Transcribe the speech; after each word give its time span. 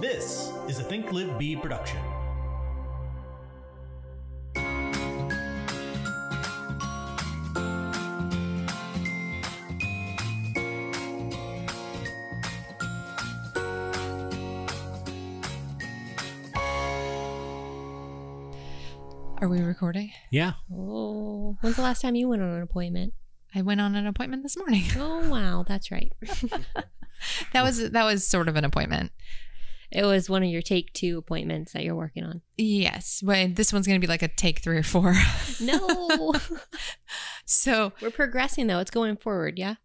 This 0.00 0.52
is 0.68 0.78
a 0.78 0.82
Think 0.82 1.10
Live 1.10 1.38
Be 1.38 1.56
production. 1.56 1.98
Are 19.38 19.48
we 19.48 19.60
recording? 19.62 20.12
Yeah. 20.30 20.52
Oh, 20.70 21.56
when's 21.60 21.76
the 21.76 21.82
last 21.82 22.02
time 22.02 22.14
you 22.14 22.28
went 22.28 22.42
on 22.42 22.48
an 22.50 22.62
appointment? 22.62 23.14
I 23.54 23.62
went 23.62 23.80
on 23.80 23.94
an 23.94 24.06
appointment 24.06 24.42
this 24.42 24.58
morning. 24.58 24.84
Oh 24.98 25.28
wow, 25.30 25.64
that's 25.66 25.90
right. 25.90 26.12
That 27.52 27.62
was 27.62 27.90
that 27.90 28.04
was 28.04 28.26
sort 28.26 28.48
of 28.48 28.56
an 28.56 28.64
appointment. 28.64 29.10
It 29.90 30.04
was 30.04 30.28
one 30.28 30.42
of 30.42 30.48
your 30.48 30.62
take 30.62 30.92
two 30.92 31.18
appointments 31.18 31.72
that 31.72 31.84
you're 31.84 31.94
working 31.94 32.24
on. 32.24 32.42
Yes, 32.56 33.22
but 33.24 33.56
this 33.56 33.72
one's 33.72 33.86
going 33.86 34.00
to 34.00 34.04
be 34.04 34.10
like 34.10 34.22
a 34.22 34.28
take 34.28 34.60
3 34.60 34.78
or 34.78 34.82
4. 34.82 35.14
No, 35.60 36.34
so, 37.44 37.92
we're 38.00 38.10
progressing 38.10 38.66
though. 38.66 38.80
It's 38.80 38.90
going 38.90 39.16
forward. 39.16 39.58
Yeah. 39.58 39.76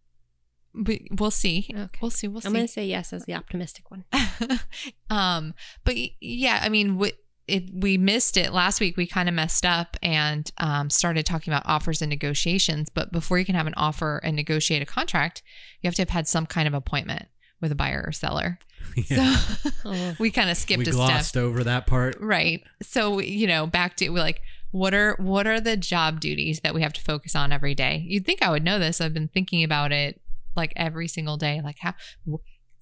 we, 0.73 1.07
we'll 1.17 1.31
see. 1.31 1.67
Okay. 1.69 1.99
We'll 2.01 2.11
see. 2.11 2.27
We'll 2.27 2.41
see. 2.41 2.47
I'm 2.47 2.53
gonna 2.53 2.67
say 2.67 2.85
yes 2.85 3.13
as 3.13 3.25
the 3.25 3.33
optimistic 3.35 3.91
one. 3.91 4.05
um 5.09 5.53
but 5.83 5.95
yeah 6.19 6.59
i 6.63 6.69
mean 6.69 6.97
we, 6.97 7.13
it, 7.47 7.69
we 7.73 7.97
missed 7.97 8.37
it 8.37 8.53
last 8.53 8.79
week 8.79 8.97
we 8.97 9.05
kind 9.05 9.27
of 9.27 9.35
messed 9.35 9.65
up 9.65 9.97
and 10.01 10.51
um, 10.57 10.89
started 10.89 11.25
talking 11.25 11.51
about 11.51 11.63
offers 11.65 12.01
and 12.01 12.09
negotiations 12.09 12.89
but 12.89 13.11
before 13.11 13.37
you 13.37 13.45
can 13.45 13.55
have 13.55 13.67
an 13.67 13.73
offer 13.75 14.19
and 14.23 14.35
negotiate 14.35 14.81
a 14.81 14.85
contract 14.85 15.43
you 15.81 15.87
have 15.87 15.95
to 15.95 16.01
have 16.01 16.09
had 16.09 16.27
some 16.27 16.45
kind 16.45 16.67
of 16.67 16.73
appointment 16.73 17.27
with 17.61 17.71
a 17.71 17.75
buyer 17.75 18.03
or 18.05 18.11
seller. 18.11 18.59
Yeah. 19.07 19.35
so 19.37 19.69
Oh, 19.85 20.15
we 20.19 20.31
kind 20.31 20.49
of 20.49 20.57
skipped 20.57 20.79
we 20.85 20.91
a 20.91 20.91
glossed 20.91 21.29
step 21.29 21.43
over 21.43 21.63
that 21.63 21.87
part. 21.87 22.17
right. 22.19 22.61
So 22.81 23.19
you 23.19 23.47
know 23.47 23.65
back 23.67 23.95
to 23.97 24.09
we're 24.09 24.19
like 24.19 24.41
what 24.71 24.93
are 24.93 25.15
what 25.19 25.45
are 25.47 25.61
the 25.61 25.77
job 25.77 26.19
duties 26.19 26.61
that 26.61 26.73
we 26.73 26.81
have 26.81 26.91
to 26.93 27.01
focus 27.01 27.35
on 27.35 27.51
every 27.53 27.75
day? 27.75 28.03
You'd 28.07 28.25
think 28.25 28.41
i 28.41 28.49
would 28.49 28.63
know 28.63 28.79
this. 28.79 28.99
I've 28.99 29.13
been 29.13 29.27
thinking 29.29 29.63
about 29.63 29.91
it 29.91 30.19
like 30.55 30.73
every 30.75 31.07
single 31.07 31.37
day 31.37 31.61
like 31.63 31.77
how 31.79 31.93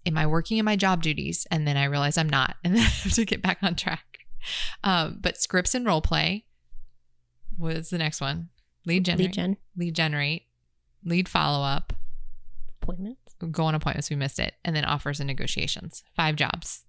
am 0.05 0.17
i 0.17 0.25
working 0.25 0.57
in 0.57 0.65
my 0.65 0.75
job 0.75 1.03
duties? 1.03 1.45
And 1.51 1.67
then 1.67 1.77
i 1.77 1.83
realize 1.83 2.17
i'm 2.17 2.29
not 2.29 2.55
and 2.63 2.73
then 2.75 2.81
i 2.81 2.85
have 2.85 3.13
to 3.13 3.25
get 3.25 3.41
back 3.43 3.59
on 3.61 3.75
track. 3.75 4.19
Um, 4.83 5.17
but 5.21 5.37
scripts 5.37 5.75
and 5.75 5.85
role 5.85 6.01
play 6.01 6.45
was 7.57 7.89
the 7.89 7.97
next 7.97 8.21
one. 8.21 8.49
Lead 8.85 9.03
generate 9.05 9.27
lead 9.27 9.33
gen. 9.33 9.57
lead 9.77 9.95
generate 9.95 10.43
lead 11.03 11.27
follow-up. 11.29 11.93
Appointments. 12.81 13.18
Go 13.47 13.63
on 13.63 13.75
appointments 13.75 14.09
we 14.09 14.15
missed 14.15 14.39
it 14.39 14.53
and 14.65 14.75
then 14.75 14.85
offers 14.85 15.19
and 15.19 15.27
negotiations 15.27 16.03
five 16.15 16.35
jobs 16.35 16.83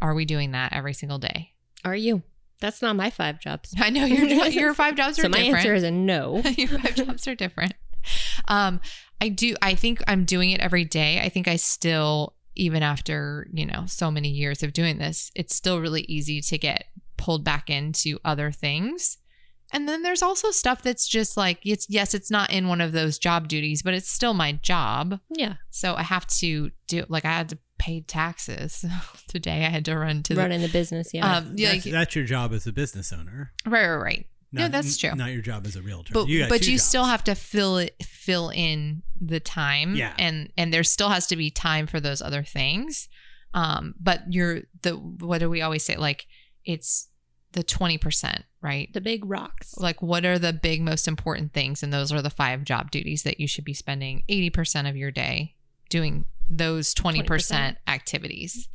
are 0.00 0.14
we 0.14 0.24
doing 0.24 0.50
that 0.52 0.72
every 0.72 0.92
single 0.92 1.18
day 1.18 1.52
Are 1.84 1.94
you? 1.94 2.22
That's 2.60 2.80
not 2.82 2.96
my 2.96 3.10
five 3.10 3.40
jobs. 3.40 3.74
i 3.78 3.90
know 3.90 4.04
your 4.04 4.46
your 4.46 4.74
five 4.82 4.96
jobs 4.96 5.18
are 5.18 5.22
So 5.22 5.28
my 5.28 5.38
different 5.38 5.56
answer 5.58 5.74
is 5.74 5.82
a 5.84 5.90
no. 5.90 6.38
your 6.56 6.68
five 6.78 6.94
jobs 6.94 7.26
are 7.28 7.34
different. 7.34 7.74
Um, 8.48 8.80
I 9.20 9.28
do. 9.28 9.54
I 9.62 9.74
think 9.76 10.02
I'm 10.08 10.24
doing 10.24 10.50
it 10.50 10.60
every 10.60 10.84
day. 10.84 11.20
I 11.20 11.28
think 11.28 11.46
I 11.46 11.56
still, 11.56 12.34
even 12.56 12.82
after 12.82 13.46
you 13.52 13.66
know 13.66 13.84
so 13.86 14.10
many 14.10 14.28
years 14.28 14.62
of 14.62 14.72
doing 14.72 14.98
this, 14.98 15.30
it's 15.36 15.54
still 15.54 15.80
really 15.80 16.02
easy 16.02 16.40
to 16.40 16.58
get 16.58 16.86
pulled 17.16 17.44
back 17.44 17.70
into 17.70 18.18
other 18.24 18.50
things. 18.50 19.18
And 19.72 19.88
then 19.88 20.02
there's 20.02 20.22
also 20.22 20.50
stuff 20.50 20.82
that's 20.82 21.08
just 21.08 21.36
like 21.36 21.58
it's 21.64 21.86
yes, 21.88 22.14
it's 22.14 22.30
not 22.30 22.50
in 22.50 22.68
one 22.68 22.80
of 22.80 22.92
those 22.92 23.18
job 23.18 23.48
duties, 23.48 23.82
but 23.82 23.94
it's 23.94 24.08
still 24.10 24.34
my 24.34 24.52
job. 24.52 25.18
Yeah. 25.30 25.54
So 25.70 25.94
I 25.94 26.02
have 26.02 26.26
to 26.38 26.70
do 26.88 27.04
like 27.08 27.24
I 27.24 27.30
had 27.32 27.48
to 27.50 27.58
pay 27.78 28.02
taxes 28.02 28.84
today. 29.28 29.64
I 29.64 29.68
had 29.70 29.84
to 29.86 29.96
run 29.98 30.22
to 30.24 30.34
Running 30.36 30.60
the 30.62 30.68
business. 30.68 31.12
Yeah. 31.14 31.38
um 31.38 31.54
yeah, 31.56 31.72
That's, 31.72 31.86
like, 31.86 31.92
that's 31.92 32.14
your 32.14 32.24
job 32.24 32.52
as 32.52 32.66
a 32.66 32.72
business 32.72 33.12
owner. 33.12 33.52
right 33.66 33.86
right 33.88 33.96
right. 33.96 34.26
Not, 34.54 34.60
Yeah, 34.60 34.68
that's 34.68 34.98
true. 34.98 35.14
Not 35.14 35.32
your 35.32 35.40
job 35.40 35.66
as 35.66 35.76
a 35.76 35.82
realtor. 35.82 36.12
but 36.12 36.28
you 36.28 36.46
but 36.48 36.66
you 36.66 36.72
jobs. 36.74 36.82
still 36.84 37.04
have 37.04 37.24
to 37.24 37.34
fill 37.34 37.78
it 37.78 37.96
fill 38.04 38.50
in 38.50 39.02
the 39.20 39.40
time 39.40 39.94
Yeah. 39.96 40.12
and 40.18 40.52
and 40.58 40.72
there 40.74 40.84
still 40.84 41.08
has 41.08 41.26
to 41.28 41.36
be 41.36 41.50
time 41.50 41.86
for 41.86 41.98
those 42.00 42.20
other 42.20 42.42
things 42.42 43.08
um 43.54 43.94
but 43.98 44.20
you're 44.28 44.60
the 44.82 44.92
what 44.92 45.38
do 45.38 45.48
we 45.48 45.62
always 45.62 45.84
say 45.84 45.96
like 45.96 46.26
it's 46.64 47.08
the 47.52 47.64
20% 47.64 48.42
right 48.62 48.92
the 48.92 49.00
big 49.00 49.24
rocks. 49.24 49.76
like 49.78 50.00
what 50.00 50.24
are 50.24 50.38
the 50.38 50.52
big 50.52 50.80
most 50.80 51.08
important 51.08 51.52
things 51.52 51.82
and 51.82 51.92
those 51.92 52.12
are 52.12 52.22
the 52.22 52.30
five 52.30 52.64
job 52.64 52.90
duties 52.90 53.22
that 53.24 53.40
you 53.40 53.46
should 53.46 53.64
be 53.64 53.74
spending 53.74 54.22
80% 54.28 54.88
of 54.88 54.96
your 54.96 55.10
day 55.10 55.54
doing 55.90 56.24
those 56.48 56.94
20%, 56.94 57.24
20%. 57.24 57.76
activities 57.86 58.68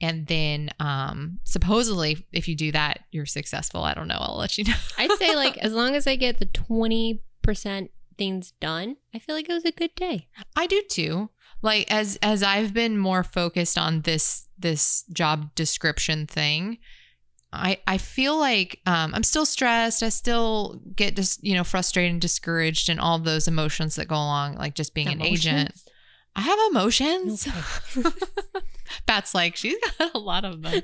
and 0.00 0.26
then 0.26 0.70
um 0.80 1.38
supposedly 1.44 2.26
if 2.32 2.48
you 2.48 2.56
do 2.56 2.72
that 2.72 3.00
you're 3.10 3.26
successful 3.26 3.82
i 3.84 3.92
don't 3.94 4.08
know 4.08 4.18
i'll 4.18 4.38
let 4.38 4.56
you 4.58 4.64
know 4.64 4.74
I'd 4.98 5.12
say 5.18 5.36
like 5.36 5.56
as 5.58 5.72
long 5.72 5.94
as 5.94 6.06
I 6.06 6.16
get 6.16 6.38
the 6.38 6.46
twenty 6.46 7.22
percent 7.42 7.90
things 8.18 8.52
done, 8.60 8.96
I 9.14 9.18
feel 9.18 9.34
like 9.34 9.48
it 9.48 9.54
was 9.54 9.64
a 9.64 9.72
good 9.72 9.94
day. 9.94 10.28
I 10.54 10.66
do 10.66 10.82
too. 10.88 11.30
Like 11.62 11.90
as 11.90 12.18
as 12.22 12.42
I've 12.42 12.72
been 12.74 12.98
more 12.98 13.24
focused 13.24 13.78
on 13.78 14.02
this 14.02 14.46
this 14.58 15.04
job 15.12 15.54
description 15.54 16.26
thing, 16.26 16.78
I 17.52 17.78
I 17.86 17.98
feel 17.98 18.38
like 18.38 18.80
um, 18.86 19.14
I'm 19.14 19.22
still 19.22 19.46
stressed. 19.46 20.02
I 20.02 20.08
still 20.08 20.80
get 20.94 21.16
just 21.16 21.42
you 21.42 21.54
know 21.54 21.64
frustrated 21.64 22.12
and 22.12 22.20
discouraged 22.20 22.88
and 22.88 23.00
all 23.00 23.18
those 23.18 23.48
emotions 23.48 23.96
that 23.96 24.08
go 24.08 24.14
along 24.14 24.56
like 24.56 24.74
just 24.74 24.94
being 24.94 25.08
an 25.08 25.22
agent. 25.22 25.72
I 26.36 26.42
have 26.42 26.58
emotions. 26.70 27.48
Okay. 27.96 28.08
Pat's 29.06 29.34
like 29.34 29.56
she's 29.56 29.76
got 29.98 30.14
a 30.14 30.18
lot 30.18 30.44
of 30.44 30.62
them. 30.62 30.82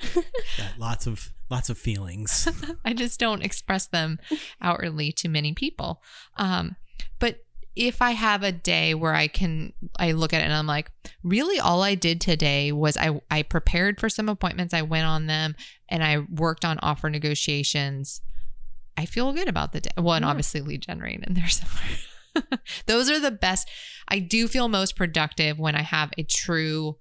Got 0.58 0.78
lots 0.78 1.06
of 1.06 1.30
lots 1.50 1.70
of 1.70 1.78
feelings. 1.78 2.48
I 2.84 2.92
just 2.92 3.20
don't 3.20 3.42
express 3.42 3.86
them 3.86 4.18
outwardly 4.60 5.12
to 5.12 5.28
many 5.28 5.52
people. 5.52 6.02
Um, 6.36 6.76
but 7.18 7.45
if 7.76 8.00
I 8.02 8.12
have 8.12 8.42
a 8.42 8.50
day 8.52 8.94
where 8.94 9.14
I 9.14 9.28
can, 9.28 9.72
I 9.98 10.12
look 10.12 10.32
at 10.32 10.40
it 10.40 10.44
and 10.44 10.52
I'm 10.52 10.66
like, 10.66 10.90
really, 11.22 11.60
all 11.60 11.82
I 11.82 11.94
did 11.94 12.20
today 12.20 12.72
was 12.72 12.96
I 12.96 13.20
I 13.30 13.42
prepared 13.42 14.00
for 14.00 14.08
some 14.08 14.28
appointments, 14.28 14.72
I 14.74 14.82
went 14.82 15.06
on 15.06 15.26
them, 15.26 15.54
and 15.88 16.02
I 16.02 16.18
worked 16.30 16.64
on 16.64 16.78
offer 16.82 17.10
negotiations. 17.10 18.20
I 18.96 19.04
feel 19.04 19.32
good 19.34 19.46
about 19.48 19.72
the 19.72 19.82
day. 19.82 19.90
Well, 19.98 20.14
and 20.14 20.24
Yeah. 20.24 20.30
obviously 20.30 20.62
lead 20.62 20.82
generating 20.82 21.22
in 21.26 21.34
there 21.34 21.48
somewhere. 21.50 22.48
Those 22.86 23.10
are 23.10 23.20
the 23.20 23.30
best. 23.30 23.68
I 24.08 24.18
do 24.20 24.48
feel 24.48 24.68
most 24.68 24.96
productive 24.96 25.58
when 25.58 25.74
I 25.74 25.82
have 25.82 26.12
a 26.16 26.22
true 26.22 26.96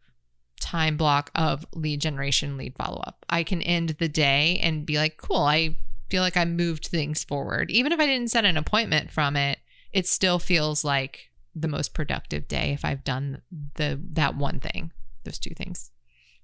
time 0.59 0.97
block 0.97 1.31
of 1.35 1.65
lead 1.73 2.01
generation, 2.01 2.57
lead 2.57 2.75
follow 2.77 3.01
up. 3.05 3.25
I 3.29 3.43
can 3.43 3.61
end 3.61 3.95
the 3.99 4.09
day 4.09 4.59
and 4.61 4.85
be 4.85 4.97
like, 4.97 5.17
cool, 5.17 5.37
I 5.43 5.77
feel 6.09 6.21
like 6.21 6.37
I 6.37 6.45
moved 6.45 6.87
things 6.87 7.23
forward. 7.23 7.71
Even 7.71 7.91
if 7.91 7.99
I 7.99 8.05
didn't 8.05 8.31
set 8.31 8.45
an 8.45 8.57
appointment 8.57 9.11
from 9.11 9.35
it, 9.35 9.59
it 9.95 10.05
still 10.05 10.39
feels 10.39 10.83
like 10.83 11.31
the 11.55 11.69
most 11.69 11.93
productive 11.93 12.49
day 12.49 12.73
if 12.73 12.83
I've 12.83 13.05
done 13.05 13.41
the 13.75 13.99
that 14.11 14.35
one 14.35 14.59
thing, 14.59 14.91
those 15.23 15.39
two 15.39 15.55
things. 15.55 15.89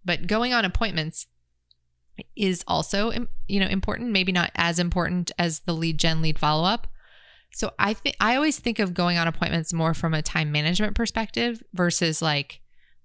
But 0.05 0.25
going 0.25 0.53
on 0.53 0.63
appointments 0.63 1.27
is 2.35 2.63
also 2.65 3.11
you 3.47 3.59
know 3.59 3.67
important, 3.67 4.11
maybe 4.11 4.31
not 4.31 4.51
as 4.55 4.79
important 4.79 5.31
as 5.37 5.59
the 5.59 5.73
lead 5.73 5.99
gen 5.99 6.21
lead 6.21 6.39
follow 6.39 6.63
up. 6.63 6.87
So 7.53 7.71
I 7.77 7.93
think 7.93 8.15
I 8.21 8.37
always 8.37 8.57
think 8.57 8.79
of 8.79 8.93
going 8.93 9.17
on 9.17 9.27
appointments 9.27 9.73
more 9.73 9.93
from 9.93 10.13
a 10.13 10.21
time 10.21 10.53
management 10.53 10.95
perspective 10.95 11.61
versus 11.73 12.21
like 12.21 12.61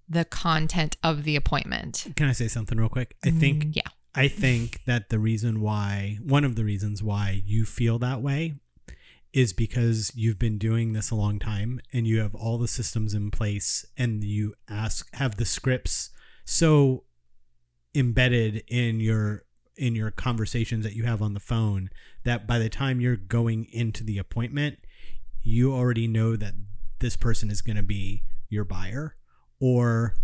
the 0.09 0.25
content 0.25 0.97
of 1.03 1.25
the 1.25 1.35
appointment. 1.35 2.07
Can 2.15 2.29
I 2.29 2.33
say 2.33 2.47
something 2.47 2.79
real 2.79 2.89
quick? 2.89 3.17
I 3.25 3.31
think 3.31 3.65
Mm, 3.65 3.77
yeah. 3.77 3.89
I 4.15 4.29
think 4.29 4.85
that 4.87 5.11
the 5.11 5.19
reason 5.19 5.61
why 5.61 6.19
one 6.23 6.45
of 6.45 6.55
the 6.55 6.65
reasons 6.65 7.03
why 7.03 7.43
you 7.45 7.65
feel 7.65 7.99
that 7.99 8.23
way 8.23 8.55
is 9.37 9.53
because 9.53 10.11
you've 10.15 10.39
been 10.39 10.57
doing 10.57 10.95
this 10.95 11.11
a 11.11 11.15
long 11.15 11.39
time 11.39 11.79
and 11.93 12.07
you 12.07 12.21
have 12.21 12.35
all 12.35 12.57
the 12.57 12.67
systems 12.67 13.13
in 13.13 13.31
place 13.31 13.85
and 13.95 14.25
you 14.25 14.55
ask 14.67 15.15
have 15.15 15.37
the 15.37 15.45
scripts 15.45 16.09
so 16.47 17.05
embedded 17.95 18.65
in 18.67 18.99
your 18.99 19.45
in 19.77 19.95
your 19.95 20.11
conversations 20.11 20.83
that 20.87 20.95
you 20.95 21.05
have 21.05 21.21
on 21.21 21.35
the 21.35 21.41
phone 21.41 21.91
that 22.25 22.47
by 22.47 22.59
the 22.59 22.71
time 22.71 22.99
you're 22.99 23.15
going 23.15 23.67
into 23.71 24.03
the 24.03 24.17
appointment 24.17 24.79
you 25.43 25.71
already 25.71 26.09
know 26.09 26.35
that 26.35 26.55
this 27.01 27.15
person 27.15 27.51
is 27.51 27.61
going 27.61 27.77
to 27.77 27.83
be 27.83 28.23
your 28.49 28.65
buyer 28.65 29.17
or 29.61 30.15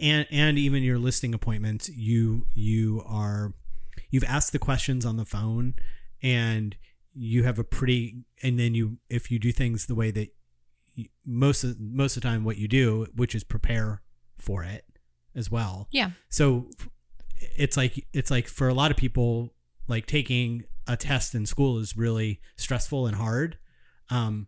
and 0.00 0.26
and 0.32 0.58
even 0.58 0.82
your 0.82 0.98
listing 0.98 1.32
appointments 1.32 1.88
you 1.90 2.44
you 2.54 3.04
are 3.06 3.54
you've 4.10 4.24
asked 4.24 4.50
the 4.50 4.58
questions 4.58 5.06
on 5.06 5.16
the 5.16 5.24
phone 5.24 5.74
and 6.24 6.74
you 7.14 7.44
have 7.44 7.58
a 7.58 7.64
pretty 7.64 8.24
and 8.42 8.58
then 8.58 8.74
you 8.74 8.98
if 9.08 9.30
you 9.30 9.38
do 9.38 9.52
things 9.52 9.86
the 9.86 9.94
way 9.94 10.10
that 10.10 10.28
you, 10.94 11.06
most 11.26 11.64
of 11.64 11.78
most 11.80 12.16
of 12.16 12.22
the 12.22 12.28
time 12.28 12.44
what 12.44 12.56
you 12.56 12.68
do 12.68 13.06
which 13.14 13.34
is 13.34 13.44
prepare 13.44 14.02
for 14.38 14.64
it 14.64 14.84
as 15.34 15.50
well. 15.50 15.88
Yeah. 15.90 16.10
so 16.28 16.68
it's 17.56 17.76
like 17.76 18.06
it's 18.12 18.30
like 18.30 18.46
for 18.46 18.68
a 18.68 18.74
lot 18.74 18.90
of 18.90 18.96
people 18.96 19.54
like 19.88 20.06
taking 20.06 20.64
a 20.86 20.96
test 20.96 21.34
in 21.34 21.46
school 21.46 21.78
is 21.78 21.96
really 21.96 22.40
stressful 22.56 23.06
and 23.06 23.16
hard. 23.16 23.58
Um 24.10 24.46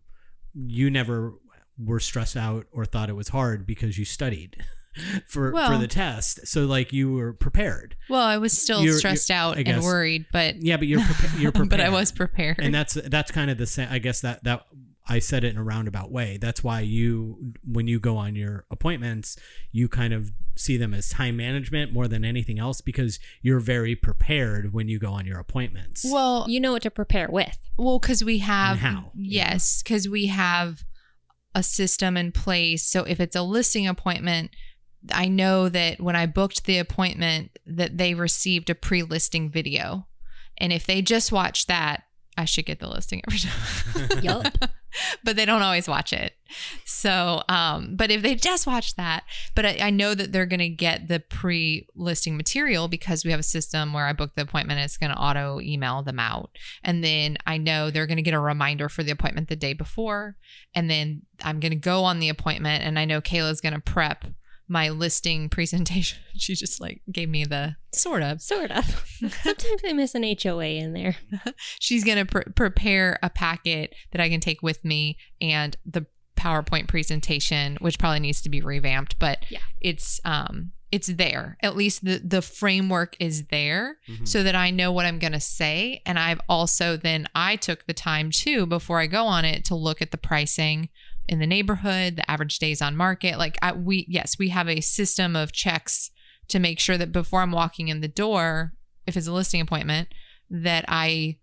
you 0.53 0.89
never 0.89 1.33
were 1.77 1.99
stressed 1.99 2.37
out 2.37 2.65
or 2.71 2.85
thought 2.85 3.09
it 3.09 3.15
was 3.15 3.29
hard 3.29 3.65
because 3.65 3.97
you 3.97 4.05
studied 4.05 4.63
for 5.27 5.51
for 5.51 5.77
the 5.77 5.87
test. 5.87 6.47
So 6.47 6.65
like 6.65 6.93
you 6.93 7.11
were 7.13 7.33
prepared. 7.33 7.95
Well, 8.09 8.21
I 8.21 8.37
was 8.37 8.57
still 8.57 8.83
You're- 8.83 8.97
stressed 8.97 9.29
you're- 9.29 9.37
out 9.39 9.57
I 9.57 9.61
and 9.65 9.81
worried, 9.83 10.25
but 10.31 10.61
Yeah, 10.61 10.77
but 10.77 10.87
you're 10.87 10.99
prepa- 11.01 11.39
you're 11.39 11.51
prepared. 11.51 11.69
but 11.69 11.81
I 11.81 11.89
was 11.89 12.11
prepared. 12.11 12.59
and 12.59 12.73
that's 12.73 12.93
that's 12.93 13.31
kind 13.31 13.49
of 13.51 13.57
the 13.57 13.65
same. 13.67 13.87
I 13.91 13.99
guess 13.99 14.21
that 14.21 14.43
that 14.43 14.65
I 15.07 15.19
said 15.19 15.43
it 15.43 15.49
in 15.49 15.57
a 15.57 15.63
roundabout 15.63 16.11
way. 16.11 16.37
That's 16.41 16.63
why 16.63 16.79
you 16.79 17.53
when 17.63 17.87
you 17.87 17.99
go 17.99 18.17
on 18.17 18.35
your 18.35 18.65
appointments, 18.71 19.37
you 19.71 19.87
kind 19.87 20.13
of 20.13 20.31
see 20.57 20.77
them 20.77 20.93
as 20.95 21.09
time 21.09 21.35
management 21.37 21.93
more 21.93 22.07
than 22.07 22.25
anything 22.25 22.57
else 22.57 22.81
because 22.81 23.19
you're 23.41 23.59
very 23.59 23.95
prepared 23.95 24.73
when 24.73 24.87
you 24.87 24.97
go 24.97 25.11
on 25.11 25.25
your 25.27 25.37
appointments. 25.37 26.05
well, 26.09 26.45
You 26.47 26.59
know 26.59 26.71
what 26.71 26.81
to 26.83 26.89
prepare 26.91 27.27
with. 27.29 27.57
Well, 27.77 27.99
because 27.99 28.23
we 28.23 28.39
have 28.39 28.77
how, 28.77 29.11
yes, 29.13 29.83
because 29.83 30.07
we 30.09 30.27
have 30.27 30.83
a 31.53 31.61
system 31.61 32.15
in 32.17 32.31
place. 32.31 32.83
So 32.83 33.03
if 33.03 33.19
it's 33.19 33.35
a 33.35 33.41
listing 33.43 33.85
appointment, 33.85 34.51
I 35.11 35.27
know 35.27 35.69
that 35.69 35.99
when 35.99 36.15
I 36.15 36.25
booked 36.25 36.65
the 36.65 36.77
appointment, 36.77 37.57
that 37.65 37.97
they 37.97 38.13
received 38.13 38.69
a 38.69 38.75
pre-listing 38.75 39.49
video, 39.49 40.07
and 40.57 40.71
if 40.71 40.85
they 40.85 41.01
just 41.01 41.31
watch 41.31 41.67
that, 41.67 42.03
I 42.37 42.45
should 42.45 42.65
get 42.65 42.79
the 42.79 42.89
listing 42.89 43.21
every 43.27 43.39
time. 43.39 44.19
Yup. 44.23 44.57
but 45.23 45.35
they 45.35 45.45
don't 45.45 45.61
always 45.61 45.87
watch 45.87 46.11
it. 46.13 46.33
So, 46.85 47.43
um, 47.49 47.95
but 47.95 48.11
if 48.11 48.21
they 48.21 48.35
just 48.35 48.67
watch 48.67 48.95
that, 48.95 49.23
but 49.55 49.65
I, 49.65 49.77
I 49.81 49.89
know 49.89 50.15
that 50.15 50.31
they're 50.31 50.45
going 50.45 50.59
to 50.59 50.69
get 50.69 51.07
the 51.07 51.19
pre 51.19 51.87
listing 51.95 52.35
material 52.37 52.87
because 52.87 53.23
we 53.23 53.31
have 53.31 53.39
a 53.39 53.43
system 53.43 53.93
where 53.93 54.05
I 54.05 54.13
book 54.13 54.31
the 54.35 54.41
appointment, 54.41 54.81
it's 54.81 54.97
going 54.97 55.11
to 55.11 55.17
auto 55.17 55.59
email 55.61 56.03
them 56.03 56.19
out. 56.19 56.51
And 56.83 57.03
then 57.03 57.37
I 57.45 57.57
know 57.57 57.89
they're 57.89 58.07
going 58.07 58.17
to 58.17 58.23
get 58.23 58.33
a 58.33 58.39
reminder 58.39 58.89
for 58.89 59.03
the 59.03 59.11
appointment 59.11 59.47
the 59.47 59.55
day 59.55 59.73
before. 59.73 60.35
And 60.73 60.89
then 60.89 61.23
I'm 61.43 61.59
going 61.59 61.71
to 61.71 61.77
go 61.77 62.03
on 62.03 62.19
the 62.19 62.29
appointment, 62.29 62.83
and 62.83 62.99
I 62.99 63.05
know 63.05 63.21
Kayla's 63.21 63.61
going 63.61 63.73
to 63.73 63.81
prep 63.81 64.25
my 64.67 64.89
listing 64.89 65.49
presentation. 65.57 66.19
She 66.37 66.55
just 66.55 66.79
like 66.81 67.01
gave 67.11 67.29
me 67.29 67.45
the 67.45 67.75
sort 67.93 68.23
of 68.23 68.41
Sort 68.41 68.71
of. 68.71 68.85
Sometimes 69.43 69.81
I 69.87 69.93
miss 69.93 70.15
an 70.15 70.23
HOA 70.41 70.65
in 70.65 70.93
there. 70.93 71.15
she's 71.79 72.03
going 72.03 72.17
to 72.17 72.25
pr- 72.25 72.49
prepare 72.55 73.19
a 73.23 73.29
packet 73.29 73.93
that 74.11 74.21
I 74.21 74.29
can 74.29 74.39
take 74.39 74.61
with 74.63 74.83
me 74.83 75.17
and 75.39 75.75
the 75.85 76.05
PowerPoint 76.37 76.87
presentation, 76.87 77.77
which 77.79 77.97
probably 77.97 78.19
needs 78.19 78.41
to 78.41 78.49
be 78.49 78.61
revamped, 78.61 79.17
but 79.19 79.39
Yeah. 79.49 79.59
it's 79.81 80.19
um 80.25 80.71
it's 80.91 81.07
there. 81.07 81.57
At 81.63 81.75
least 81.75 82.05
the 82.05 82.21
the 82.23 82.41
framework 82.41 83.15
is 83.19 83.47
there 83.47 83.97
Mhm. 84.07 84.27
so 84.27 84.43
that 84.43 84.55
I 84.55 84.69
know 84.69 84.91
what 84.91 85.05
I'm 85.05 85.19
going 85.19 85.33
to 85.33 85.39
say 85.39 86.01
and 86.05 86.19
I've 86.19 86.39
also 86.47 86.95
then 86.97 87.27
I 87.33 87.55
took 87.55 87.85
the 87.87 87.93
time 87.93 88.31
too 88.31 88.65
before 88.65 88.99
I 88.99 89.07
go 89.07 89.25
on 89.25 89.45
it 89.45 89.65
to 89.65 89.75
look 89.75 90.01
at 90.01 90.11
the 90.11 90.17
pricing 90.17 90.89
in 91.27 91.39
the 91.39 91.47
neighborhood, 91.47 92.17
the 92.17 92.29
average 92.29 92.59
days 92.59 92.81
on 92.81 92.95
market. 92.95 93.37
Like 93.37 93.57
I, 93.61 93.73
we 93.73 94.05
yes, 94.07 94.37
we 94.37 94.49
have 94.49 94.69
a 94.69 94.81
system 94.81 95.35
of 95.35 95.51
checks 95.51 96.11
to 96.47 96.59
make 96.59 96.79
sure 96.79 96.97
that 96.97 97.11
before 97.11 97.41
I'm 97.41 97.51
walking 97.51 97.87
in 97.87 98.01
the 98.01 98.07
door, 98.07 98.73
if 99.07 99.17
it's 99.17 99.27
a 99.27 99.31
listing 99.31 99.61
appointment, 99.61 100.09
that 100.49 100.85
I 100.87 101.37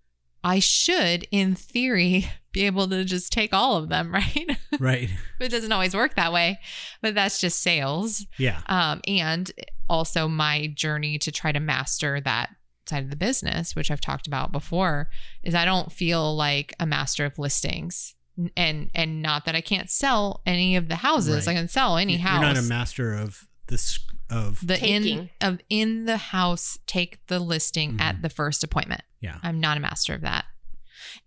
I 0.44 0.58
should 0.58 1.26
in 1.30 1.54
theory 1.54 2.30
be 2.52 2.66
able 2.66 2.88
to 2.88 3.04
just 3.04 3.32
take 3.32 3.54
all 3.54 3.76
of 3.76 3.88
them, 3.88 4.12
right? 4.12 4.58
right. 4.78 5.08
But 5.38 5.46
it 5.46 5.50
doesn't 5.50 5.72
always 5.72 5.94
work 5.94 6.16
that 6.16 6.32
way, 6.32 6.58
but 7.00 7.14
that's 7.14 7.40
just 7.40 7.62
sales. 7.62 8.26
Yeah. 8.38 8.60
Um, 8.66 9.00
and 9.06 9.50
also 9.88 10.28
my 10.28 10.68
journey 10.74 11.18
to 11.18 11.32
try 11.32 11.52
to 11.52 11.60
master 11.60 12.20
that 12.20 12.50
side 12.86 13.04
of 13.04 13.10
the 13.10 13.16
business, 13.16 13.74
which 13.74 13.90
I've 13.90 14.00
talked 14.00 14.26
about 14.26 14.52
before, 14.52 15.08
is 15.42 15.54
I 15.54 15.64
don't 15.64 15.92
feel 15.92 16.36
like 16.36 16.74
a 16.78 16.86
master 16.86 17.24
of 17.24 17.38
listings. 17.38 18.14
And 18.56 18.90
and 18.94 19.20
not 19.22 19.44
that 19.44 19.54
I 19.54 19.60
can't 19.60 19.90
sell 19.90 20.40
any 20.46 20.76
of 20.76 20.88
the 20.88 20.96
houses. 20.96 21.46
Right. 21.46 21.52
I 21.52 21.54
can 21.58 21.68
sell 21.68 21.96
any 21.98 22.16
house. 22.16 22.40
You're 22.40 22.54
not 22.54 22.58
a 22.58 22.66
master 22.66 23.14
of 23.14 23.46
this 23.68 23.98
of 24.30 24.66
the 24.66 24.82
in 24.82 25.28
of 25.42 25.60
in 25.68 26.06
the 26.06 26.16
house 26.16 26.78
take 26.86 27.26
the 27.26 27.38
listing 27.38 27.98
Mhm. 27.98 28.00
at 28.00 28.22
the 28.22 28.30
first 28.30 28.64
appointment. 28.64 29.02
yeah. 29.20 29.38
I'm 29.42 29.60
not 29.60 29.76
a 29.76 29.80
master 29.80 30.14
of 30.14 30.22
that. 30.22 30.46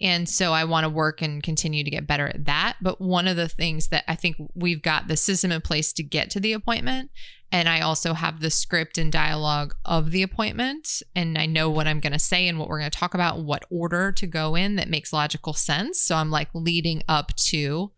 And 0.02 0.28
so 0.28 0.54
I 0.54 0.64
want 0.64 0.84
to 0.84 0.90
work 0.90 1.22
and 1.22 1.42
continue 1.42 1.84
to 1.84 1.90
get 1.90 2.08
better 2.08 2.28
at 2.28 2.46
that. 2.46 2.78
But 2.82 3.00
one 3.02 3.28
of 3.28 3.36
the 3.36 3.48
things 3.50 3.90
that 3.90 4.04
I 4.08 4.16
think 4.16 4.38
we've 4.54 4.82
got 4.82 5.08
the 5.08 5.18
system 5.18 5.52
in 5.52 5.62
place 5.62 5.94
to 5.94 6.04
get 6.04 6.30
to 6.32 6.40
the 6.40 6.54
appointment. 6.54 7.12
And 7.52 7.70
I 7.70 7.82
also 7.82 8.14
have 8.14 8.42
the 8.42 8.50
script 8.50 8.98
and 8.98 9.12
dialogue 9.12 9.76
of 9.86 10.12
the 10.12 10.24
appointment. 10.24 11.02
And 11.16 11.38
I 11.38 11.46
know 11.46 11.70
what 11.70 11.88
I'm 11.88 12.00
going 12.00 12.14
to 12.14 12.20
say 12.20 12.48
and 12.48 12.60
what 12.60 12.68
we're 12.68 12.80
going 12.80 12.92
to 12.92 12.98
talk 12.98 13.14
about, 13.14 13.44
what 13.44 13.66
order 13.70 14.12
to 14.12 14.28
go 14.28 14.56
in 14.56 14.76
that 14.76 14.90
makes 14.90 15.14
logical 15.14 15.54
sense. 15.54 16.02
So 16.02 16.16
I'm 16.16 16.32
like 16.32 16.50
leading 16.54 17.04
up 17.08 17.36
to 17.36 17.92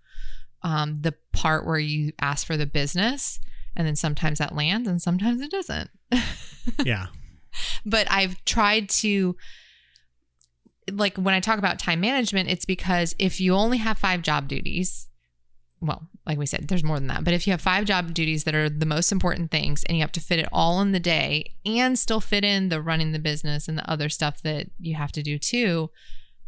um, 0.63 0.99
the 1.01 1.15
part 1.31 1.65
where 1.65 1.79
you 1.79 2.11
ask 2.19 2.45
for 2.45 2.57
the 2.57 2.65
business. 2.65 3.39
And 3.75 3.87
then 3.87 3.95
sometimes 3.95 4.39
that 4.39 4.55
lands 4.55 4.87
and 4.87 5.01
sometimes 5.01 5.41
it 5.41 5.51
doesn't. 5.51 5.89
Yeah. 6.83 7.07
but 7.85 8.11
I've 8.11 8.43
tried 8.43 8.89
to 8.89 9.37
like 10.91 11.17
when 11.17 11.33
I 11.33 11.39
talk 11.39 11.59
about 11.59 11.79
time 11.79 11.99
management, 11.99 12.49
it's 12.49 12.65
because 12.65 13.15
if 13.19 13.39
you 13.39 13.53
only 13.53 13.77
have 13.77 13.97
five 13.97 14.21
job 14.21 14.47
duties, 14.47 15.07
well, 15.79 16.07
like 16.25 16.37
we 16.37 16.45
said, 16.45 16.67
there's 16.67 16.83
more 16.83 16.97
than 16.97 17.07
that. 17.07 17.23
But 17.23 17.33
if 17.33 17.45
you 17.45 17.51
have 17.51 17.61
five 17.61 17.85
job 17.85 18.13
duties 18.13 18.43
that 18.45 18.55
are 18.55 18.69
the 18.69 18.85
most 18.85 19.11
important 19.11 19.51
things 19.51 19.83
and 19.83 19.97
you 19.97 20.03
have 20.03 20.11
to 20.13 20.19
fit 20.19 20.39
it 20.39 20.49
all 20.51 20.81
in 20.81 20.91
the 20.91 20.99
day 20.99 21.53
and 21.65 21.97
still 21.97 22.19
fit 22.19 22.43
in 22.43 22.69
the 22.69 22.81
running 22.81 23.11
the 23.11 23.19
business 23.19 23.67
and 23.67 23.77
the 23.77 23.89
other 23.89 24.09
stuff 24.09 24.41
that 24.41 24.67
you 24.79 24.95
have 24.95 25.11
to 25.13 25.23
do 25.23 25.37
too, 25.37 25.89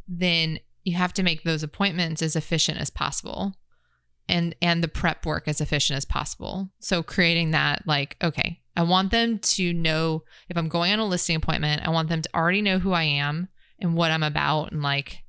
then 0.08 0.60
you 0.84 0.96
have 0.96 1.14
to 1.14 1.24
make 1.24 1.44
those 1.44 1.64
appointments 1.64 2.22
as 2.22 2.36
efficient 2.36 2.80
as 2.80 2.90
possible 2.90 3.54
and 4.28 4.56
and 4.62 4.84
the 4.84 4.88
prep 4.88 5.26
work 5.26 5.48
as 5.48 5.62
efficient 5.62 5.98
as 5.98 6.06
possible. 6.06 6.70
So 6.80 7.04
creating 7.04 7.52
that 7.52 7.84
like 7.86 8.16
okay, 8.22 8.62
I 8.76 8.84
want 8.84 9.12
them 9.12 9.40
to 9.40 9.74
know 9.74 10.24
if 10.50 10.58
I'm 10.58 10.70
going 10.70 10.92
on 10.92 11.00
a 11.00 11.06
listing 11.06 11.36
appointment, 11.36 11.86
I 11.86 11.90
want 11.90 12.10
them 12.10 12.22
to 12.22 12.36
already 12.36 12.62
know 12.62 12.80
who 12.80 12.94
I 12.94 13.04
am 13.04 13.50
and 13.80 13.96
what 13.96 14.12
I'm 14.12 14.24
about 14.24 14.72
and 14.72 14.82
like 14.82 15.24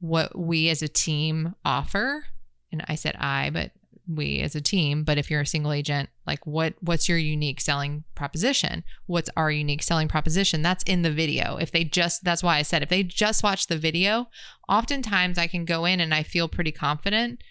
what 0.00 0.38
we 0.38 0.68
as 0.68 0.82
a 0.82 0.88
team 0.88 1.54
offer. 1.64 2.26
And 2.72 2.84
I 2.88 2.94
said 2.94 3.16
I, 3.16 3.50
but 3.50 3.72
we 4.08 4.40
as 4.40 4.54
a 4.54 4.60
team, 4.60 5.02
but 5.02 5.18
if 5.18 5.30
you're 5.30 5.40
a 5.40 5.46
single 5.46 5.72
agent, 5.72 6.08
like 6.26 6.46
what 6.46 6.74
what's 6.80 7.08
your 7.08 7.18
unique 7.18 7.60
selling 7.60 8.04
proposition? 8.14 8.84
What's 9.06 9.30
our 9.36 9.50
unique 9.50 9.82
selling 9.82 10.08
proposition? 10.08 10.62
That's 10.62 10.84
in 10.84 11.02
the 11.02 11.10
video. 11.10 11.56
If 11.56 11.72
they 11.72 11.84
just 11.84 12.22
that's 12.22 12.42
why 12.42 12.58
I 12.58 12.62
said 12.62 12.82
if 12.82 12.88
they 12.88 13.02
just 13.02 13.42
watch 13.42 13.66
the 13.66 13.78
video, 13.78 14.28
oftentimes 14.68 15.38
I 15.38 15.46
can 15.46 15.64
go 15.64 15.84
in 15.84 16.00
and 16.00 16.14
I 16.14 16.22
feel 16.22 16.48
pretty 16.48 16.72
confident 16.72 17.42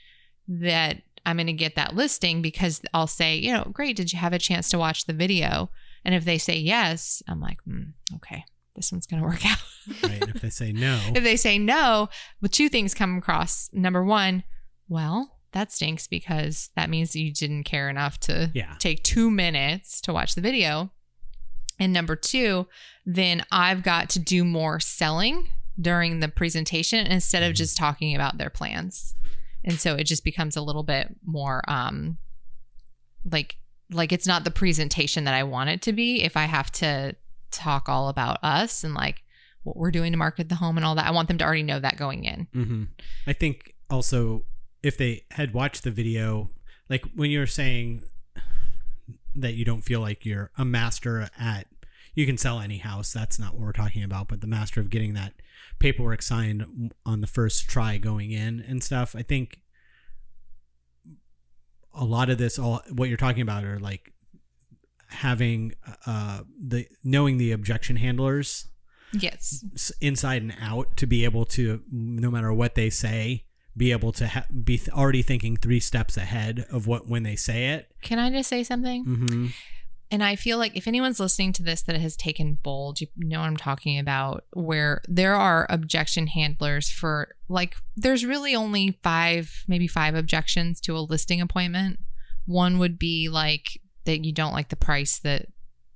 that 0.47 1.01
I'm 1.25 1.37
going 1.37 1.47
to 1.47 1.53
get 1.53 1.75
that 1.75 1.95
listing 1.95 2.41
because 2.41 2.81
I'll 2.93 3.07
say, 3.07 3.35
you 3.35 3.51
know, 3.51 3.67
great, 3.73 3.95
did 3.95 4.13
you 4.13 4.19
have 4.19 4.33
a 4.33 4.39
chance 4.39 4.69
to 4.69 4.77
watch 4.77 5.05
the 5.05 5.13
video? 5.13 5.71
And 6.03 6.13
if 6.13 6.23
they 6.23 6.37
say 6.37 6.57
yes, 6.57 7.23
I'm 7.27 7.41
like, 7.41 7.57
mm, 7.67 7.93
okay, 8.17 8.45
this 8.75 8.91
one's 8.91 9.07
going 9.07 9.21
to 9.21 9.27
work 9.27 9.45
out. 9.49 9.57
Right. 10.03 10.21
if 10.21 10.41
they 10.41 10.49
say 10.49 10.71
no, 10.71 10.99
if 11.15 11.23
they 11.23 11.35
say 11.37 11.57
no, 11.57 12.09
well, 12.41 12.49
two 12.49 12.69
things 12.69 12.93
come 12.93 13.17
across. 13.17 13.69
Number 13.73 14.03
one, 14.03 14.43
well, 14.89 15.31
that 15.51 15.71
stinks 15.71 16.07
because 16.07 16.69
that 16.75 16.89
means 16.89 17.15
you 17.15 17.31
didn't 17.31 17.63
care 17.63 17.89
enough 17.89 18.19
to 18.21 18.51
Yeah. 18.53 18.75
take 18.79 19.03
two 19.03 19.31
minutes 19.31 20.01
to 20.01 20.13
watch 20.13 20.35
the 20.35 20.41
video. 20.41 20.91
And 21.79 21.91
number 21.93 22.15
two, 22.15 22.67
then 23.05 23.43
I've 23.51 23.83
got 23.83 24.09
to 24.11 24.19
do 24.19 24.43
more 24.45 24.79
selling 24.79 25.49
during 25.79 26.19
the 26.19 26.27
presentation 26.29 27.05
instead 27.07 27.43
of 27.43 27.53
just 27.53 27.75
talking 27.77 28.15
about 28.15 28.37
their 28.37 28.49
plans. 28.49 29.13
And 29.63 29.79
so 29.79 29.95
it 29.95 30.05
just 30.05 30.23
becomes 30.23 30.55
a 30.55 30.61
little 30.61 30.83
bit 30.83 31.15
more 31.25 31.63
um 31.69 32.17
like 33.29 33.57
like 33.91 34.11
it's 34.11 34.27
not 34.27 34.43
the 34.43 34.51
presentation 34.51 35.23
that 35.25 35.33
I 35.33 35.43
want 35.43 35.69
it 35.69 35.81
to 35.83 35.93
be 35.93 36.23
if 36.23 36.37
I 36.37 36.45
have 36.45 36.71
to 36.73 37.15
talk 37.55 37.89
all 37.89 38.09
about 38.09 38.39
us 38.43 38.83
and 38.83 38.93
like 38.93 39.23
what 39.63 39.75
we're 39.75 39.91
doing 39.91 40.11
to 40.11 40.17
market 40.17 40.49
the 40.49 40.55
home 40.55 40.77
and 40.77 40.85
all 40.85 40.95
that. 40.95 41.07
I 41.07 41.11
want 41.11 41.27
them 41.27 41.37
to 41.39 41.43
already 41.45 41.63
know 41.63 41.79
that 41.79 41.97
going 41.97 42.23
in. 42.25 42.47
hmm 42.53 42.83
I 43.25 43.33
think 43.33 43.73
also 43.89 44.43
if 44.83 44.97
they 44.97 45.25
had 45.31 45.53
watched 45.53 45.83
the 45.83 45.91
video, 45.91 46.51
like 46.89 47.03
when 47.15 47.31
you're 47.31 47.47
saying 47.47 48.03
that 49.35 49.55
you 49.55 49.65
don't 49.65 49.81
feel 49.81 49.99
like 49.99 50.25
you're 50.25 50.51
a 50.57 50.63
master 50.63 51.29
at, 51.37 51.67
you 52.13 52.25
can 52.25 52.37
sell 52.37 52.59
any 52.59 52.77
house. 52.77 53.11
That's 53.11 53.39
not 53.39 53.53
what 53.53 53.61
we're 53.61 53.71
talking 53.73 54.03
about, 54.03 54.27
but 54.27 54.41
the 54.41 54.47
master 54.47 54.79
of 54.79 54.89
getting 54.89 55.13
that 55.15 55.33
paperwork 55.79 56.21
signed 56.21 56.93
on 57.05 57.21
the 57.21 57.27
first 57.27 57.67
try 57.67 57.97
going 57.97 58.31
in 58.31 58.63
and 58.65 58.83
stuff. 58.83 59.15
I 59.15 59.23
think 59.23 59.59
a 61.93 62.05
lot 62.05 62.29
of 62.29 62.37
this, 62.37 62.59
all 62.59 62.81
what 62.91 63.09
you're 63.09 63.17
talking 63.17 63.41
about, 63.41 63.63
are 63.63 63.79
like 63.79 64.13
having 65.15 65.73
uh 66.05 66.41
the 66.61 66.87
knowing 67.03 67.37
the 67.37 67.51
objection 67.51 67.95
handlers 67.97 68.67
Yes. 69.13 69.63
inside 70.01 70.41
and 70.41 70.53
out 70.59 70.97
to 70.97 71.05
be 71.07 71.23
able 71.23 71.45
to 71.45 71.81
no 71.91 72.29
matter 72.29 72.51
what 72.53 72.75
they 72.75 72.89
say 72.89 73.45
be 73.77 73.91
able 73.91 74.11
to 74.13 74.27
ha- 74.27 74.45
be 74.63 74.77
th- 74.77 74.89
already 74.89 75.21
thinking 75.21 75.55
three 75.57 75.79
steps 75.79 76.17
ahead 76.17 76.65
of 76.71 76.87
what 76.87 77.07
when 77.07 77.23
they 77.23 77.35
say 77.35 77.67
it 77.75 77.87
Can 78.01 78.19
I 78.19 78.29
just 78.29 78.49
say 78.49 78.63
something? 78.63 79.05
mm-hmm. 79.05 79.47
And 80.11 80.23
I 80.23 80.35
feel 80.35 80.59
like 80.59 80.77
if 80.77 80.87
anyone's 80.87 81.19
listening 81.19 81.51
to 81.53 81.63
this 81.63 81.81
that 81.81 81.97
has 81.99 82.15
taken 82.15 82.59
bold, 82.61 83.01
you 83.01 83.07
know 83.17 83.39
what 83.39 83.47
I'm 83.47 83.57
talking 83.57 83.97
about, 83.97 84.45
where 84.53 85.01
there 85.07 85.33
are 85.35 85.65
objection 85.67 86.27
handlers 86.27 86.89
for 86.91 87.35
like, 87.49 87.75
there's 87.97 88.23
really 88.23 88.53
only 88.55 88.99
five, 89.01 89.63
maybe 89.67 89.87
five 89.87 90.13
objections 90.13 90.79
to 90.81 90.95
a 90.95 90.99
listing 90.99 91.41
appointment. 91.41 91.99
One 92.45 92.77
would 92.77 92.99
be 92.99 93.29
like 93.29 93.81
that 94.05 94.23
you 94.23 94.31
don't 94.31 94.53
like 94.53 94.69
the 94.69 94.75
price 94.75 95.19
that 95.19 95.47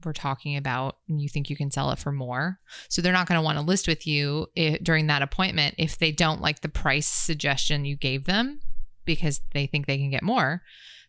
we're 0.05 0.13
talking 0.13 0.55
about 0.55 0.97
and 1.07 1.21
you 1.21 1.27
think 1.27 1.49
you 1.49 1.55
can 1.55 1.71
sell 1.71 1.91
it 1.91 1.99
for 1.99 2.11
more. 2.11 2.59
So 2.87 3.01
they're 3.01 3.13
not 3.13 3.27
going 3.27 3.37
to 3.37 3.43
want 3.43 3.57
to 3.57 3.63
list 3.63 3.87
with 3.87 4.07
you 4.07 4.47
i 4.57 4.79
during 4.81 5.07
that 5.07 5.21
appointment 5.21 5.75
if 5.77 5.97
they 5.97 6.11
don't 6.11 6.41
like 6.41 6.61
the 6.61 6.69
price 6.69 7.07
suggestion 7.07 7.85
you 7.85 7.97
gave 7.97 8.25
them 8.25 8.61
because 9.05 9.41
they 9.53 9.65
think 9.65 9.87
they 9.87 9.97
can 9.97 10.09
get 10.09 10.23
more. 10.23 10.61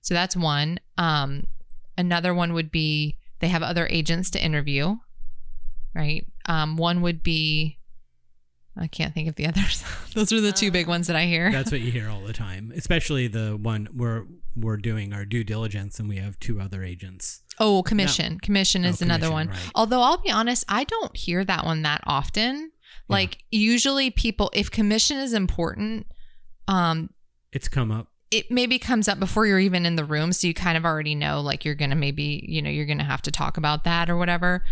So 0.03 0.15
that's 0.15 0.37
one. 0.37 0.81
Um, 0.97 1.47
another 1.99 2.35
one 2.35 2.53
would 2.55 2.71
be 2.71 3.19
they 3.41 3.49
have 3.49 3.63
other 3.63 3.87
agents 3.91 4.31
to 4.31 4.43
interview, 4.43 4.97
right? 5.95 6.27
Um, 6.47 6.77
one 6.77 7.03
would 7.03 7.23
be 7.23 7.79
I 8.77 8.87
can't 8.87 9.13
think 9.13 9.29
of 9.29 9.37
the 9.37 9.47
others. 9.49 9.85
Those 10.15 10.33
are 10.33 10.41
the 10.41 10.53
two 10.53 10.71
big 10.71 10.87
ones 10.87 11.07
that 11.09 11.17
I 11.17 11.27
hear. 11.27 11.53
That's 11.53 11.71
what 11.71 11.81
you 11.81 11.91
hear 11.91 12.09
all 12.09 12.23
the 12.23 12.33
time, 12.33 12.73
especially 12.75 13.27
the 13.29 13.57
one 13.61 13.89
where 13.93 14.25
we're 14.57 14.77
doing 14.77 15.13
our 15.13 15.25
due 15.25 15.45
diligence 15.45 15.99
and 16.01 16.09
we 16.09 16.17
have 16.17 16.39
two 16.41 16.61
other 16.61 16.83
agents. 16.83 17.43
Oh, 17.59 17.83
commission. 17.83 18.39
Commission 18.41 18.85
is 18.85 19.01
Oh, 19.03 19.05
another 19.05 19.29
commission, 19.29 19.33
one. 19.33 19.49
right. 19.49 19.71
Although 19.75 20.01
I'll 20.03 20.19
be 20.19 20.31
honest, 20.31 20.65
I 20.69 20.85
don't 20.85 21.17
hear 21.17 21.45
that 21.45 21.65
one 21.65 21.83
that 21.83 22.01
often. 22.07 22.73
Like 23.09 23.39
usually 23.51 24.11
people 24.11 24.51
if 24.55 24.71
commission 24.71 25.19
is 25.19 25.33
important, 25.33 26.07
um 26.69 27.11
It's 27.53 27.67
come 27.69 27.91
up. 27.91 28.07
it 28.31 28.51
maybe 28.51 28.79
comes 28.79 29.09
up 29.09 29.19
before 29.19 29.47
you're 29.47 29.59
even 29.59 29.85
in 29.85 29.97
the 29.97 30.05
room 30.05 30.33
so 30.33 30.47
you 30.47 30.55
kind 30.55 30.77
of 30.79 30.85
already 30.85 31.15
know 31.17 31.41
like 31.41 31.65
you're 31.65 31.75
going 31.75 31.91
to 31.91 31.97
maybe, 31.97 32.45
you 32.49 32.63
know, 32.63 32.71
you're 32.71 32.87
going 32.87 32.99
to 32.99 33.05
have 33.05 33.23
to 33.23 33.31
talk 33.33 33.57
about 33.57 33.83
that 33.85 34.09
or 34.09 34.17
whatever. 34.17 34.63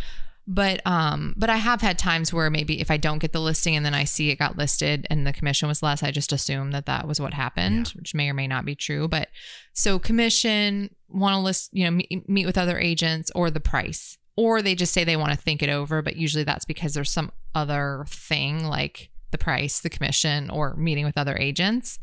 But 0.51 0.81
um 0.87 1.35
but 1.37 1.51
I 1.51 1.57
have 1.57 1.83
had 1.83 1.99
times 1.99 2.33
where 2.33 2.49
maybe 2.49 2.81
if 2.81 2.91
I 2.91 2.97
don't 2.97 3.19
get 3.19 3.33
the 3.33 3.41
listing 3.41 3.77
and 3.77 3.85
then 3.85 3.93
I 3.93 4.05
see 4.05 4.31
it 4.31 4.39
got 4.39 4.57
listed 4.57 5.07
and 5.11 5.27
the 5.27 5.33
commission 5.35 5.69
was 5.69 5.83
less, 5.83 6.03
I 6.03 6.11
just 6.11 6.33
assume 6.33 6.71
that 6.71 6.87
that 6.87 7.07
was 7.07 7.21
what 7.21 7.35
happened, 7.35 7.89
which 7.95 8.15
may 8.15 8.31
or 8.31 8.35
may 8.35 8.47
not 8.47 8.65
be 8.65 8.75
true, 8.75 9.09
but 9.09 9.29
so 9.75 9.99
commission, 9.99 10.95
want 11.09 11.35
to 11.35 11.39
list, 11.39 11.69
you 11.73 11.85
know, 11.85 11.91
meet, 11.91 12.27
meet 12.29 12.47
with 12.47 12.57
other 12.57 12.79
agents 12.79 13.31
or 13.35 13.51
the 13.51 13.61
price. 13.61 14.17
Or 14.37 14.63
they 14.63 14.75
just 14.75 14.95
say 14.95 15.05
they 15.05 15.17
want 15.17 15.33
to 15.33 15.39
think 15.39 15.63
it 15.63 15.69
over, 15.69 16.01
but 16.01 16.17
usually 16.17 16.45
that's 16.45 16.65
because 16.65 16.95
there's 16.95 17.11
some 17.11 17.31
other 17.55 18.07
thing 18.09 18.65
like 18.65 19.11
the 19.33 19.39
price, 19.39 19.81
the 19.81 19.91
commission, 19.91 20.49
or 20.49 20.75
meeting 20.77 21.05
with 21.05 21.19
other 21.19 21.37
agents. 21.37 21.99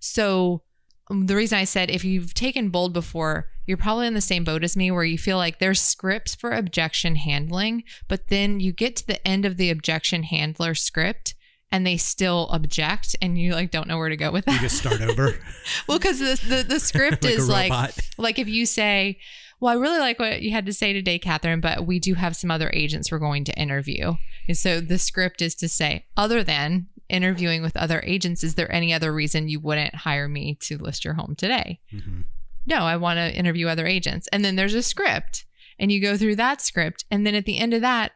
So 0.00 0.62
Um, 1.10 1.26
the 1.26 1.36
reason 1.36 1.58
I 1.58 1.64
said 1.64 1.90
if 1.90 2.04
you've 2.04 2.34
taken 2.34 2.70
bold 2.70 2.92
before, 2.92 3.48
you're 3.66 3.76
probably 3.76 4.06
in 4.06 4.14
the 4.14 4.20
same 4.20 4.44
boat 4.44 4.64
as 4.64 4.76
me 4.76 4.90
where 4.90 5.04
you 5.04 5.18
feel 5.18 5.36
like 5.36 5.58
there's 5.58 5.80
scripts 5.80 6.34
for 6.34 6.52
objection 6.52 7.16
handling, 7.16 7.84
but 8.08 8.28
then 8.28 8.60
you 8.60 8.72
get 8.72 8.96
to 8.96 9.06
the 9.06 9.26
end 9.26 9.44
of 9.44 9.56
the 9.56 9.70
objection 9.70 10.22
handler 10.24 10.74
script 10.74 11.34
and 11.74 11.86
they 11.86 11.96
still 11.96 12.46
object 12.50 13.16
and 13.20 13.36
you 13.36 13.52
like 13.52 13.70
don't 13.70 13.88
know 13.88 13.98
where 13.98 14.08
to 14.08 14.16
go 14.16 14.30
with 14.30 14.46
it. 14.46 14.52
You 14.52 14.60
just 14.60 14.78
start 14.78 15.00
over 15.00 15.38
well, 15.88 15.98
because 15.98 16.20
the, 16.20 16.40
the 16.48 16.62
the 16.62 16.80
script 16.80 17.24
like 17.24 17.34
is 17.34 17.48
like 17.48 17.94
like 18.16 18.38
if 18.38 18.48
you 18.48 18.64
say, 18.64 19.18
Well, 19.60 19.76
I 19.76 19.80
really 19.80 19.98
like 19.98 20.18
what 20.18 20.40
you 20.42 20.52
had 20.52 20.66
to 20.66 20.72
say 20.72 20.92
today, 20.92 21.18
Catherine, 21.18 21.60
but 21.60 21.84
we 21.86 21.98
do 21.98 22.14
have 22.14 22.36
some 22.36 22.50
other 22.50 22.70
agents 22.72 23.10
we're 23.10 23.18
going 23.18 23.44
to 23.46 23.58
interview. 23.58 24.14
And 24.46 24.56
so 24.56 24.80
the 24.80 24.98
script 24.98 25.42
is 25.42 25.54
to 25.56 25.68
say, 25.68 26.06
other 26.16 26.44
than 26.44 26.88
interviewing 27.14 27.62
with 27.62 27.76
other 27.76 28.02
agents, 28.04 28.42
is 28.44 28.54
there 28.56 28.70
any 28.72 28.92
other 28.92 29.12
reason 29.12 29.48
you 29.48 29.60
wouldn't 29.60 29.94
hire 29.94 30.28
me 30.28 30.56
to 30.62 30.76
list 30.78 31.04
your 31.04 31.14
home 31.14 31.34
today? 31.36 31.78
Mhm. 31.92 32.24
No, 32.66 32.78
I 32.78 32.96
want 32.96 33.18
to 33.18 33.34
interview 33.34 33.68
other 33.68 33.86
agents. 33.86 34.28
And 34.32 34.44
then 34.44 34.56
there's 34.56 34.74
a 34.74 34.82
script, 34.82 35.44
and 35.78 35.92
you 35.92 36.00
go 36.00 36.16
through 36.16 36.36
that 36.36 36.60
script. 36.60 37.04
And 37.10 37.26
then 37.26 37.34
at 37.34 37.44
the 37.44 37.58
end 37.58 37.74
of 37.74 37.80
that, 37.82 38.12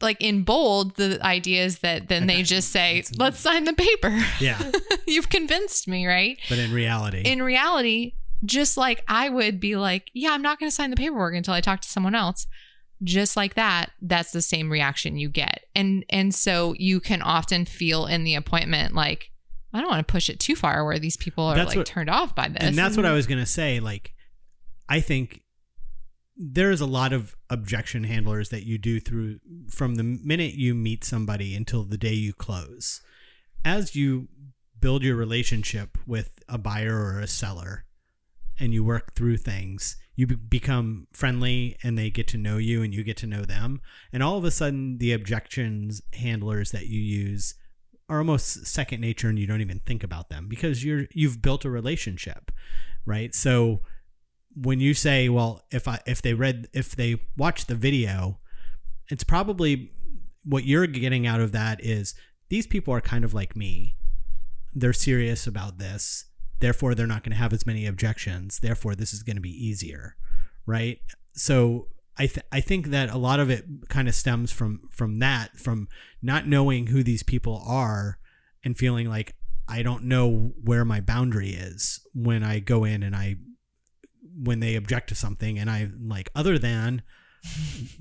like 0.00 0.18
in 0.20 0.42
bold, 0.44 0.96
the 0.96 1.18
idea 1.24 1.64
is 1.64 1.80
that 1.80 2.08
then 2.08 2.26
they 2.26 2.42
just 2.54 2.70
say, 2.70 3.02
Let's 3.16 3.40
sign 3.40 3.64
the 3.64 3.72
paper. 3.72 4.16
Yeah, 4.40 4.70
You've 5.06 5.28
convinced 5.28 5.88
me, 5.88 6.06
right? 6.06 6.38
but 6.48 6.58
in 6.58 6.72
reality, 6.72 7.22
in 7.22 7.42
reality, 7.42 8.14
just 8.44 8.76
like 8.76 9.02
I 9.08 9.28
would 9.28 9.58
be 9.58 9.74
like, 9.76 10.10
yeah, 10.14 10.30
I'm 10.30 10.42
not 10.42 10.60
going 10.60 10.70
to 10.70 10.74
sign 10.74 10.90
the 10.90 10.96
paperwork 10.96 11.34
until 11.34 11.54
I 11.54 11.60
talk 11.60 11.80
to 11.80 11.88
someone 11.88 12.14
else. 12.14 12.46
Just 13.02 13.36
like 13.36 13.54
that, 13.54 13.90
that's 14.02 14.32
the 14.32 14.42
same 14.42 14.70
reaction 14.70 15.16
you 15.16 15.28
get. 15.28 15.64
And 15.74 16.04
and 16.10 16.34
so 16.34 16.74
you 16.78 17.00
can 17.00 17.22
often 17.22 17.64
feel 17.64 18.06
in 18.06 18.24
the 18.24 18.34
appointment 18.34 18.94
like 18.94 19.30
I 19.72 19.80
don't 19.80 19.90
want 19.90 20.06
to 20.06 20.10
push 20.10 20.28
it 20.28 20.40
too 20.40 20.56
far 20.56 20.84
where 20.84 20.98
these 20.98 21.16
people 21.16 21.44
are 21.44 21.54
That's 21.54 21.68
like 21.68 21.76
what- 21.78 21.86
turned 21.86 22.10
off 22.10 22.34
by 22.34 22.48
this. 22.48 22.62
and 22.62 22.76
that's 22.76 22.96
what 22.96 23.04
I 23.04 23.10
mm-hmm. 23.10 23.16
was 23.16 23.26
gonna 23.26 23.46
say. 23.46 23.80
Like, 23.80 24.12
I 24.88 25.00
think 25.00 25.42
there's 26.36 26.80
a 26.80 26.86
lot 26.86 27.12
of 27.12 27.36
objection 27.50 28.04
handlers 28.04 28.48
that 28.50 28.64
you 28.64 28.78
do 28.78 29.00
through 29.00 29.40
from 29.68 29.96
the 29.96 30.04
minute 30.04 30.54
you 30.54 30.74
meet 30.74 31.04
somebody 31.04 31.54
until 31.54 31.84
the 31.84 31.98
day 31.98 32.12
you 32.12 32.32
close. 32.32 33.00
As 33.64 33.96
you 33.96 34.28
build 34.80 35.02
your 35.02 35.16
relationship 35.16 35.98
with 36.06 36.38
a 36.48 36.56
buyer 36.56 36.96
or 36.96 37.20
a 37.20 37.26
seller, 37.26 37.84
and 38.58 38.72
you 38.72 38.84
work 38.84 39.14
through 39.14 39.36
things, 39.36 39.96
you 40.18 40.26
become 40.26 41.06
friendly, 41.12 41.76
and 41.82 41.96
they 41.96 42.10
get 42.10 42.26
to 42.28 42.36
know 42.36 42.56
you, 42.56 42.82
and 42.82 42.92
you 42.92 43.04
get 43.04 43.16
to 43.18 43.26
know 43.26 43.42
them, 43.42 43.80
and 44.12 44.22
all 44.22 44.36
of 44.36 44.44
a 44.44 44.50
sudden, 44.50 44.98
the 44.98 45.12
objections 45.12 46.02
handlers 46.14 46.72
that 46.72 46.88
you 46.88 47.00
use 47.00 47.54
are 48.10 48.18
almost 48.18 48.66
second 48.66 49.00
nature 49.00 49.28
and 49.28 49.38
you 49.38 49.46
don't 49.46 49.60
even 49.60 49.80
think 49.80 50.02
about 50.02 50.30
them 50.30 50.48
because 50.48 50.82
you're 50.82 51.04
you've 51.12 51.42
built 51.42 51.66
a 51.66 51.70
relationship 51.70 52.50
right? 53.08 53.34
So 53.34 53.80
when 54.54 54.80
you 54.80 54.92
say 54.92 55.28
well 55.28 55.62
if 55.70 55.86
i 55.86 56.00
if 56.06 56.20
they 56.20 56.34
read 56.34 56.68
if 56.72 56.96
they 56.96 57.16
watch 57.36 57.66
the 57.66 57.74
video 57.74 58.40
it's 59.08 59.22
probably 59.22 59.92
what 60.44 60.64
you're 60.64 60.86
getting 60.86 61.26
out 61.26 61.40
of 61.40 61.52
that 61.52 61.84
is 61.84 62.14
these 62.48 62.66
people 62.66 62.92
are 62.94 63.00
kind 63.00 63.24
of 63.24 63.34
like 63.34 63.54
me. 63.54 63.96
They're 64.74 64.92
serious 64.92 65.46
about 65.46 65.78
this 65.78 66.24
therefore 66.60 66.94
they're 66.94 67.06
not 67.06 67.22
going 67.22 67.32
to 67.32 67.38
have 67.38 67.52
as 67.52 67.66
many 67.66 67.86
objections. 67.86 68.60
Therefore 68.60 68.94
this 68.94 69.12
is 69.12 69.22
going 69.22 69.36
to 69.36 69.42
be 69.42 69.50
easier 69.50 70.16
right? 70.68 71.00
So 71.32 71.88
I, 72.18 72.26
th- 72.26 72.46
I 72.52 72.60
think 72.60 72.88
that 72.88 73.10
a 73.10 73.16
lot 73.16 73.40
of 73.40 73.50
it 73.50 73.64
kind 73.88 74.06
of 74.06 74.14
stems 74.14 74.52
from 74.52 74.82
from 74.90 75.18
that 75.18 75.56
from 75.56 75.88
not 76.22 76.46
knowing 76.46 76.88
who 76.88 77.02
these 77.02 77.22
people 77.22 77.62
are 77.66 78.18
and 78.62 78.76
feeling 78.76 79.08
like 79.08 79.34
I 79.68 79.82
don't 79.82 80.04
know 80.04 80.52
where 80.62 80.84
my 80.84 81.00
boundary 81.00 81.50
is 81.50 82.00
when 82.14 82.42
I 82.42 82.58
go 82.60 82.84
in 82.84 83.02
and 83.02 83.16
I 83.16 83.36
when 84.40 84.60
they 84.60 84.76
object 84.76 85.08
to 85.08 85.14
something 85.14 85.58
and 85.58 85.70
I 85.70 85.88
like 86.00 86.30
other 86.34 86.58
than 86.58 87.02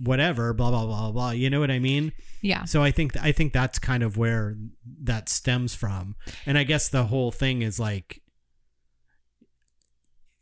whatever 0.04 0.52
blah 0.54 0.72
blah 0.72 0.86
blah 0.86 1.12
blah 1.12 1.32
you 1.32 1.50
know 1.50 1.60
what 1.60 1.72
I 1.72 1.80
mean? 1.80 2.12
Yeah. 2.42 2.66
so 2.66 2.84
I 2.84 2.92
think 2.92 3.16
I 3.22 3.32
think 3.32 3.54
that's 3.54 3.80
kind 3.80 4.04
of 4.04 4.18
where 4.18 4.58
that 5.04 5.30
stems 5.30 5.74
from, 5.74 6.16
and 6.46 6.58
I 6.58 6.64
guess 6.64 6.90
the 6.90 7.06
whole 7.06 7.32
thing 7.32 7.62
is 7.62 7.80
like 7.80 8.22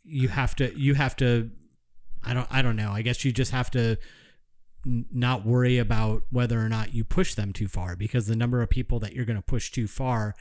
you 0.06 0.28
have 0.28 0.56
to 0.56 0.78
you 0.80 0.94
have 0.94 1.16
to 1.18 1.50
I 2.24 2.34
don't 2.34 2.48
I 2.52 2.62
don't 2.62 2.76
know 2.76 2.92
I 2.92 3.02
guess 3.02 3.26
you 3.26 3.32
just 3.32 3.52
have 3.52 3.72
to 3.72 3.98
n- 4.86 5.06
not 5.12 5.46
worry 5.46 5.78
about 5.78 6.24
whether 6.30 6.60
or 6.60 6.70
not 6.70 6.94
you 6.94 7.04
push 7.04 7.36
them 7.36 7.54
too 7.54 7.68
far 7.68 7.96
because 7.96 8.28
the 8.28 8.36
number 8.36 8.62
of 8.62 8.70
people 8.70 9.00
that 9.00 9.14
you're 9.14 9.26
going 9.26 9.38
to 9.38 9.42
push 9.42 9.72
too 9.72 9.88
far 9.88 10.36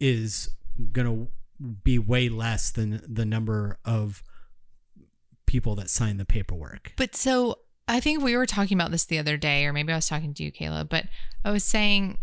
is 0.00 0.50
going 0.92 1.06
to 1.06 1.28
be 1.84 1.98
way 1.98 2.28
less 2.28 2.70
than 2.70 3.02
the 3.06 3.24
number 3.24 3.78
of 3.84 4.22
people 5.46 5.74
that 5.76 5.90
sign 5.90 6.16
the 6.16 6.24
paperwork. 6.24 6.92
But 6.96 7.14
so 7.14 7.58
I 7.88 8.00
think 8.00 8.22
we 8.22 8.36
were 8.36 8.46
talking 8.46 8.76
about 8.76 8.90
this 8.90 9.04
the 9.04 9.18
other 9.18 9.36
day, 9.36 9.66
or 9.66 9.72
maybe 9.72 9.92
I 9.92 9.96
was 9.96 10.08
talking 10.08 10.34
to 10.34 10.42
you, 10.42 10.50
Kayla, 10.50 10.88
but 10.88 11.06
I 11.44 11.50
was 11.50 11.64
saying, 11.64 12.18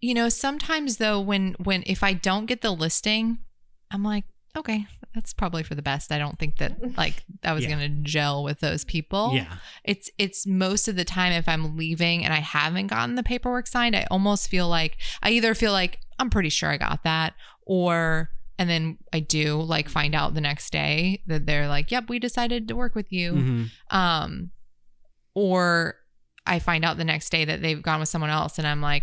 you 0.00 0.14
know, 0.14 0.28
sometimes 0.28 0.98
though, 0.98 1.20
when 1.20 1.56
when 1.62 1.82
if 1.86 2.02
I 2.02 2.12
don't 2.12 2.46
get 2.46 2.60
the 2.60 2.70
listing, 2.70 3.38
I'm 3.90 4.04
like, 4.04 4.24
okay, 4.56 4.86
that's 5.16 5.32
probably 5.32 5.64
for 5.64 5.74
the 5.74 5.82
best. 5.82 6.12
I 6.12 6.18
don't 6.18 6.38
think 6.38 6.58
that 6.58 6.96
like 6.96 7.24
I 7.42 7.52
was 7.54 7.64
Yeah. 7.64 7.70
gonna 7.70 7.88
gel 7.88 8.44
with 8.44 8.60
those 8.60 8.84
people. 8.84 9.32
Yeah. 9.34 9.56
It's 9.82 10.08
it's 10.18 10.46
most 10.46 10.86
of 10.86 10.94
the 10.94 11.04
time 11.04 11.32
if 11.32 11.48
I'm 11.48 11.76
leaving 11.76 12.24
and 12.24 12.32
I 12.32 12.38
haven't 12.40 12.86
gotten 12.88 13.16
the 13.16 13.22
paperwork 13.24 13.66
signed, 13.66 13.96
I 13.96 14.06
almost 14.10 14.48
feel 14.48 14.68
like 14.68 14.98
I 15.22 15.30
either 15.30 15.54
feel 15.54 15.72
like 15.72 15.98
I'm 16.18 16.30
pretty 16.30 16.50
sure 16.50 16.70
I 16.70 16.76
got 16.76 17.02
that, 17.04 17.34
or 17.62 18.30
and 18.58 18.70
then 18.70 18.98
I 19.12 19.20
do 19.20 19.60
like 19.60 19.88
find 19.88 20.14
out 20.14 20.34
the 20.34 20.40
next 20.40 20.70
day 20.70 21.22
that 21.26 21.46
they're 21.46 21.66
like, 21.68 21.90
"Yep, 21.90 22.08
we 22.08 22.18
decided 22.18 22.68
to 22.68 22.76
work 22.76 22.94
with 22.94 23.10
you." 23.10 23.32
Mhm. 23.32 23.70
um 23.90 24.50
or 25.34 25.96
i 26.46 26.58
find 26.58 26.84
out 26.84 26.96
the 26.96 27.04
next 27.04 27.28
day 27.30 27.44
that 27.44 27.60
they've 27.60 27.82
gone 27.82 28.00
with 28.00 28.08
someone 28.08 28.30
else 28.30 28.56
and 28.58 28.66
i'm 28.66 28.80
like 28.80 29.02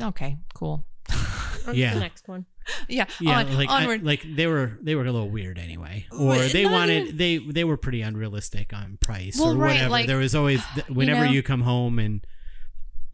okay 0.00 0.36
cool 0.54 0.84
Yeah. 1.72 1.94
the 1.94 2.00
next 2.00 2.26
one. 2.26 2.46
Yeah, 2.88 3.06
yeah 3.20 3.38
on- 3.40 3.56
like 3.56 3.68
I- 3.68 3.96
like 3.96 4.24
they 4.36 4.46
were 4.46 4.78
they 4.80 4.94
were 4.94 5.04
a 5.04 5.12
little 5.12 5.30
weird 5.30 5.58
anyway. 5.58 6.06
Or 6.12 6.36
they 6.38 6.64
not 6.64 6.72
wanted 6.72 7.02
even- 7.06 7.16
they 7.16 7.38
they 7.38 7.64
were 7.64 7.76
pretty 7.76 8.02
unrealistic 8.02 8.72
on 8.72 8.98
price 9.00 9.36
Well, 9.38 9.52
or 9.52 9.56
right, 9.56 9.72
whatever. 9.74 9.90
like, 9.90 10.06
there 10.06 10.18
was 10.18 10.34
always 10.34 10.62
whenever 10.88 11.24
know- 11.26 11.30
you 11.32 11.42
come 11.42 11.62
home 11.62 11.98
and 11.98 12.24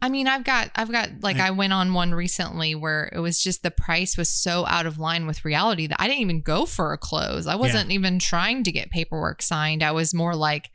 i 0.01 0.07
mean 0.07 0.29
i've 0.29 0.45
got 0.45 0.71
i've 0.77 0.89
got 0.89 1.09
like 1.21 1.35
I- 1.39 1.47
I, 1.47 1.51
went 1.51 1.73
on 1.73 1.93
one 1.93 2.13
recently 2.13 2.73
where 2.73 3.09
it 3.11 3.19
was 3.19 3.37
just 3.43 3.63
the 3.63 3.71
price 3.71 4.15
was 4.17 4.29
so 4.29 4.65
out 4.65 4.85
of 4.85 4.97
line 4.97 5.27
with 5.27 5.43
reality 5.43 5.87
that 5.87 5.99
i 5.99 6.07
didn't 6.07 6.21
even 6.21 6.39
go 6.41 6.65
for 6.65 6.93
a 6.93 6.97
close 6.97 7.47
i 7.47 7.55
wasn't 7.55 7.91
even 7.91 8.17
trying 8.17 8.63
to 8.63 8.71
get 8.71 8.89
paperwork 8.91 9.41
signed. 9.41 9.83
I 9.83 9.91
was 9.91 10.13
more 10.13 10.35
like 10.37 10.69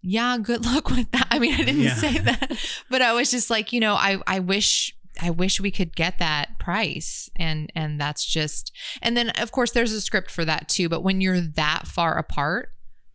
yeah 0.00 0.38
good 0.38 0.64
luck 0.70 0.88
with 0.88 1.10
that. 1.12 1.26
I 1.30 1.38
mean 1.38 1.52
i 1.52 1.58
didn't 1.58 1.82
Yeah. 1.82 1.94
say 1.96 2.16
that 2.16 2.58
but 2.88 3.02
i 3.02 3.12
was 3.12 3.30
just 3.30 3.50
like 3.50 3.74
you 3.74 3.80
know 3.80 3.92
i 3.94 4.16
i 4.26 4.38
wish 4.38 4.96
I 5.20 5.30
wish 5.30 5.60
we 5.60 5.70
could 5.70 5.94
get 5.94 6.18
that 6.18 6.58
price. 6.58 7.28
And 7.36 7.70
and 7.74 8.00
that's 8.00 8.24
just 8.24 8.72
and 9.00 9.16
then 9.16 9.30
of 9.30 9.52
course 9.52 9.72
there's 9.72 9.92
a 9.92 10.00
script 10.00 10.30
for 10.30 10.44
that 10.44 10.68
too 10.68 10.88
but 10.88 11.02
when 11.02 11.20
you're 11.20 11.40
that 11.40 11.86
far 11.86 12.16
apart 12.16 12.70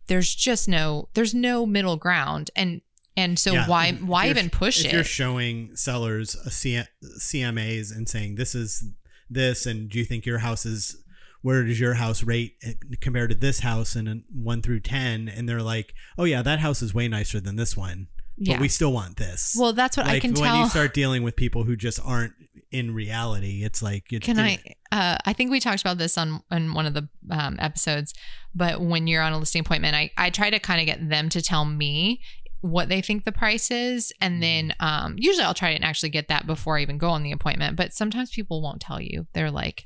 there's 0.08 0.34
just 0.34 0.68
no 0.68 1.08
there's 1.14 1.34
no 1.34 1.64
middle 1.64 1.96
ground. 1.96 2.50
And 2.56 2.80
and 3.16 3.38
so 3.38 3.52
Yeah, 3.52 3.68
why 3.68 3.92
why 3.92 4.28
even 4.28 4.50
push 4.50 4.84
if 4.84 4.92
you're 4.92 5.04
showing 5.04 5.76
sellers 5.76 6.34
a 6.34 6.50
C- 6.50 6.82
CMAs 7.20 7.94
and 7.94 8.08
saying 8.08 8.34
this 8.34 8.54
is 8.54 8.84
this, 9.30 9.66
and 9.66 9.88
do 9.88 9.98
you 9.98 10.04
think 10.04 10.26
your 10.26 10.38
house 10.38 10.64
is 10.66 10.96
where 11.42 11.62
does 11.62 11.78
your 11.78 11.94
house 11.94 12.24
rate 12.24 12.56
eh, 12.62 12.74
compared 13.00 13.30
to 13.30 13.36
this 13.36 13.60
house 13.60 13.94
and 13.94 14.24
one 14.32 14.62
through 14.62 14.80
ten? 14.80 15.28
And 15.28 15.48
they're 15.48 15.62
like, 15.62 15.94
oh 16.16 16.24
yeah, 16.24 16.42
that 16.42 16.60
house 16.60 16.82
is 16.82 16.94
way 16.94 17.08
nicer 17.08 17.40
than 17.40 17.56
this 17.56 17.76
one, 17.76 18.08
but 18.38 18.48
yeah 18.48 18.60
we 18.60 18.68
still 18.68 18.92
want 18.92 19.16
this. 19.16 19.56
well 19.58 19.72
that's 19.72 19.96
what 19.96 20.06
i 20.06 20.14
like 20.14 20.22
can 20.22 20.32
when 20.32 20.42
tell 20.42 20.62
you 20.62 20.68
start 20.68 20.94
dealing 20.94 21.22
with 21.22 21.36
people 21.36 21.64
who 21.64 21.76
just 21.76 22.00
aren't 22.04 22.32
in 22.70 22.94
reality, 22.94 23.64
it's 23.64 23.82
like 23.82 24.04
it's 24.12 24.26
Can 24.26 24.38
I? 24.38 24.58
Uh, 24.92 25.16
I 25.24 25.32
think 25.32 25.50
we 25.50 25.60
talked 25.60 25.80
about 25.80 25.98
this 25.98 26.18
on 26.18 26.42
on 26.50 26.74
one 26.74 26.86
of 26.86 26.94
the 26.94 27.08
um, 27.30 27.56
episodes. 27.58 28.14
But 28.54 28.80
when 28.80 29.06
you're 29.06 29.22
on 29.22 29.32
a 29.32 29.38
listing 29.38 29.60
appointment, 29.60 29.94
I 29.94 30.10
I 30.16 30.30
try 30.30 30.50
to 30.50 30.58
kind 30.58 30.80
of 30.80 30.86
get 30.86 31.08
them 31.08 31.28
to 31.30 31.42
tell 31.42 31.64
me 31.64 32.20
what 32.60 32.88
they 32.88 33.00
think 33.00 33.24
the 33.24 33.32
price 33.32 33.70
is, 33.70 34.12
and 34.20 34.42
then 34.42 34.74
um, 34.80 35.14
usually 35.18 35.44
I'll 35.44 35.54
try 35.54 35.70
and 35.70 35.84
actually 35.84 36.10
get 36.10 36.28
that 36.28 36.46
before 36.46 36.78
I 36.78 36.82
even 36.82 36.98
go 36.98 37.08
on 37.10 37.22
the 37.22 37.32
appointment. 37.32 37.76
But 37.76 37.92
sometimes 37.92 38.30
people 38.30 38.60
won't 38.60 38.80
tell 38.80 39.00
you. 39.00 39.26
They're 39.32 39.50
like, 39.50 39.84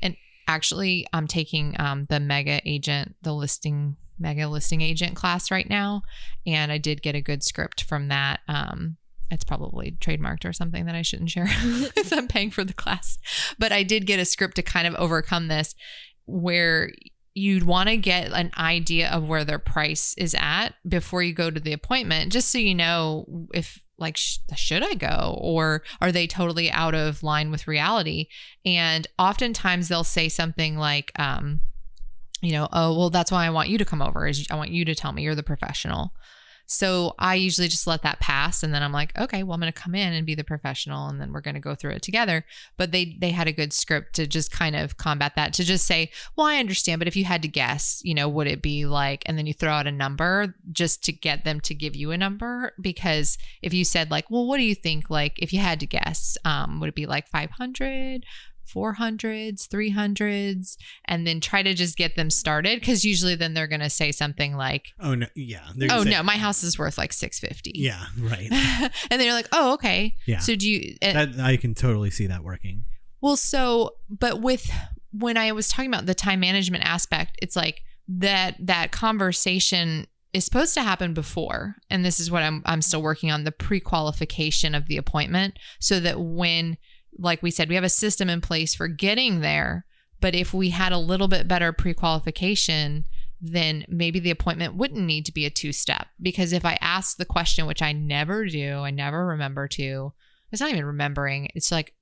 and 0.00 0.16
actually, 0.46 1.06
I'm 1.12 1.26
taking 1.26 1.74
um, 1.80 2.04
the 2.04 2.20
mega 2.20 2.60
agent, 2.64 3.16
the 3.22 3.32
listing 3.32 3.96
mega 4.18 4.48
listing 4.48 4.80
agent 4.80 5.14
class 5.16 5.50
right 5.50 5.68
now, 5.68 6.02
and 6.46 6.72
I 6.72 6.78
did 6.78 7.02
get 7.02 7.14
a 7.14 7.20
good 7.20 7.42
script 7.42 7.82
from 7.84 8.08
that. 8.08 8.40
Um, 8.48 8.96
it's 9.30 9.44
probably 9.44 9.96
trademarked 9.98 10.44
or 10.44 10.52
something 10.52 10.84
that 10.86 10.94
I 10.94 11.02
shouldn't 11.02 11.30
share 11.30 11.48
because 11.82 12.12
I'm 12.12 12.28
paying 12.28 12.50
for 12.50 12.64
the 12.64 12.74
class. 12.74 13.18
But 13.58 13.72
I 13.72 13.82
did 13.82 14.06
get 14.06 14.20
a 14.20 14.24
script 14.24 14.56
to 14.56 14.62
kind 14.62 14.86
of 14.86 14.94
overcome 14.96 15.48
this 15.48 15.74
where 16.26 16.92
you'd 17.34 17.62
want 17.62 17.88
to 17.88 17.96
get 17.96 18.30
an 18.32 18.50
idea 18.58 19.10
of 19.10 19.28
where 19.28 19.44
their 19.44 19.58
price 19.58 20.14
is 20.18 20.36
at 20.38 20.70
before 20.86 21.22
you 21.22 21.32
go 21.32 21.50
to 21.50 21.60
the 21.60 21.72
appointment, 21.72 22.32
just 22.32 22.50
so 22.50 22.58
you 22.58 22.74
know 22.74 23.48
if 23.54 23.80
like 23.98 24.16
sh- 24.16 24.38
should 24.54 24.82
I 24.82 24.94
go 24.94 25.38
or 25.40 25.82
are 26.00 26.12
they 26.12 26.26
totally 26.26 26.70
out 26.70 26.94
of 26.94 27.22
line 27.22 27.50
with 27.50 27.68
reality? 27.68 28.26
And 28.66 29.06
oftentimes 29.18 29.88
they'll 29.88 30.04
say 30.04 30.28
something 30.28 30.76
like, 30.76 31.12
um, 31.18 31.60
you 32.42 32.52
know, 32.52 32.68
oh 32.72 32.96
well, 32.96 33.10
that's 33.10 33.32
why 33.32 33.46
I 33.46 33.50
want 33.50 33.68
you 33.68 33.78
to 33.78 33.84
come 33.84 34.02
over. 34.02 34.26
Is 34.26 34.46
I 34.50 34.56
want 34.56 34.70
you 34.70 34.84
to 34.84 34.94
tell 34.94 35.12
me 35.12 35.22
you're 35.22 35.34
the 35.34 35.42
professional. 35.42 36.12
So 36.66 37.14
I 37.18 37.34
usually 37.34 37.68
just 37.68 37.86
let 37.86 38.02
that 38.02 38.20
pass 38.20 38.62
and 38.62 38.72
then 38.72 38.82
I'm 38.82 38.92
like, 38.92 39.16
okay, 39.18 39.42
well 39.42 39.52
I'm 39.52 39.60
going 39.60 39.72
to 39.72 39.78
come 39.78 39.94
in 39.94 40.12
and 40.12 40.24
be 40.26 40.34
the 40.34 40.44
professional 40.44 41.08
and 41.08 41.20
then 41.20 41.32
we're 41.32 41.40
going 41.42 41.54
to 41.54 41.60
go 41.60 41.74
through 41.74 41.92
it 41.92 42.02
together. 42.02 42.46
But 42.76 42.92
they 42.92 43.16
they 43.20 43.30
had 43.30 43.46
a 43.46 43.52
good 43.52 43.72
script 43.72 44.14
to 44.14 44.26
just 44.26 44.50
kind 44.50 44.74
of 44.74 44.96
combat 44.96 45.32
that 45.36 45.52
to 45.54 45.64
just 45.64 45.86
say, 45.86 46.10
well 46.36 46.46
I 46.46 46.58
understand, 46.58 46.98
but 46.98 47.08
if 47.08 47.16
you 47.16 47.24
had 47.24 47.42
to 47.42 47.48
guess, 47.48 48.00
you 48.04 48.14
know, 48.14 48.28
would 48.28 48.46
it 48.46 48.62
be 48.62 48.86
like 48.86 49.22
and 49.26 49.36
then 49.36 49.46
you 49.46 49.52
throw 49.52 49.72
out 49.72 49.86
a 49.86 49.92
number 49.92 50.54
just 50.70 51.04
to 51.04 51.12
get 51.12 51.44
them 51.44 51.60
to 51.60 51.74
give 51.74 51.94
you 51.94 52.10
a 52.10 52.16
number 52.18 52.72
because 52.80 53.36
if 53.60 53.74
you 53.74 53.84
said 53.84 54.10
like, 54.10 54.30
well 54.30 54.46
what 54.46 54.56
do 54.56 54.64
you 54.64 54.74
think 54.74 55.10
like 55.10 55.38
if 55.38 55.52
you 55.52 55.60
had 55.60 55.80
to 55.80 55.86
guess, 55.86 56.38
um 56.44 56.80
would 56.80 56.88
it 56.88 56.94
be 56.94 57.06
like 57.06 57.28
500 57.28 58.24
400s, 58.66 59.68
300s, 59.68 60.76
and 61.06 61.26
then 61.26 61.40
try 61.40 61.62
to 61.62 61.74
just 61.74 61.96
get 61.96 62.16
them 62.16 62.30
started. 62.30 62.84
Cause 62.84 63.04
usually 63.04 63.34
then 63.34 63.54
they're 63.54 63.66
going 63.66 63.80
to 63.80 63.90
say 63.90 64.12
something 64.12 64.56
like, 64.56 64.88
oh 65.00 65.14
no, 65.14 65.26
yeah. 65.34 65.68
oh 65.90 66.04
say- 66.04 66.10
no, 66.10 66.22
my 66.22 66.36
house 66.36 66.62
is 66.62 66.78
worth 66.78 66.98
like 66.98 67.12
650. 67.12 67.72
Yeah, 67.74 68.04
right. 68.18 68.50
and 68.50 68.92
then 69.10 69.22
you're 69.22 69.34
like, 69.34 69.48
oh, 69.52 69.74
okay. 69.74 70.14
Yeah. 70.26 70.38
So 70.38 70.56
do 70.56 70.68
you, 70.70 70.96
uh, 71.02 71.12
That 71.12 71.40
I 71.40 71.56
can 71.56 71.74
totally 71.74 72.10
see 72.10 72.26
that 72.26 72.42
working. 72.44 72.84
well, 73.20 73.36
so, 73.36 73.96
but 74.08 74.40
with, 74.40 74.70
when 75.12 75.36
I 75.36 75.52
was 75.52 75.68
talking 75.68 75.90
about 75.92 76.06
the 76.06 76.14
time 76.14 76.40
management 76.40 76.84
aspect, 76.84 77.36
it's 77.42 77.56
like 77.56 77.82
that, 78.08 78.56
that 78.60 78.92
conversation 78.92 80.06
is 80.32 80.44
supposed 80.46 80.72
to 80.74 80.82
happen 80.82 81.12
before. 81.12 81.76
And 81.90 82.04
this 82.04 82.18
is 82.18 82.30
what 82.30 82.42
I'm, 82.42 82.62
I'm 82.64 82.80
still 82.80 83.02
working 83.02 83.30
on 83.30 83.44
the 83.44 83.52
pre 83.52 83.80
qualification 83.80 84.74
of 84.74 84.86
the 84.86 84.96
appointment 84.96 85.58
so 85.78 86.00
that 86.00 86.18
when, 86.18 86.78
like 87.18 87.42
we 87.42 87.50
said, 87.50 87.68
we 87.68 87.74
have 87.74 87.84
a 87.84 87.88
system 87.88 88.28
in 88.30 88.40
place 88.40 88.74
for 88.74 88.88
getting 88.88 89.40
there. 89.40 89.84
But 90.20 90.34
if 90.34 90.54
we 90.54 90.70
had 90.70 90.92
a 90.92 90.98
little 90.98 91.28
bit 91.28 91.48
better 91.48 91.72
pre 91.72 91.94
qualification, 91.94 93.06
then 93.40 93.84
maybe 93.88 94.20
the 94.20 94.30
appointment 94.30 94.76
wouldn't 94.76 95.04
need 95.04 95.26
to 95.26 95.32
be 95.32 95.44
a 95.46 95.50
two 95.50 95.72
step. 95.72 96.06
Because 96.20 96.52
if 96.52 96.64
I 96.64 96.78
ask 96.80 97.16
the 97.16 97.24
question, 97.24 97.66
which 97.66 97.82
I 97.82 97.92
never 97.92 98.46
do, 98.46 98.78
I 98.78 98.90
never 98.90 99.26
remember 99.26 99.66
to, 99.68 100.12
it's 100.52 100.60
not 100.60 100.70
even 100.70 100.84
remembering. 100.84 101.48
It's 101.54 101.72
like, 101.72 101.92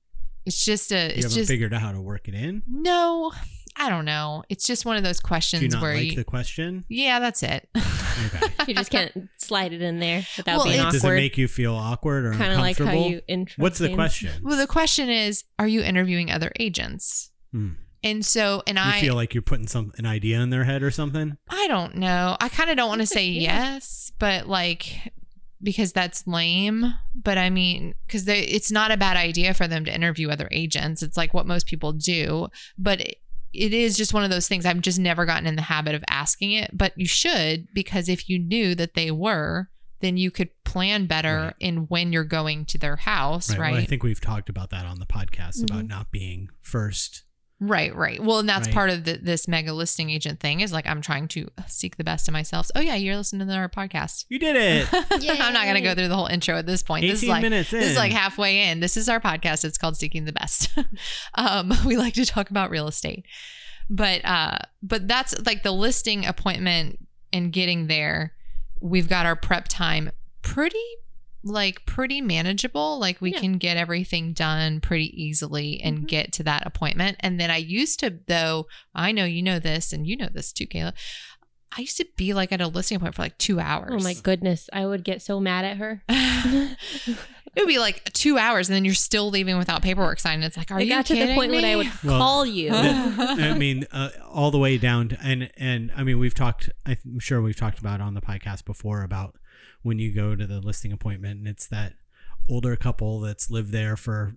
it's 0.45 0.63
just 0.63 0.91
a, 0.91 0.95
You 0.95 1.01
it's 1.09 1.23
haven't 1.23 1.35
just, 1.35 1.47
figured 1.49 1.73
out 1.73 1.81
how 1.81 1.91
to 1.91 2.01
work 2.01 2.27
it 2.27 2.35
in. 2.35 2.61
no, 2.67 3.31
I 3.77 3.89
don't 3.89 4.05
know. 4.05 4.43
It's 4.49 4.67
just 4.67 4.85
one 4.85 4.97
of 4.97 5.03
those 5.03 5.19
Do 5.19 5.23
you 5.25 5.27
questions 5.27 5.73
not 5.73 5.81
where 5.81 5.95
like 5.95 6.03
you, 6.11 6.15
the 6.15 6.23
question? 6.23 6.83
yeah, 6.89 7.19
that's 7.19 7.41
it. 7.43 7.69
Okay. 7.75 8.47
You 8.67 8.75
just 8.75 8.91
can't 8.91 9.29
slide 9.37 9.73
it 9.73 9.81
in 9.81 9.99
there 9.99 10.23
without 10.37 10.57
Well, 10.57 10.65
being 10.65 10.75
it's- 10.77 10.93
Does 10.93 11.03
it 11.03 11.09
make 11.15 11.37
you 11.37 11.47
feel 11.47 11.73
awkward 11.73 12.25
or 12.25 12.33
kind 12.33 12.51
of 12.53 12.59
like 12.59 12.77
uncomfortable? 12.79 13.03
how 13.03 13.09
you 13.09 13.21
intro. 13.27 13.61
What's 13.61 13.79
the 13.79 13.93
question? 13.95 14.29
well, 14.43 14.57
the 14.57 14.67
question 14.67 15.09
is, 15.09 15.43
are 15.57 15.67
you 15.67 15.81
interviewing 15.81 16.29
other 16.29 16.51
agents? 16.59 17.31
Hmm. 17.51 17.69
And 18.03 18.25
so, 18.25 18.61
and 18.67 18.77
You 18.77 18.83
I, 18.83 18.99
feel 19.01 19.15
like 19.15 19.33
you're 19.33 19.41
putting 19.43 19.67
some 19.67 19.91
an 19.97 20.05
idea 20.05 20.39
in 20.41 20.49
their 20.51 20.63
head 20.63 20.83
or 20.83 20.91
something? 20.91 21.37
I 21.49 21.67
don't 21.67 21.95
know. 21.95 22.35
I 22.39 22.49
kind 22.49 22.69
of 22.69 22.77
don't 22.77 22.89
want 22.89 23.01
to 23.01 23.07
say 23.07 23.25
yes, 23.27 24.11
but 24.19 24.47
like 24.47 25.11
because 25.63 25.93
that's 25.93 26.25
lame. 26.25 26.93
But 27.15 27.37
I 27.37 27.49
mean, 27.51 27.93
because 28.07 28.27
it's 28.27 28.71
not 28.71 28.89
a 28.91 28.97
bad 28.97 29.17
idea 29.17 29.53
for 29.53 29.67
them 29.67 29.85
to 29.85 29.93
interview 29.93 30.29
other 30.29 30.47
agents. 30.51 31.03
It's 31.03 31.15
like 31.17 31.33
what 31.33 31.45
most 31.47 31.67
people 31.67 31.93
do, 31.93 32.47
but 32.77 33.01
it, 33.01 33.20
it 33.53 33.73
is 33.73 33.97
just 33.97 34.13
one 34.13 34.23
of 34.23 34.29
those 34.29 34.47
things. 34.47 34.65
I've 34.65 34.81
just 34.81 34.99
never 34.99 35.25
gotten 35.25 35.47
in 35.47 35.55
the 35.55 35.61
habit 35.61 35.95
of 35.95 36.03
asking 36.09 36.51
it, 36.53 36.69
but 36.75 36.93
you 36.97 37.05
should 37.07 37.67
because 37.73 38.07
if 38.09 38.29
you 38.29 38.39
knew 38.39 38.75
that 38.75 38.93
they 38.93 39.11
were, 39.11 39.69
then 39.99 40.17
you 40.17 40.31
could 40.31 40.49
plan 40.63 41.05
better 41.05 41.37
Right. 41.37 41.55
in 41.59 41.77
when 41.87 42.11
you're 42.11 42.23
going 42.23 42.65
to 42.65 42.77
their 42.77 42.95
house, 42.95 43.55
right? 43.55 43.71
Well, 43.73 43.81
I 43.81 43.85
think 43.85 44.03
we've 44.03 44.21
talked 44.21 44.49
about 44.49 44.69
that 44.71 44.85
on 44.85 44.99
the 44.99 45.05
podcast 45.05 45.63
about 45.63 45.83
Mhm. 45.85 45.89
not 45.89 46.11
being 46.11 46.49
first. 46.61 47.23
Right, 47.63 47.95
right. 47.95 48.19
Well, 48.19 48.39
and 48.39 48.49
that's 48.49 48.67
Right. 48.69 48.73
part 48.73 48.89
of 48.89 49.03
the, 49.03 49.19
this 49.21 49.47
mega 49.47 49.71
listing 49.71 50.09
agent 50.09 50.39
thing 50.39 50.61
is 50.61 50.73
like 50.73 50.87
I'm 50.87 50.99
trying 50.99 51.27
to 51.29 51.47
seek 51.67 51.95
the 51.97 52.03
best 52.03 52.27
of 52.27 52.31
myself. 52.33 52.71
Oh 52.73 52.79
yeah, 52.81 52.95
you're 52.95 53.15
listening 53.15 53.47
to 53.47 53.53
our 53.53 53.69
podcast. 53.69 54.25
You 54.29 54.39
did 54.39 54.55
it. 54.55 54.87
I'm 54.93 55.53
not 55.53 55.65
going 55.65 55.75
to 55.75 55.81
go 55.81 55.93
through 55.93 56.07
the 56.07 56.15
whole 56.15 56.25
intro 56.25 56.55
at 56.57 56.65
this 56.65 56.81
point. 56.81 57.03
18 57.03 57.13
This 57.13 57.21
is 57.23 57.29
like 57.29 57.41
minutes 57.43 57.71
in. 57.71 57.79
this 57.81 57.91
is 57.91 57.97
like 57.97 58.11
halfway 58.11 58.63
in. 58.69 58.79
This 58.79 58.97
is 58.97 59.07
our 59.07 59.19
podcast. 59.19 59.63
It's 59.63 59.77
called 59.77 59.95
Seeking 59.95 60.25
the 60.25 60.33
Best. 60.33 60.69
um, 61.35 61.71
we 61.85 61.97
like 61.97 62.15
to 62.15 62.25
talk 62.25 62.49
about 62.49 62.71
real 62.71 62.87
estate, 62.87 63.25
but 63.91 64.25
uh, 64.25 64.57
but 64.81 65.07
that's 65.07 65.35
like 65.45 65.61
the 65.61 65.71
listing 65.71 66.25
appointment 66.25 66.97
and 67.31 67.53
getting 67.53 67.85
there. 67.85 68.33
We've 68.79 69.07
got 69.07 69.27
our 69.27 69.35
prep 69.35 69.67
time 69.67 70.09
pretty 70.41 70.79
like 71.43 71.85
pretty 71.85 72.21
manageable. 72.21 72.99
Like 72.99 73.19
we 73.21 73.31
Yeah. 73.31 73.39
can 73.39 73.57
get 73.57 73.77
everything 73.77 74.33
done 74.33 74.79
pretty 74.79 75.11
easily 75.21 75.81
and 75.81 75.99
Mhm. 76.01 76.07
get 76.07 76.33
to 76.33 76.43
that 76.43 76.67
appointment. 76.67 77.17
And 77.19 77.39
then 77.39 77.49
I 77.49 77.57
used 77.57 77.99
to 78.01 78.19
though, 78.27 78.67
I 78.93 79.11
know 79.11 79.25
you 79.25 79.41
know 79.41 79.57
this 79.59 79.91
and 79.91 80.05
you 80.05 80.15
know 80.17 80.29
this 80.31 80.51
too, 80.53 80.67
Kayla. 80.67 80.93
I 81.75 81.81
used 81.81 81.97
to 81.97 82.05
be 82.17 82.33
like 82.33 82.51
at 82.51 82.59
a 82.61 82.67
listing 82.67 82.97
appointment 82.97 83.15
for 83.15 83.21
like 83.23 83.37
two 83.37 83.59
hours. 83.59 83.91
Oh 83.93 84.03
my 84.03 84.13
goodness, 84.13 84.69
I 84.73 84.85
would 84.85 85.03
get 85.03 85.21
so 85.21 85.39
mad 85.39 85.63
at 85.65 85.77
her. 85.77 86.03
it 86.09 87.17
would 87.57 87.67
be 87.67 87.79
like 87.79 88.11
two 88.13 88.37
hours 88.37 88.69
and 88.69 88.75
then 88.75 88.85
you're 88.85 88.93
still 88.93 89.29
leaving 89.29 89.57
without 89.57 89.81
paperwork 89.81 90.19
signed. 90.19 90.43
It's 90.43 90.57
like, 90.57 90.69
are 90.71 90.79
it 90.79 90.83
you 90.83 90.89
got 90.89 91.05
to 91.07 91.13
the 91.13 91.19
kidding 91.19 91.35
point 91.35 91.51
when 91.51 91.65
I 91.65 91.69
me? 91.69 91.75
would 91.77 91.91
Well, 92.03 92.17
call 92.19 92.45
you. 92.45 92.69
I 92.73 93.53
mean, 93.57 93.85
uh, 93.91 94.09
all 94.29 94.51
the 94.51 94.57
way 94.59 94.77
down 94.77 95.09
to, 95.09 95.17
and 95.23 95.49
and 95.57 95.91
I 95.95 96.03
mean, 96.03 96.19
we've 96.19 96.35
talked. 96.35 96.69
I'm 96.85 97.19
sure 97.19 97.41
we've 97.41 97.55
talked 97.55 97.79
about 97.79 97.99
on 98.01 98.13
the 98.13 98.21
podcast 98.21 98.65
before 98.65 99.01
about 99.03 99.35
when 99.81 99.99
you 99.99 100.13
go 100.13 100.35
to 100.35 100.45
the 100.45 100.59
listing 100.59 100.91
appointment, 100.91 101.39
and 101.39 101.47
it's 101.47 101.67
that 101.67 101.93
older 102.49 102.75
couple 102.75 103.19
that's 103.19 103.49
lived 103.51 103.71
there 103.71 103.95
for 103.95 104.35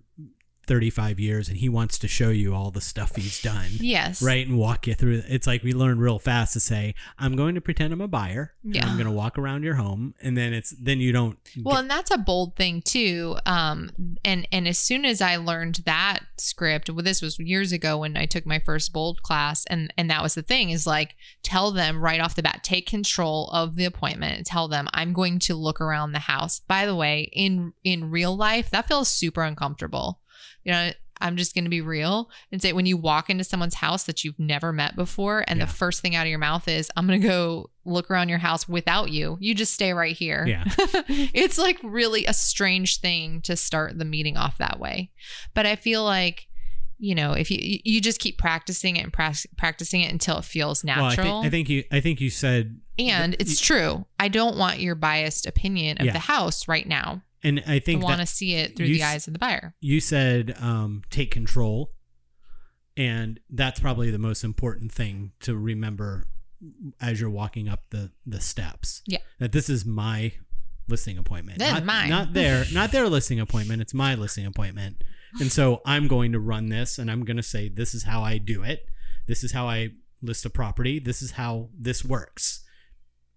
35 0.67 1.19
years, 1.19 1.47
and 1.49 1.57
he 1.57 1.69
wants 1.69 1.97
to 1.99 2.07
show 2.07 2.29
you 2.29 2.53
all 2.53 2.71
the 2.71 2.81
stuff 2.81 3.15
he's 3.15 3.41
done, 3.41 3.69
Yes. 3.79 4.21
right, 4.21 4.45
and 4.47 4.57
walk 4.57 4.87
you 4.87 4.93
through. 4.95 5.23
It's 5.27 5.47
like 5.47 5.63
we 5.63 5.73
learned 5.73 6.01
real 6.01 6.19
fast 6.19 6.53
to 6.53 6.59
say, 6.59 6.95
"I'm 7.17 7.35
going 7.35 7.55
to 7.55 7.61
pretend 7.61 7.93
I'm 7.93 8.01
a 8.01 8.07
buyer. 8.07 8.53
and 8.63 8.75
Yeah. 8.75 8.85
I'm 8.87 8.95
going 8.97 9.05
to 9.07 9.11
walk 9.11 9.37
around 9.37 9.63
your 9.63 9.75
home," 9.75 10.13
and 10.21 10.37
then 10.37 10.53
it's 10.53 10.73
then 10.79 10.99
you 10.99 11.11
don't. 11.11 11.37
Well, 11.63 11.77
and 11.77 11.89
that's 11.89 12.11
a 12.11 12.17
bold 12.17 12.55
thing 12.55 12.81
too. 12.81 13.37
Um, 13.45 13.91
and 14.23 14.47
and 14.51 14.67
as 14.67 14.77
soon 14.79 15.05
as 15.05 15.21
I 15.21 15.35
learned 15.37 15.81
that 15.85 16.19
script, 16.37 16.89
well, 16.89 17.03
this 17.03 17.21
was 17.21 17.37
years 17.39 17.71
ago 17.71 17.99
when 17.99 18.17
I 18.17 18.25
took 18.25 18.45
my 18.45 18.59
first 18.59 18.91
bold 18.93 19.21
class, 19.21 19.65
and 19.67 19.93
and 19.97 20.09
that 20.09 20.21
was 20.23 20.35
the 20.35 20.41
thing 20.41 20.69
is 20.71 20.85
like 20.87 21.15
tell 21.43 21.71
them 21.71 22.01
right 22.01 22.19
off 22.19 22.35
the 22.35 22.43
bat, 22.43 22.63
take 22.63 22.87
control 22.87 23.49
of 23.51 23.75
the 23.75 23.85
appointment. 23.85 24.37
and 24.37 24.45
Tell 24.45 24.67
them 24.67 24.87
I'm 24.93 25.13
going 25.13 25.39
to 25.39 25.55
look 25.55 25.79
around 25.81 26.11
the 26.11 26.19
house. 26.19 26.59
By 26.59 26.85
the 26.85 26.95
way, 26.95 27.29
in 27.33 27.73
in 27.83 28.09
real 28.11 28.35
life, 28.35 28.69
that 28.71 28.87
feels 28.87 29.09
super 29.09 29.43
uncomfortable. 29.43 30.19
You 30.65 30.71
know. 30.73 30.91
I'm 31.21 31.37
just 31.37 31.55
going 31.55 31.63
to 31.63 31.69
be 31.69 31.79
real 31.79 32.29
and 32.51 32.61
say 32.61 32.73
when 32.73 32.85
you 32.85 32.97
walk 32.97 33.29
into 33.29 33.45
someone's 33.45 33.75
house 33.75 34.03
that 34.03 34.25
you've 34.25 34.37
never 34.37 34.73
met 34.73 34.97
before, 34.97 35.45
and 35.47 35.59
Yeah. 35.59 35.65
the 35.65 35.71
first 35.71 36.01
thing 36.01 36.13
out 36.13 36.23
of 36.23 36.29
your 36.29 36.39
mouth 36.39 36.67
is, 36.67 36.91
I'm 36.97 37.07
going 37.07 37.21
to 37.21 37.25
go 37.25 37.69
look 37.85 38.11
around 38.11 38.27
your 38.27 38.37
house 38.39 38.67
without 38.67 39.11
you. 39.11 39.37
You 39.39 39.55
just 39.55 39.73
stay 39.73 39.93
right 39.93 40.13
here. 40.13 40.45
Yeah. 40.45 40.65
it's 41.07 41.57
like 41.57 41.79
really 41.83 42.25
a 42.25 42.33
strange 42.33 42.99
thing 42.99 43.39
to 43.43 43.55
start 43.55 43.97
the 43.97 44.03
meeting 44.03 44.35
off 44.35 44.57
that 44.57 44.77
way. 44.77 45.09
But 45.53 45.65
I 45.65 45.77
feel 45.77 46.03
like 46.03 46.47
you 46.97 47.15
know, 47.15 47.31
if 47.31 47.49
you 47.49 47.79
you 47.85 48.01
just 48.01 48.19
keep 48.19 48.37
practicing 48.37 48.97
it 48.97 49.03
and 49.05 49.13
prac- 49.13 49.45
practicing 49.57 50.01
it 50.01 50.11
until 50.11 50.37
it 50.39 50.43
feels 50.45 50.83
Well, 50.83 50.97
I, 51.01 51.09
natural. 51.09 51.39
I 51.43 51.49
think 51.49 51.69
you 51.69 51.85
I 51.93 52.01
think 52.01 52.19
you 52.19 52.29
said 52.29 52.81
and 52.99 53.31
th- 53.37 53.41
it's 53.41 53.61
true. 53.61 54.05
I 54.19 54.27
don't 54.27 54.57
want 54.57 54.79
your 54.79 54.95
biased 54.95 55.45
opinion 55.45 55.97
of 55.99 56.05
Yeah. 56.07 56.11
the 56.13 56.19
house 56.19 56.67
right 56.67 56.87
now. 56.87 57.21
And 57.45 57.63
I 57.67 57.79
think 57.79 58.03
want 58.03 58.19
to 58.19 58.25
see 58.25 58.55
it 58.55 58.75
through 58.75 58.87
the 58.87 59.03
eyes 59.03 59.27
of 59.27 59.33
the 59.33 59.39
buyer. 59.39 59.75
you 59.79 59.99
said 59.99 60.55
um, 60.59 61.03
take 61.11 61.31
control, 61.31 61.91
and 62.97 63.39
that's 63.49 63.79
probably 63.79 64.09
the 64.09 64.19
most 64.19 64.43
important 64.43 64.91
thing 64.91 65.31
to 65.41 65.55
remember 65.55 66.25
as 66.99 67.21
you're 67.21 67.29
walking 67.29 67.69
up 67.69 67.81
the 67.91 68.11
the 68.25 68.41
steps. 68.41 69.03
Yeah. 69.05 69.19
that 69.39 69.51
this 69.51 69.69
is 69.69 69.85
my 69.85 70.33
listing 70.87 71.17
appointment. 71.17 71.59
Not, 71.59 71.85
mine. 71.85 72.09
not 72.09 72.33
their 72.33 72.65
not 72.73 72.91
their 72.91 73.07
listing 73.07 73.39
appointment. 73.39 73.81
It's 73.81 73.93
my 73.93 74.15
listing 74.15 74.45
appointment, 74.45 75.03
and 75.39 75.51
so 75.51 75.81
I'm 75.85 76.07
going 76.07 76.31
to 76.31 76.39
run 76.39 76.69
this, 76.69 76.97
and 76.97 77.11
I'm 77.11 77.23
going 77.23 77.37
to 77.37 77.43
say 77.43 77.69
this 77.69 77.93
is 77.93 78.03
how 78.03 78.23
I 78.23 78.39
do 78.39 78.63
it. 78.63 78.87
This 79.27 79.43
is 79.43 79.51
how 79.51 79.67
I 79.67 79.91
list 80.21 80.45
a 80.45 80.49
property. 80.49 80.99
This 80.99 81.21
is 81.21 81.31
how 81.31 81.69
this 81.77 82.03
works. 82.03 82.63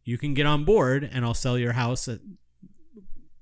You 0.04 0.16
can 0.16 0.32
get 0.32 0.46
on 0.46 0.64
board, 0.64 1.08
and 1.12 1.26
I'll 1.26 1.34
sell 1.34 1.58
your 1.58 1.72
house 1.72 2.08
at, 2.08 2.20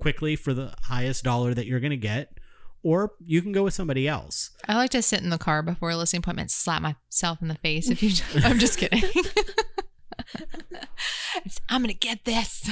quickly 0.07 0.37
for 0.37 0.55
the 0.55 0.73
highest 0.85 1.25
dollar 1.25 1.53
that 1.53 1.67
you're 1.67 1.81
going 1.81 1.91
to 1.91 1.97
get, 1.97 2.39
or 2.85 3.15
you 3.25 3.43
can 3.43 3.51
go 3.51 3.65
with 3.65 3.75
somebody 3.75 4.07
else. 4.07 4.51
I 4.69 4.77
like 4.77 4.91
to 4.91 5.03
sit 5.03 5.21
in 5.21 5.31
the 5.31 5.37
car 5.39 5.63
before 5.65 5.91
a 5.91 5.97
listing 5.97 6.19
appointment, 6.19 6.53
slap 6.53 6.81
myself 6.81 7.43
in 7.43 7.49
the 7.49 7.57
face. 7.57 7.91
If 7.91 8.05
you, 8.05 8.13
I'm 8.45 8.61
just 8.61 8.79
kidding. 8.79 9.03
I'm 11.69 11.83
gonna 11.83 11.93
get 11.93 12.25
this. 12.25 12.71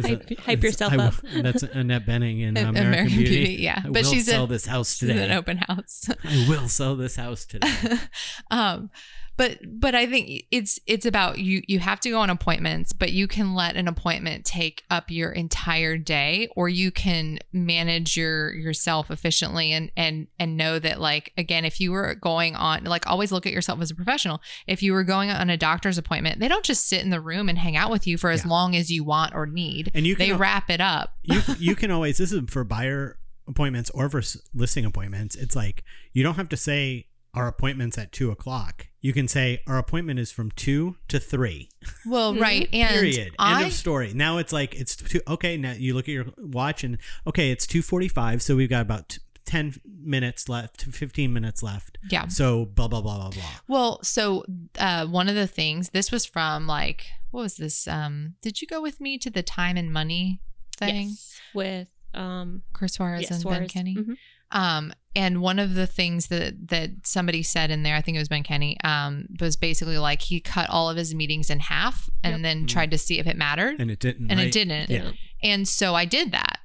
Hype- 0.00 0.28
that- 0.28 0.38
hype 0.40 0.62
yourself 0.62 0.92
I 0.92 0.96
will- 0.96 1.02
up. 1.04 1.14
That's 1.42 1.62
Annette 1.62 2.06
Bening 2.06 2.42
in 2.42 2.56
American, 2.58 2.86
American 2.86 3.16
Beauty. 3.16 3.38
Beauty, 3.46 3.62
yeah. 3.62 3.80
I 3.84 3.88
But 3.88 4.04
will 4.04 4.10
she's 4.10 4.26
sell 4.26 4.44
in- 4.44 4.50
this 4.50 4.66
house 4.66 4.90
She's 4.96 5.08
today. 5.08 5.24
an 5.24 5.32
open 5.32 5.56
house. 5.66 6.08
I 6.24 6.46
will 6.48 6.68
sell 6.68 6.94
this 6.94 7.16
house 7.16 7.46
today. 7.46 7.72
um 8.50 8.90
but 9.36 9.58
but 9.66 9.94
i 9.94 10.06
think 10.06 10.44
it's 10.50 10.78
it's 10.86 11.06
about 11.06 11.38
you 11.38 11.62
you 11.66 11.78
have 11.78 12.00
to 12.00 12.10
go 12.10 12.18
on 12.20 12.30
appointments 12.30 12.92
but 12.92 13.12
you 13.12 13.26
can 13.26 13.54
let 13.54 13.76
an 13.76 13.88
appointment 13.88 14.44
take 14.44 14.82
up 14.90 15.10
your 15.10 15.30
entire 15.32 15.96
day 15.96 16.48
or 16.56 16.68
you 16.68 16.90
can 16.90 17.38
manage 17.52 18.16
your 18.16 18.52
yourself 18.54 19.10
efficiently 19.10 19.72
and 19.72 19.90
and 19.96 20.26
and 20.38 20.56
know 20.56 20.78
that 20.78 21.00
like 21.00 21.32
again 21.36 21.64
if 21.64 21.80
you 21.80 21.90
were 21.92 22.14
going 22.14 22.54
on 22.56 22.84
like 22.84 23.06
always 23.06 23.32
look 23.32 23.46
at 23.46 23.52
yourself 23.52 23.80
as 23.80 23.90
a 23.90 23.94
professional 23.94 24.40
if 24.66 24.82
you 24.82 24.92
were 24.92 25.04
going 25.04 25.30
on 25.30 25.48
a 25.50 25.56
doctor's 25.56 25.98
appointment 25.98 26.40
they 26.40 26.48
don't 26.48 26.64
just 26.64 26.86
sit 26.88 27.02
in 27.02 27.10
the 27.10 27.20
room 27.20 27.48
and 27.48 27.58
hang 27.58 27.76
out 27.76 27.90
with 27.90 28.06
you 28.06 28.16
for 28.18 28.30
as 28.30 28.44
Yeah. 28.44 28.50
long 28.50 28.76
as 28.76 28.90
you 28.90 29.04
want 29.04 29.34
or 29.34 29.46
need 29.46 29.90
And 29.94 30.06
you 30.06 30.16
can 30.16 30.26
they 30.26 30.32
al- 30.32 30.38
wrap 30.38 30.70
it 30.70 30.80
up 30.80 31.14
you 31.22 31.40
you 31.58 31.74
can 31.74 31.90
always 31.90 32.18
this 32.18 32.32
is 32.32 32.40
for 32.48 32.64
buyer 32.64 33.16
appointments 33.48 33.90
or 33.90 34.08
for 34.08 34.22
listing 34.54 34.84
appointments. 34.84 35.34
It's 35.34 35.56
like 35.56 35.82
you 36.12 36.22
don't 36.22 36.36
have 36.36 36.48
to 36.50 36.56
say 36.56 37.06
our 37.34 37.48
appointment's 37.48 37.98
at 37.98 38.12
two 38.12 38.30
o'clock. 38.30 38.86
You 39.02 39.12
can 39.12 39.28
say 39.28 39.62
our 39.66 39.78
appointment 39.78 40.18
is 40.20 40.30
from 40.30 40.50
two 40.50 40.96
to 41.08 41.18
three. 41.18 41.70
well 42.06 42.34
Mhm. 42.34 42.40
right 42.40 42.68
and 42.72 42.90
Period. 42.90 43.34
I, 43.38 43.58
End 43.62 43.66
of 43.68 43.72
story. 43.72 44.12
Now 44.14 44.38
it's 44.38 44.52
like 44.52 44.74
it's 44.74 44.94
two. 44.96 45.20
Okay, 45.26 45.56
now 45.56 45.72
you 45.72 45.94
look 45.94 46.06
at 46.08 46.12
your 46.12 46.26
watch 46.38 46.84
and 46.84 46.98
okay, 47.26 47.50
it's 47.50 47.66
two 47.66 47.80
forty-five. 47.82 48.42
So 48.42 48.56
we've 48.56 48.68
got 48.68 48.82
about 48.82 49.08
t- 49.10 49.18
ten 49.46 49.74
minutes 50.04 50.48
left, 50.48 50.82
fifteen 50.82 51.32
minutes 51.32 51.62
left. 51.62 51.96
yeah 52.10 52.28
So 52.28 52.66
blah 52.66 52.88
blah 52.88 53.00
blah 53.00 53.16
blah 53.18 53.30
blah. 53.30 53.50
Well, 53.68 54.02
so 54.02 54.44
uh, 54.78 55.06
one 55.06 55.28
of 55.28 55.34
the 55.34 55.46
things 55.46 55.90
this 55.90 56.12
was 56.12 56.26
from 56.26 56.66
like 56.66 57.06
what 57.30 57.42
was 57.42 57.56
this? 57.56 57.88
Um, 57.88 58.34
did 58.42 58.60
you 58.60 58.66
go 58.68 58.82
with 58.82 59.00
me 59.00 59.16
to 59.18 59.30
the 59.30 59.42
time 59.42 59.76
and 59.76 59.92
money 59.92 60.40
thing? 60.76 61.08
Yes, 61.10 61.40
with 61.54 61.88
um 62.14 62.62
Chris 62.72 62.94
Suarez 62.94 63.22
yes, 63.22 63.30
and 63.30 63.42
Ben 63.44 63.52
Suarez. 63.52 63.70
Kinney. 63.72 63.96
Mhm. 63.96 64.16
Um, 64.52 64.92
and 65.14 65.40
one 65.40 65.58
of 65.60 65.74
the 65.74 65.86
things 65.86 66.26
that 66.28 66.68
that 66.70 66.90
somebody 67.04 67.42
said 67.42 67.70
in 67.70 67.82
there, 67.84 67.94
I 67.96 68.00
think 68.00 68.16
it 68.16 68.20
was 68.20 68.28
Ben 68.28 68.42
Kinney, 68.42 68.76
um, 68.82 69.26
was 69.40 69.56
basically 69.56 69.98
like 69.98 70.22
he 70.22 70.40
cut 70.40 70.68
all 70.70 70.90
of 70.90 70.96
his 70.96 71.14
meetings 71.14 71.50
in 71.50 71.60
half 71.60 72.08
and 72.24 72.34
Yep. 72.34 72.42
then 72.42 72.64
Mhm. 72.64 72.68
tried 72.68 72.90
to 72.92 72.98
see 72.98 73.18
if 73.18 73.26
it 73.26 73.36
mattered, 73.36 73.72
and, 73.74 73.82
And 73.82 73.90
it 73.92 74.00
didn't. 74.00 74.30
And 74.30 74.40
it 74.40 74.52
didn't. 74.52 74.90
Yeah. 74.90 75.12
And 75.42 75.68
so 75.68 75.94
I 75.94 76.04
did 76.04 76.32
that. 76.32 76.58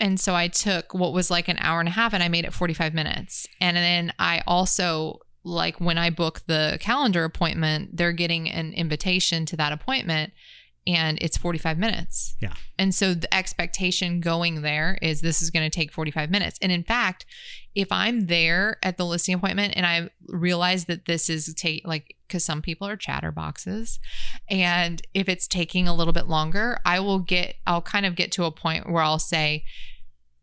And 0.00 0.18
so 0.20 0.34
I 0.34 0.48
took 0.48 0.94
what 0.94 1.12
was 1.12 1.30
like 1.30 1.48
an 1.48 1.58
hour 1.60 1.80
and 1.80 1.88
a 1.88 1.92
half 1.92 2.12
and 2.14 2.22
I 2.22 2.28
made 2.28 2.44
it 2.44 2.52
45 2.52 2.94
minutes. 2.94 3.46
And 3.60 3.76
then 3.76 4.12
I 4.18 4.42
also, 4.46 5.18
like, 5.42 5.80
when 5.80 5.98
I 5.98 6.10
book 6.10 6.42
the 6.46 6.78
calendar 6.80 7.24
appointment, 7.24 7.96
they're 7.96 8.12
getting 8.12 8.48
an 8.48 8.72
invitation 8.74 9.44
to 9.46 9.56
that 9.56 9.72
appointment 9.72 10.32
and 10.88 11.18
it's 11.20 11.36
45 11.36 11.78
minutes. 11.78 12.34
Yeah. 12.40 12.54
And 12.78 12.94
so 12.94 13.12
the 13.12 13.32
expectation 13.32 14.20
going 14.20 14.62
there 14.62 14.98
is 15.02 15.20
this 15.20 15.42
is 15.42 15.50
going 15.50 15.70
to 15.70 15.74
take 15.74 15.92
45 15.92 16.30
minutes. 16.30 16.58
And 16.62 16.72
in 16.72 16.82
fact, 16.82 17.26
if 17.74 17.92
I'm 17.92 18.26
there 18.26 18.78
at 18.82 18.96
the 18.96 19.04
listing 19.04 19.34
appointment 19.34 19.74
and 19.76 19.84
I 19.84 20.08
realize 20.26 20.86
that 20.86 21.04
this 21.04 21.28
is 21.28 21.52
take 21.54 21.86
like 21.86 22.16
because 22.26 22.42
some 22.42 22.62
people 22.62 22.88
are 22.88 22.96
chatterboxes 22.96 23.98
and 24.48 25.02
if 25.14 25.28
it's 25.28 25.46
taking 25.46 25.86
a 25.86 25.94
little 25.94 26.14
bit 26.14 26.26
longer, 26.26 26.78
I 26.86 27.00
will 27.00 27.18
get 27.18 27.56
I'll 27.66 27.82
kind 27.82 28.06
of 28.06 28.16
get 28.16 28.32
to 28.32 28.44
a 28.44 28.50
point 28.50 28.90
where 28.90 29.02
I'll 29.02 29.18
say, 29.18 29.64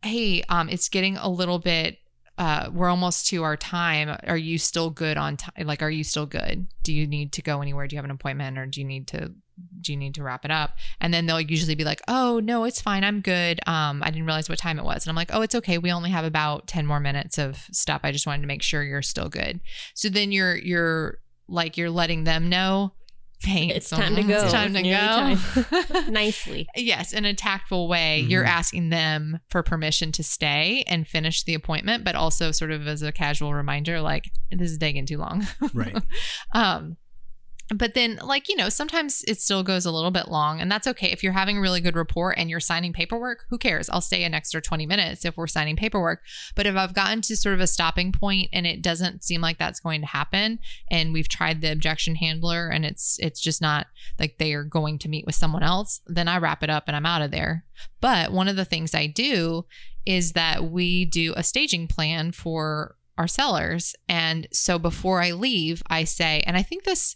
"Hey, 0.04 0.44
um 0.48 0.70
it's 0.70 0.90
getting 0.90 1.18
a 1.18 1.28
little 1.28 1.60
bit 1.60 1.98
uh 2.38 2.70
we're 2.72 2.90
almost 2.90 3.28
to 3.30 3.42
our 3.44 3.58
time. 3.58 4.16
Are 4.28 4.38
you 4.38 4.60
still 4.60 4.92
good 4.92 5.18
on 5.18 5.38
time? 5.38 5.66
Like 5.66 5.82
are 5.82 5.90
you 5.90 6.04
still 6.04 6.28
good? 6.28 6.68
Do 6.84 6.94
you 6.94 7.08
need 7.08 7.34
to 7.34 7.42
go 7.42 7.62
anywhere? 7.62 7.88
Do 7.88 7.96
you 7.96 7.98
have 7.98 8.06
an 8.06 8.12
appointment 8.12 8.60
or 8.60 8.68
do 8.68 8.80
you 8.80 8.86
need 8.86 9.08
to 9.08 9.34
do 9.82 9.92
you 9.94 9.98
need 9.98 10.16
to 10.16 10.24
wrap 10.24 10.44
it 10.46 10.52
up? 10.52 10.72
And 11.00 11.14
then 11.14 11.26
they'll 11.26 11.40
usually 11.40 11.76
be 11.76 11.84
like, 11.84 12.02
"Oh, 12.08 12.40
no, 12.44 12.64
it's 12.66 12.82
fine. 12.82 13.04
I'm 13.04 13.22
good. 13.22 13.60
Um 13.68 14.04
I 14.04 14.10
didn't 14.12 14.26
realize 14.26 14.50
what 14.50 14.58
time 14.60 14.80
it 14.80 14.86
was." 14.86 15.06
And 15.06 15.10
I'm 15.12 15.16
like, 15.16 15.32
"Oh, 15.34 15.42
it's 15.42 15.56
okay. 15.56 15.78
We 15.78 15.92
only 15.92 16.10
have 16.10 16.26
about 16.26 16.68
10 16.68 16.86
more 16.86 17.00
minutes 17.00 17.38
of 17.38 17.58
stuff. 17.72 18.02
I 18.04 18.12
just 18.12 18.28
wanted 18.28 18.42
to 18.42 18.48
make 18.48 18.62
sure 18.64 18.84
you're 18.84 19.02
still 19.02 19.30
good." 19.30 19.62
So 19.94 20.10
then 20.10 20.32
you're 20.32 20.56
you're 20.58 21.20
like 21.48 21.78
you're 21.78 21.90
letting 21.92 22.24
them 22.24 22.50
know, 22.50 22.94
"Hey, 23.40 23.68
It's 23.70 23.90
time 23.90 24.16
to 24.16 24.24
go. 24.24 24.44
It's 24.44 24.52
time 24.54 24.74
to 24.74 24.80
It's 24.80 24.84
nearly 24.84 26.02
go." 26.02 26.02
nicely. 26.12 26.68
Yes, 26.76 27.14
in 27.14 27.24
a 27.26 27.34
tactful 27.34 27.88
way, 27.88 28.20
you're 28.22 28.44
Mhm. 28.44 28.50
asking 28.50 28.90
them 28.90 29.40
for 29.50 29.62
permission 29.64 30.12
to 30.14 30.24
stay 30.24 30.84
and 30.88 31.08
finish 31.08 31.44
the 31.44 31.54
appointment, 31.54 32.04
but 32.04 32.16
also 32.16 32.52
sort 32.52 32.72
of 32.72 32.88
as 32.88 33.02
a 33.04 33.12
casual 33.12 33.54
reminder, 33.54 34.02
like 34.02 34.32
this 34.52 34.72
is 34.72 34.78
taking 34.78 35.06
too 35.06 35.18
long. 35.18 35.48
Right. 35.74 35.96
um, 36.54 36.98
but 37.74 37.96
then, 37.96 38.20
like 38.24 38.48
you 38.48 38.56
know, 38.56 38.70
sometimes 38.70 39.24
it 39.28 39.42
still 39.42 39.64
goes 39.64 39.86
a 39.86 39.92
little 39.92 40.12
bit 40.12 40.28
long, 40.28 40.62
and 40.62 40.72
that's 40.72 40.88
okay 40.88 41.08
if 41.08 41.24
you're 41.24 41.34
having 41.34 41.58
a 41.58 41.62
really 41.62 41.82
good 41.82 41.96
rapport 41.96 42.32
and 42.38 42.50
you're 42.50 42.60
signing 42.60 42.94
paperwork. 42.94 43.46
Who 43.50 43.58
cares? 43.58 43.90
I'll 43.90 44.02
stay 44.02 44.24
an 44.24 44.36
extra 44.36 44.62
20 44.62 44.86
minutes 44.86 45.26
if 45.26 45.36
we're 45.36 45.48
signing 45.48 45.76
paperwork. 45.76 46.22
But 46.56 46.68
if 46.68 46.76
I've 46.76 46.94
gotten 46.94 47.22
to 47.22 47.36
sort 47.36 47.56
of 47.56 47.62
a 47.62 47.68
stopping 47.68 48.12
point 48.12 48.50
and 48.54 48.68
it 48.68 48.82
doesn't 48.82 49.24
seem 49.24 49.42
like 49.42 49.58
that's 49.58 49.80
going 49.80 50.02
to 50.02 50.08
happen, 50.08 50.60
and 50.92 51.12
we've 51.12 51.28
tried 51.28 51.62
the 51.62 51.72
objection 51.72 52.16
handler 52.16 52.68
and 52.68 52.86
it's 52.86 53.18
it's 53.20 53.42
just 53.42 53.62
not 53.62 53.88
like 54.20 54.38
they 54.38 54.54
are 54.54 54.64
going 54.64 55.00
to 55.00 55.10
meet 55.10 55.26
with 55.26 55.36
someone 55.36 55.64
else, 55.64 56.02
then 56.06 56.28
I 56.28 56.38
wrap 56.38 56.62
it 56.62 56.70
up 56.70 56.84
and 56.88 56.96
I'm 56.96 57.06
out 57.06 57.24
of 57.24 57.32
there. 57.32 57.66
But 58.00 58.32
one 58.32 58.48
of 58.48 58.56
the 58.56 58.66
things 58.66 58.94
I 58.94 59.08
do 59.08 59.66
is 60.06 60.34
that 60.34 60.66
we 60.70 61.06
do 61.06 61.34
a 61.36 61.44
staging 61.44 61.88
plan 61.88 62.32
for 62.32 62.96
our 63.18 63.28
sellers. 63.28 63.96
And 64.08 64.48
so 64.52 64.78
before 64.78 65.22
I 65.22 65.32
leave, 65.32 65.82
I 65.88 66.04
say, 66.04 66.44
and 66.46 66.58
I 66.58 66.62
think 66.62 66.84
this 66.84 67.16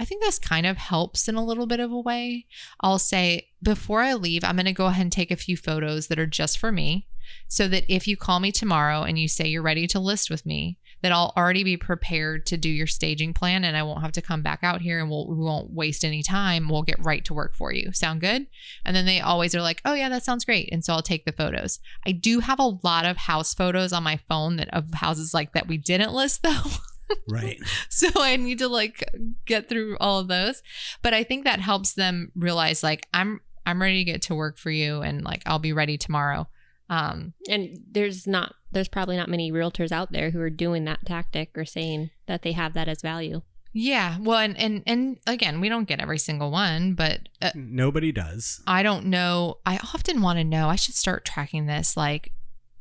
I 0.00 0.06
think 0.06 0.22
this 0.22 0.38
kind 0.38 0.64
of 0.64 0.78
helps 0.78 1.28
in 1.28 1.34
a 1.34 1.44
little 1.44 1.66
bit 1.66 1.78
of 1.78 1.92
a 1.92 2.00
way. 2.00 2.46
I'll 2.80 2.98
say, 2.98 3.48
before 3.62 4.00
I 4.00 4.14
leave, 4.14 4.42
I'm 4.42 4.56
going 4.56 4.64
to 4.64 4.72
go 4.72 4.86
ahead 4.86 5.02
and 5.02 5.12
take 5.12 5.30
a 5.30 5.36
few 5.36 5.58
photos 5.58 6.06
that 6.06 6.18
are 6.18 6.26
just 6.26 6.56
for 6.56 6.72
me 6.72 7.06
so 7.48 7.68
that 7.68 7.84
if 7.86 8.08
you 8.08 8.16
call 8.16 8.40
me 8.40 8.50
tomorrow 8.50 9.02
and 9.02 9.18
you 9.18 9.28
say 9.28 9.46
you're 9.46 9.60
ready 9.60 9.86
to 9.88 10.00
list 10.00 10.30
with 10.30 10.46
me, 10.46 10.78
that 11.02 11.12
I'll 11.12 11.34
already 11.36 11.64
be 11.64 11.76
prepared 11.76 12.46
to 12.46 12.56
do 12.56 12.70
your 12.70 12.86
staging 12.86 13.34
plan 13.34 13.62
and 13.62 13.76
I 13.76 13.82
won't 13.82 14.00
have 14.00 14.12
to 14.12 14.22
come 14.22 14.40
back 14.40 14.60
out 14.62 14.80
here 14.80 15.00
and 15.00 15.10
we'll, 15.10 15.28
we 15.28 15.36
won't 15.36 15.70
waste 15.70 16.02
any 16.02 16.22
time. 16.22 16.70
We'll 16.70 16.82
get 16.82 17.04
right 17.04 17.24
to 17.26 17.34
work 17.34 17.54
for 17.54 17.70
you. 17.70 17.92
Sound 17.92 18.22
good? 18.22 18.46
And 18.86 18.96
then 18.96 19.04
they 19.04 19.20
always 19.20 19.54
are 19.54 19.62
like, 19.62 19.82
oh, 19.84 19.92
yeah, 19.92 20.08
that 20.08 20.24
sounds 20.24 20.46
great. 20.46 20.70
And 20.72 20.82
so 20.82 20.94
I'll 20.94 21.02
take 21.02 21.26
the 21.26 21.32
photos. 21.32 21.78
I 22.06 22.12
do 22.12 22.40
have 22.40 22.58
a 22.58 22.78
lot 22.82 23.04
of 23.04 23.18
house 23.18 23.52
photos 23.52 23.92
on 23.92 24.02
my 24.02 24.16
phone 24.16 24.56
that 24.56 24.72
of 24.74 24.94
houses 24.94 25.34
like 25.34 25.52
that 25.52 25.68
we 25.68 25.76
didn't 25.76 26.14
list 26.14 26.42
though. 26.42 26.62
Right. 27.28 27.58
so 27.88 28.08
I 28.16 28.36
need 28.36 28.58
to 28.58 28.68
like 28.68 29.04
get 29.46 29.68
through 29.68 29.96
all 30.00 30.18
of 30.20 30.28
those. 30.28 30.62
But 31.02 31.14
I 31.14 31.24
think 31.24 31.44
that 31.44 31.60
helps 31.60 31.94
them 31.94 32.32
realize 32.34 32.82
like 32.82 33.06
I'm 33.14 33.40
I'm 33.66 33.80
ready 33.80 34.04
to 34.04 34.12
get 34.12 34.22
to 34.22 34.34
work 34.34 34.58
for 34.58 34.70
you 34.70 35.02
and 35.02 35.22
like 35.22 35.42
I'll 35.46 35.58
be 35.58 35.72
ready 35.72 35.98
tomorrow. 35.98 36.48
Um 36.88 37.34
And 37.48 37.78
there's 37.90 38.26
not 38.26 38.54
there's 38.72 38.88
probably 38.88 39.16
not 39.16 39.28
many 39.28 39.50
realtors 39.50 39.92
out 39.92 40.12
there 40.12 40.30
who 40.30 40.40
are 40.40 40.50
doing 40.50 40.84
that 40.84 41.04
tactic 41.04 41.50
or 41.56 41.64
saying 41.64 42.10
that 42.26 42.42
they 42.42 42.52
have 42.52 42.72
that 42.74 42.88
as 42.88 43.02
value. 43.02 43.42
yeah, 43.72 44.16
well 44.20 44.38
and 44.38 44.56
and 44.58 44.82
and 44.86 45.18
again, 45.26 45.60
we 45.60 45.68
don't 45.68 45.88
get 45.88 46.00
every 46.00 46.18
single 46.18 46.50
one, 46.50 46.94
but 46.94 47.28
uh, 47.42 47.50
Nobody 47.54 48.12
does. 48.12 48.62
I 48.66 48.82
don't 48.82 49.06
know. 49.06 49.58
I 49.64 49.76
often 49.78 50.22
want 50.22 50.38
to 50.38 50.44
know. 50.44 50.68
I 50.68 50.76
should 50.76 50.94
start 50.94 51.24
tracking 51.24 51.66
this 51.66 51.96
like 51.96 52.32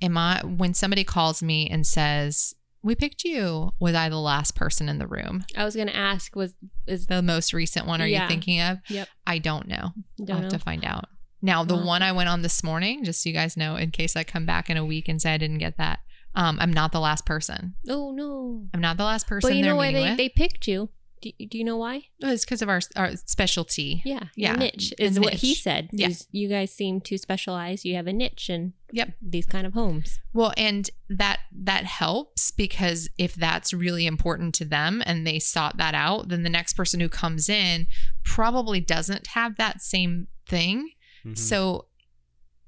am 0.02 0.18
I 0.18 0.42
when 0.46 0.74
somebody 0.74 1.04
calls 1.04 1.44
me 1.44 1.68
and 1.70 1.86
says, 1.86 2.56
"We 2.82 2.96
picked 2.96 3.24
you," 3.24 3.72
was 3.80 3.96
I 3.96 4.10
the 4.10 4.18
last 4.20 4.56
person 4.56 4.88
in 4.90 4.98
the 5.00 5.08
room? 5.08 5.46
I 5.56 5.66
was 5.66 5.76
gonna 5.76 5.92
ask 5.92 6.36
was 6.36 6.54
is 6.88 7.08
The 7.08 7.22
most 7.22 7.54
recent 7.54 7.86
one 7.88 8.02
are 8.02 8.08
you 8.08 8.28
thinking 8.28 8.62
of? 8.62 8.80
Yep. 8.90 9.08
I 9.28 9.38
don't 9.40 9.68
know. 9.68 9.94
don't 10.18 10.30
I'll 10.32 10.36
know. 10.38 10.42
have 10.44 10.52
to 10.54 10.60
find 10.60 10.84
out. 10.86 11.06
Now, 11.42 11.64
the 11.64 11.78
one 11.78 12.02
I 12.04 12.12
went 12.12 12.28
on 12.30 12.42
this 12.42 12.64
morning, 12.64 13.04
just 13.06 13.24
so 13.24 13.30
you 13.30 13.34
guys 13.36 13.56
know, 13.56 13.78
in 13.78 13.92
case 13.92 14.16
I 14.18 14.24
come 14.26 14.46
back 14.46 14.70
in 14.70 14.76
a 14.76 14.84
week 14.86 15.08
and 15.08 15.22
say 15.22 15.34
I 15.34 15.38
didn't 15.38 15.60
get 15.60 15.78
that, 15.78 16.00
Um, 16.36 16.58
I'm 16.62 16.72
not 16.74 16.92
the 16.92 17.00
last 17.00 17.26
person. 17.26 17.76
Oh 17.88 18.12
no. 18.12 18.68
I'm 18.74 18.82
not 18.82 18.98
the 18.98 19.04
last 19.06 19.26
person 19.28 19.50
But 19.50 19.56
you 19.58 19.64
know 19.64 19.76
why 19.76 19.92
they, 19.94 20.04
with. 20.10 20.18
they 20.18 20.30
picked 20.30 20.68
you? 20.68 20.90
Do, 21.22 21.32
do 21.50 21.58
you 21.58 21.64
know 21.64 21.78
why? 21.78 22.04
it's 22.22 22.46
because 22.46 22.62
of 22.62 22.70
our, 22.70 22.80
our 22.96 23.16
specialty. 23.16 24.02
Yeah. 24.06 24.24
Yeah, 24.36 24.50
Your 24.52 24.58
niche 24.58 24.94
a 25.00 25.04
is 25.04 25.20
what 25.20 25.34
he 25.34 25.50
niche. 25.50 25.64
said. 25.64 25.90
Yeah. 25.92 26.08
is 26.08 26.28
You 26.32 26.48
guys 26.50 26.72
seem 26.72 27.02
to 27.02 27.18
specialize. 27.18 27.84
You 27.86 27.96
have 27.96 28.08
a 28.08 28.14
niche 28.14 28.50
in 28.50 28.74
Yep. 28.92 29.14
these 29.22 29.46
kind 29.46 29.68
of 29.68 29.74
homes. 29.74 30.20
Well, 30.34 30.54
and 30.58 30.90
that 31.10 31.40
that 31.52 31.84
helps 31.86 32.52
because 32.52 33.10
if 33.18 33.36
that's 33.36 33.74
really 33.74 34.06
important 34.08 34.56
to 34.56 34.66
them 34.66 35.04
and 35.06 35.28
they 35.28 35.40
sought 35.40 35.78
that 35.78 35.94
out, 35.94 36.30
then 36.30 36.44
the 36.44 36.50
next 36.50 36.74
person 36.74 37.00
who 37.00 37.10
comes 37.10 37.50
in 37.50 37.86
probably 38.24 38.80
doesn't 38.80 39.28
have 39.28 39.58
that 39.58 39.82
same 39.82 40.28
thing. 40.48 40.92
Mhm. 41.26 41.38
So 41.38 41.86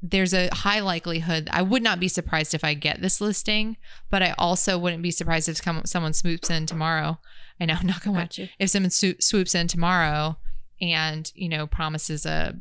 there's 0.01 0.33
a 0.33 0.49
high 0.53 0.79
likelihood 0.79 1.47
I 1.51 1.61
would 1.61 1.83
not 1.83 1.99
be 1.99 2.07
surprised 2.07 2.53
if 2.53 2.63
I 2.63 2.73
get 2.73 3.01
this 3.01 3.21
listing, 3.21 3.77
but 4.09 4.23
I 4.23 4.33
also 4.37 4.77
wouldn't 4.77 5.03
be 5.03 5.11
surprised 5.11 5.47
if 5.47 5.61
come, 5.61 5.83
someone 5.85 6.13
swoops 6.13 6.49
in 6.49 6.65
tomorrow. 6.65 7.19
I 7.59 7.65
know, 7.65 7.77
knock 7.83 8.07
on 8.07 8.13
wood. 8.13 8.19
Got 8.21 8.37
you. 8.39 8.49
If 8.59 8.69
someone 8.71 8.89
swo- 8.89 9.21
swoops 9.21 9.53
in 9.55 9.67
tomorrow 9.67 10.37
and 10.81 11.31
you 11.35 11.47
know 11.49 11.67
promises 11.67 12.25
a 12.25 12.57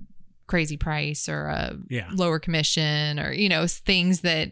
crazy 0.47 0.77
price 0.77 1.29
or 1.29 1.47
a 1.47 1.79
yeah. 1.89 2.11
lower 2.13 2.39
commission 2.39 3.19
or 3.19 3.33
you 3.33 3.49
know 3.49 3.67
things 3.67 4.21
that 4.21 4.51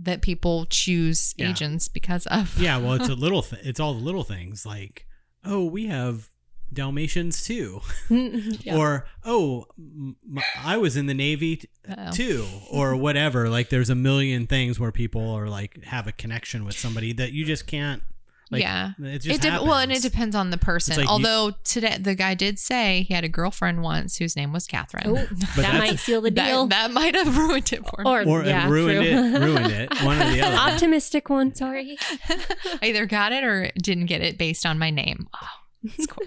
that 0.00 0.22
people 0.22 0.66
choose 0.66 1.34
Yeah. 1.36 1.50
agents 1.50 1.88
because 1.88 2.26
of. 2.26 2.58
Yeah, 2.58 2.78
well, 2.78 2.94
it's 2.94 3.08
a 3.08 3.14
little. 3.16 3.42
Th- 3.42 3.64
it's 3.64 3.80
all 3.80 3.94
the 3.94 4.04
little 4.04 4.24
things 4.24 4.66
like, 4.66 5.06
oh, 5.44 5.64
we 5.64 5.86
have 5.86 6.28
Dalmatians 6.74 7.42
too, 7.44 7.80
Yeah. 8.10 8.76
or 8.76 9.06
oh, 9.24 9.66
m- 9.78 10.16
m- 10.36 10.42
I 10.62 10.76
was 10.76 10.96
in 10.96 11.06
the 11.06 11.14
Navy 11.14 11.56
t- 11.56 11.68
too, 12.12 12.44
or 12.70 12.94
whatever. 13.06 13.48
Like, 13.48 13.68
there's 13.70 13.90
a 13.90 13.94
million 13.94 14.46
things 14.46 14.78
where 14.78 14.92
people 14.92 15.30
are 15.30 15.48
like 15.48 15.84
have 15.84 16.06
a 16.06 16.12
connection 16.12 16.64
with 16.64 16.78
somebody 16.78 17.12
that 17.14 17.32
you 17.32 17.44
just 17.44 17.66
can't. 17.66 18.02
Like, 18.50 18.60
yeah. 18.60 18.92
it 19.00 19.20
just 19.20 19.42
It 19.42 19.50
de- 19.50 19.62
well, 19.64 19.78
and 19.78 19.90
it 19.90 20.02
depends 20.02 20.36
on 20.36 20.50
the 20.50 20.58
person. 20.58 20.96
like 20.96 21.04
you- 21.06 21.10
Although 21.10 21.52
today 21.64 21.96
the 21.98 22.14
guy 22.14 22.34
did 22.34 22.58
say 22.58 23.02
he 23.08 23.14
had 23.14 23.24
a 23.24 23.28
girlfriend 23.28 23.82
once 23.82 24.18
whose 24.18 24.36
name 24.36 24.52
was 24.52 24.66
Catherine. 24.66 25.04
Oh, 25.06 25.14
But 25.56 25.62
that 25.62 25.74
might 25.78 25.98
seal 25.98 26.20
the 26.20 26.30
deal. 26.30 26.66
that 26.66 26.90
might 26.92 27.14
have 27.16 27.36
ruined 27.38 27.72
it 27.72 27.84
for 27.88 28.02
me. 28.04 28.10
or 28.10 28.22
or 28.28 28.44
yeah, 28.44 28.68
ruined 28.68 29.00
true. 29.02 29.08
it, 29.18 29.40
ruined 29.40 29.72
it. 29.72 30.02
One 30.04 30.20
or 30.20 30.30
the 30.30 30.42
other. 30.42 30.56
Optimistic 30.72 31.30
one. 31.30 31.54
Sorry. 31.54 31.96
I 32.28 32.78
either 32.88 33.06
got 33.06 33.32
it 33.32 33.44
or 33.44 33.70
didn't 33.82 34.06
get 34.06 34.20
it 34.20 34.36
based 34.36 34.66
on 34.66 34.78
my 34.78 34.90
name. 34.90 35.26
Oh, 35.34 35.46
score. 35.98 36.24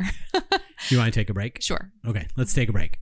You 0.89 0.97
want 0.97 1.13
to 1.13 1.19
take 1.19 1.29
a 1.29 1.33
break? 1.33 1.61
sure. 1.61 1.91
Okay, 2.07 2.27
let's 2.35 2.53
take 2.53 2.69
a 2.69 2.73
break. 2.73 2.99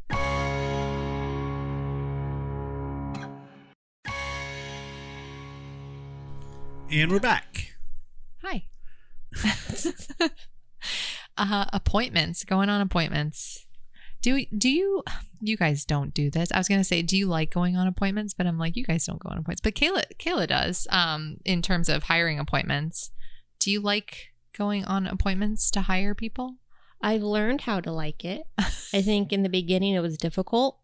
And 6.92 7.12
we're 7.12 7.20
back. 7.20 7.76
Hi. 8.44 8.68
uh, 11.38 11.66
appointments. 11.74 12.44
Going 12.44 12.70
on 12.70 12.80
appointments. 12.80 13.66
Do 14.22 14.46
do 14.58 14.70
you 14.70 15.04
you 15.42 15.58
guys 15.58 15.84
don't 15.84 16.14
do 16.14 16.32
this? 16.32 16.52
I 16.52 16.58
was 16.58 16.68
gonna 16.68 16.84
say, 16.84 17.02
do 17.02 17.18
you 17.18 17.28
like 17.28 17.52
going 17.52 17.76
on 17.76 17.88
appointments? 17.88 18.34
But 18.34 18.48
I'm 18.48 18.58
like, 18.58 18.76
you 18.78 18.86
guys 18.86 19.06
don't 19.06 19.20
go 19.20 19.30
on 19.30 19.38
appointments. 19.40 19.62
But 19.62 19.76
Kayla 19.76 20.04
Kayla 20.20 20.48
does. 20.48 20.88
Um, 20.90 21.38
in 21.44 21.62
terms 21.62 21.90
of 21.90 22.04
hiring 22.04 22.40
appointments, 22.40 23.12
do 23.60 23.72
you 23.72 23.82
like 23.82 24.30
going 24.58 24.86
on 24.86 25.08
appointments 25.08 25.70
to 25.72 25.82
hire 25.82 26.16
people? 26.16 26.56
I've 27.02 27.24
learned 27.24 27.62
how 27.62 27.82
to 27.82 27.92
like 27.92 28.24
it. 28.26 28.48
I 28.58 29.02
think 29.02 29.32
in 29.32 29.44
the 29.44 29.50
beginning 29.50 29.94
it 29.94 30.00
was 30.02 30.18
difficult 30.18 30.80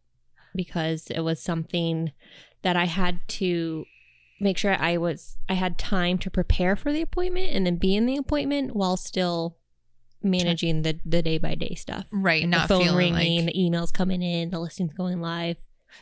because 0.55 1.07
it 1.07 1.21
was 1.21 1.41
something 1.41 2.11
that 2.61 2.75
I 2.75 2.85
had 2.85 3.21
to 3.29 3.85
make 4.39 4.57
sure 4.57 4.75
I 4.77 4.97
was 4.97 5.37
I 5.47 5.53
had 5.53 5.77
time 5.77 6.17
to 6.19 6.29
prepare 6.29 6.75
for 6.75 6.91
the 6.91 7.01
appointment 7.01 7.51
and 7.51 7.65
then 7.65 7.77
be 7.77 7.95
in 7.95 8.05
the 8.05 8.17
appointment 8.17 8.75
while 8.75 8.97
still 8.97 9.57
managing 10.23 10.81
the 10.81 10.99
the 11.05 11.21
day 11.21 11.37
by 11.37 11.55
day 11.55 11.75
stuff. 11.75 12.05
Right, 12.11 12.43
Like 12.43 12.49
not 12.49 12.67
the 12.67 12.75
phone 12.75 12.83
feeling 12.83 13.13
ringing, 13.15 13.45
like 13.45 13.53
the 13.53 13.59
emails 13.59 13.93
coming 13.93 14.21
in, 14.21 14.49
the 14.49 14.59
listings 14.59 14.93
going 14.93 15.21
live. 15.21 15.57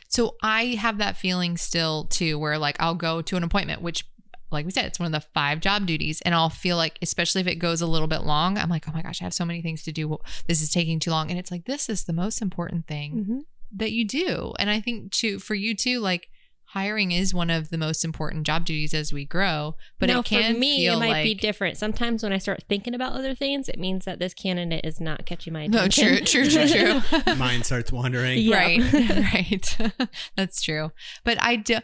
So 0.08 0.36
I 0.42 0.76
have 0.80 0.98
that 0.98 1.16
feeling 1.16 1.56
still 1.56 2.04
too, 2.04 2.38
where 2.38 2.58
like 2.58 2.76
I'll 2.80 2.94
go 2.94 3.22
to 3.22 3.36
an 3.36 3.42
appointment, 3.42 3.82
which, 3.82 4.06
like 4.50 4.64
we 4.64 4.72
said, 4.72 4.84
it's 4.86 4.98
one 4.98 5.06
of 5.06 5.12
the 5.12 5.26
five 5.34 5.60
job 5.60 5.86
duties, 5.86 6.20
and 6.22 6.34
I'll 6.34 6.50
feel 6.50 6.76
like, 6.76 6.98
especially 7.02 7.40
if 7.40 7.46
it 7.46 7.56
goes 7.56 7.80
a 7.80 7.86
little 7.86 8.08
bit 8.08 8.22
long, 8.22 8.58
I'm 8.58 8.68
like, 8.70 8.88
oh 8.88 8.92
my 8.92 9.02
gosh, 9.02 9.20
I 9.20 9.24
have 9.24 9.34
so 9.34 9.44
many 9.44 9.62
things 9.62 9.82
to 9.84 9.92
do. 9.92 10.18
This 10.46 10.60
is 10.62 10.70
taking 10.70 10.98
too 10.98 11.10
long, 11.10 11.30
and 11.30 11.38
it's 11.38 11.50
like 11.50 11.64
this 11.66 11.88
is 11.88 12.04
the 12.04 12.12
most 12.12 12.42
important 12.42 12.86
thing 12.86 13.10
Mm-hmm. 13.14 13.38
that 13.76 13.92
you 13.92 14.04
do, 14.06 14.52
and 14.58 14.70
I 14.70 14.80
think 14.80 15.12
too 15.12 15.38
for 15.38 15.54
you 15.54 15.74
too, 15.74 16.00
like 16.00 16.28
hiring 16.72 17.10
is 17.10 17.34
one 17.34 17.50
of 17.50 17.70
the 17.70 17.76
most 17.76 18.04
important 18.04 18.46
job 18.46 18.64
duties 18.64 18.94
as 18.94 19.12
we 19.12 19.24
grow, 19.24 19.74
but 19.98 20.06
now, 20.08 20.20
it 20.20 20.24
can 20.26 20.54
for 20.54 20.60
me, 20.60 20.84
feel 20.84 20.94
it 20.94 21.00
might 21.00 21.08
like 21.10 21.24
be 21.24 21.34
different. 21.34 21.76
Sometimes 21.76 22.22
when 22.22 22.32
I 22.32 22.38
start 22.38 22.62
thinking 22.68 22.94
about 22.94 23.12
other 23.12 23.34
things, 23.34 23.68
it 23.68 23.76
means 23.76 24.04
that 24.04 24.20
this 24.20 24.32
candidate 24.34 24.84
is 24.84 25.00
not 25.00 25.26
catching 25.26 25.52
my 25.52 25.66
no, 25.68 25.84
attention. 25.84 26.24
true, 26.24 26.48
true, 26.48 26.66
true, 26.68 27.00
true. 27.24 27.34
Mind 27.36 27.66
starts 27.66 27.90
wandering. 27.90 28.38
Yeah. 28.38 28.56
Right, 28.56 28.92
right. 29.34 30.08
That's 30.36 30.62
true. 30.62 30.92
But 31.24 31.42
I 31.42 31.56
do 31.56 31.78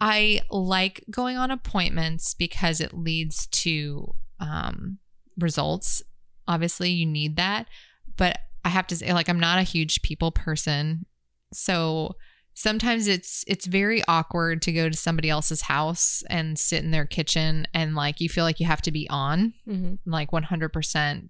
I 0.00 0.40
like 0.50 1.04
going 1.10 1.36
on 1.36 1.50
appointments 1.50 2.34
because 2.34 2.80
it 2.80 2.94
leads 2.94 3.46
to 3.48 4.14
um 4.40 4.98
results. 5.38 6.02
Obviously, 6.46 6.90
you 6.90 7.06
need 7.06 7.36
that, 7.36 7.66
but 8.16 8.38
I 8.64 8.70
have 8.70 8.86
to 8.88 8.96
say 8.96 9.12
like 9.12 9.28
I'm 9.28 9.40
not 9.40 9.58
a 9.58 9.62
huge 9.62 10.02
people 10.02 10.30
person. 10.30 11.06
So 11.52 12.16
sometimes 12.54 13.06
it's 13.06 13.44
it's 13.46 13.66
very 13.66 14.02
awkward 14.08 14.62
to 14.62 14.72
go 14.72 14.88
to 14.88 14.96
somebody 14.96 15.30
else's 15.30 15.62
house 15.62 16.22
and 16.28 16.58
sit 16.58 16.82
in 16.82 16.90
their 16.90 17.06
kitchen 17.06 17.66
and 17.72 17.94
like 17.94 18.20
you 18.20 18.28
feel 18.28 18.44
like 18.44 18.58
you 18.60 18.66
have 18.66 18.82
to 18.82 18.90
be 18.90 19.08
on 19.08 19.54
hmm 19.64 19.94
like 20.04 20.30
100% 20.32 21.28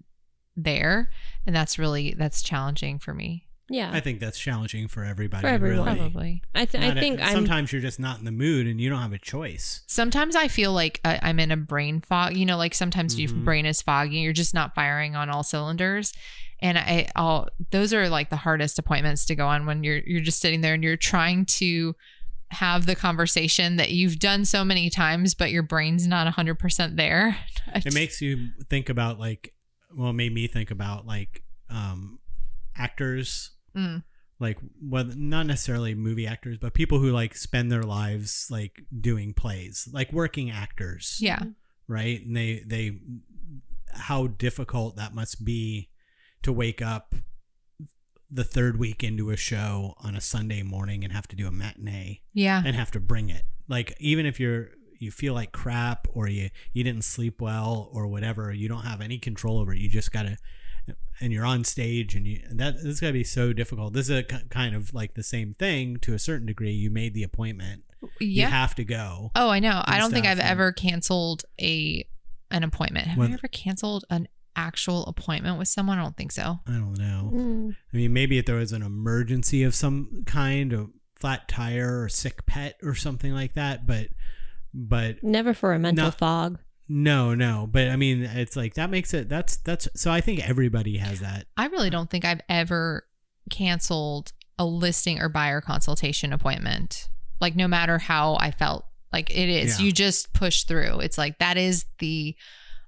there 0.57 1.11
and 1.45 1.55
that's 1.55 1.77
really 1.77 2.15
that's 2.17 2.41
challenging 2.41 2.99
for 2.99 3.13
me. 3.13 3.45
Yeah, 3.69 3.91
I 3.93 3.99
think 3.99 4.19
that's 4.19 4.39
challenging 4.39 4.87
for 4.87 5.03
everybody. 5.03 5.41
For 5.43 5.47
everyone. 5.47 5.85
Really. 5.85 5.97
Probably. 5.99 6.41
I, 6.55 6.65
th- 6.65 6.83
I 6.83 6.87
Not 6.89 6.97
a- 6.97 6.99
think 6.99 7.21
I'm. 7.21 7.31
sometimes 7.33 7.71
you're 7.71 7.81
just 7.81 7.99
not 7.99 8.19
in 8.19 8.25
the 8.25 8.31
mood 8.31 8.65
and 8.67 8.79
you 8.81 8.89
don't 8.89 9.01
have 9.01 9.13
a 9.13 9.17
choice. 9.19 9.81
Sometimes 9.87 10.35
I 10.35 10.47
feel 10.47 10.73
like 10.73 10.99
I, 11.05 11.19
I'm 11.21 11.39
in 11.39 11.51
a 11.51 11.57
brain 11.57 12.01
fog. 12.01 12.35
You 12.35 12.45
know, 12.45 12.57
like 12.57 12.73
sometimes 12.73 13.19
your 13.19 13.29
Mhm. 13.29 13.45
brain 13.45 13.65
is 13.65 13.81
foggy. 13.81 14.17
You're 14.17 14.33
just 14.33 14.53
not 14.53 14.73
firing 14.75 15.15
on 15.15 15.29
all 15.29 15.43
cylinders. 15.43 16.13
And 16.61 16.77
I, 16.77 17.07
I'll 17.15 17.47
those 17.71 17.93
are 17.93 18.09
like 18.09 18.29
the 18.29 18.35
hardest 18.35 18.79
appointments 18.79 19.25
to 19.27 19.35
go 19.35 19.47
on 19.47 19.65
when 19.65 19.83
you're 19.83 19.99
you're 20.05 20.19
just 20.21 20.39
sitting 20.41 20.61
there 20.61 20.73
and 20.73 20.83
you're 20.83 20.97
trying 20.97 21.45
to 21.45 21.95
have 22.51 22.85
the 22.87 22.95
conversation 22.95 23.75
that 23.77 23.91
you've 23.91 24.17
done 24.19 24.43
so 24.43 24.65
many 24.65 24.89
times, 24.89 25.35
but 25.35 25.51
your 25.51 25.61
brain's 25.63 26.07
not 26.07 26.25
100 26.25 26.55
percent 26.55 26.97
there. 26.97 27.37
It 27.75 27.93
makes 27.93 28.19
you 28.19 28.49
think 28.67 28.89
about 28.89 29.19
like, 29.19 29.53
well, 29.95 30.09
it 30.09 30.13
made 30.13 30.33
me 30.33 30.47
think 30.47 30.71
about 30.71 31.05
like 31.05 31.43
um, 31.69 32.17
actors, 32.75 33.51
Mm. 33.75 34.03
like 34.39 34.57
whether 34.81 35.15
not 35.15 35.45
necessarily 35.45 35.95
movie 35.95 36.27
actors, 36.27 36.57
but 36.57 36.73
people 36.73 36.99
who 36.99 37.11
like 37.11 37.35
spend 37.35 37.71
their 37.71 37.83
lives 37.83 38.47
like 38.49 38.83
doing 38.99 39.33
plays, 39.33 39.87
like 39.91 40.11
working 40.13 40.49
actors. 40.49 41.17
yeah, 41.19 41.43
right? 41.87 42.23
And 42.25 42.35
they 42.35 42.63
they 42.65 42.99
how 43.93 44.27
difficult 44.27 44.95
that 44.95 45.13
must 45.13 45.43
be 45.43 45.89
to 46.43 46.53
wake 46.53 46.81
up 46.81 47.15
the 48.31 48.43
third 48.43 48.77
week 48.77 49.03
into 49.03 49.31
a 49.31 49.35
show 49.35 49.95
on 49.97 50.15
a 50.15 50.21
sunday 50.21 50.61
morning 50.61 51.03
and 51.03 51.11
have 51.11 51.27
to 51.27 51.35
do 51.35 51.47
a 51.47 51.51
matinee 51.51 52.21
yeah, 52.33 52.61
and 52.63 52.75
have 52.75 52.91
to 52.91 52.99
bring 52.99 53.29
it. 53.29 53.43
Like 53.67 53.95
even 53.99 54.25
if 54.25 54.39
you're 54.39 54.69
you 54.99 55.11
feel 55.11 55.33
like 55.33 55.51
crap 55.51 56.07
or 56.13 56.27
you 56.27 56.49
you 56.73 56.83
didn't 56.83 57.03
sleep 57.03 57.41
well 57.41 57.89
or 57.93 58.05
whatever 58.07 58.51
you 58.53 58.67
don't 58.67 58.83
have 58.83 59.01
any 59.01 59.17
control 59.17 59.57
over 59.57 59.73
it 59.73 59.79
you 59.79 59.87
just 59.89 60.11
gotta 60.11 60.37
and 61.21 61.33
you're 61.33 61.45
on 61.45 61.63
stage 61.63 62.15
and 62.15 62.25
you 62.27 62.39
that 62.51 62.75
this 62.75 62.85
is 62.85 62.99
gonna 62.99 63.13
be 63.13 63.23
so 63.23 63.51
difficult 63.53 63.93
this 63.93 64.09
is 64.09 64.17
a 64.19 64.23
k- 64.23 64.37
kind 64.49 64.75
of 64.75 64.93
like 64.93 65.13
the 65.15 65.23
same 65.23 65.53
thing 65.53 65.97
to 65.97 66.13
a 66.13 66.19
certain 66.19 66.45
degree 66.47 66.71
you 66.71 66.89
made 66.89 67.13
the 67.13 67.23
appointment 67.23 67.83
you 68.19 68.45
have 68.45 68.73
to 68.75 68.83
go 68.85 69.29
Oh, 69.35 69.49
I 69.49 69.59
know. 69.59 69.81
I 69.85 69.97
don't 69.97 70.11
think 70.11 70.25
I've 70.25 70.39
and- 70.39 70.47
ever 70.47 70.71
canceled 70.71 71.43
a 71.59 72.05
an 72.51 72.63
appointment. 72.63 73.07
Have 73.07 73.17
Well- 73.17 73.29
I 73.29 73.33
ever 73.33 73.47
canceled 73.49 74.05
an 74.09 74.27
actual 74.55 75.05
appointment 75.05 75.57
with 75.59 75.67
someone? 75.67 75.99
I 75.99 76.01
don't 76.03 76.15
think 76.17 76.31
so. 76.31 76.59
i 76.65 76.71
don't 76.71 76.97
know 76.97 77.31
Mm. 77.33 77.75
I 77.93 77.97
mean, 77.97 78.13
maybe 78.13 78.37
if 78.37 78.45
there 78.45 78.55
was 78.55 78.71
an 78.71 78.81
emergency 78.83 79.63
of 79.63 79.75
some 79.75 80.23
kind, 80.25 80.71
a 80.73 80.87
flat 81.17 81.47
tire 81.49 82.01
or 82.03 82.09
sick 82.09 82.45
pet 82.45 82.77
or 82.81 82.95
something 82.95 83.33
like 83.33 83.53
that, 83.53 83.85
but 83.85 84.07
but 84.73 85.21
Never 85.23 85.53
for 85.53 85.73
a 85.73 85.79
mental 85.79 86.05
No. 86.05 86.11
fog. 86.11 86.59
No, 86.89 87.35
no. 87.35 87.69
But 87.71 87.89
I 87.89 87.95
mean, 87.95 88.23
it's 88.23 88.55
like 88.55 88.73
that 88.73 88.89
makes 88.89 89.13
it 89.13 89.29
that's 89.29 89.57
that's 89.57 89.87
so 89.95 90.11
I 90.11 90.21
think 90.21 90.47
everybody 90.47 90.97
has 90.97 91.19
that. 91.19 91.45
I 91.55 91.67
really 91.67 91.91
don't 91.91 92.09
think 92.09 92.25
I've 92.25 92.41
ever 92.49 93.05
canceled 93.51 94.33
a 94.57 94.65
listing 94.65 95.19
or 95.19 95.29
buyer 95.29 95.61
consultation 95.61 96.33
appointment. 96.33 97.07
Like 97.39 97.55
no 97.55 97.67
matter 97.67 97.99
how 97.99 98.35
I 98.39 98.51
felt. 98.51 98.85
Like 99.13 99.29
it 99.31 99.49
is. 99.49 99.79
Yeah. 99.79 99.85
You 99.85 99.91
just 99.91 100.33
push 100.33 100.63
through. 100.63 100.99
It's 100.99 101.17
like 101.17 101.39
that 101.39 101.57
is 101.57 101.85
the 101.99 102.35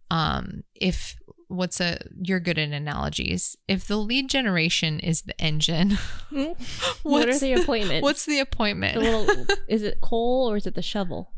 um 0.09 0.63
if 0.75 1.15
what's 1.47 1.79
a 1.79 1.99
you're 2.21 2.39
good 2.39 2.57
at 2.57 2.69
analogies. 2.69 3.55
If 3.67 3.87
the 3.87 3.97
lead 3.97 4.29
generation 4.29 4.99
is 4.99 5.21
the 5.23 5.39
engine, 5.39 5.97
what 6.29 6.47
are 6.47 6.55
what's 7.03 7.39
the 7.39 7.53
appointments? 7.53 8.03
what's 8.03 8.25
the 8.25 8.39
appointment? 8.39 8.95
the 8.95 9.01
little? 9.01 9.45
Is 9.67 9.83
it 9.83 9.99
coal 10.01 10.49
or 10.49 10.57
is 10.57 10.65
it 10.65 10.75
the 10.75 10.81
shovel? 10.81 11.31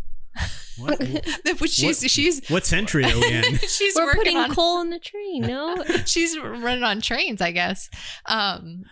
What, 0.77 0.99
Which 1.59 1.71
she's 1.71 2.01
What- 2.01 2.12
she's 2.12 2.47
what 2.49 2.65
century 2.65 3.03
are 3.05 3.15
we 3.19 3.31
in? 3.31 3.57
she's 3.67 3.95
We're 3.95 4.05
working 4.05 4.19
putting 4.21 4.38
on 4.38 4.49
coal 4.55 4.81
in 4.81 4.89
the 4.89 4.99
train. 4.99 5.41
No, 5.41 5.83
she's 6.05 6.38
running 6.39 6.83
on 6.83 7.01
trains, 7.01 7.41
I 7.41 7.51
guess. 7.51 7.89
Um, 8.25 8.83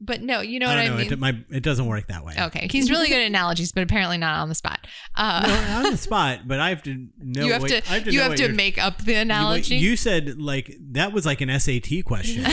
but 0.00 0.22
no, 0.22 0.40
you 0.42 0.60
know 0.60 0.66
I 0.66 0.68
what 0.68 0.74
don't 0.76 0.84
I 0.84 0.88
know. 0.90 0.96
mean. 1.02 1.12
It, 1.12 1.18
my, 1.18 1.36
it 1.50 1.62
doesn't 1.64 1.86
work 1.86 2.06
that 2.06 2.24
way. 2.24 2.34
okay, 2.38 2.68
he's 2.70 2.88
really 2.88 3.08
good 3.08 3.18
at 3.20 3.26
analogies, 3.26 3.72
but 3.72 3.82
apparently 3.82 4.16
not 4.16 4.38
on 4.38 4.48
the 4.48 4.54
spot. 4.54 4.86
Uh, 5.16 5.42
No, 5.44 5.76
on 5.78 5.90
the 5.90 5.96
spot, 5.96 6.46
but 6.46 6.60
I 6.60 6.68
have 6.68 6.84
to 6.84 7.08
know. 7.18 7.44
you 7.46 7.52
have 7.52 7.62
what, 7.62 7.70
to, 7.72 7.76
I 7.90 7.94
have 7.94 8.04
to 8.04 8.12
you 8.12 8.18
know 8.20 8.28
have 8.28 8.36
to 8.36 8.52
make 8.52 8.78
up 8.78 8.98
the 9.04 9.14
you- 9.14 9.18
analogy. 9.18 9.76
You 9.76 9.96
said 9.96 10.40
like 10.40 10.72
that 10.92 11.12
was 11.12 11.26
like 11.26 11.40
an 11.40 11.48
SAT 11.58 12.04
question. 12.04 12.44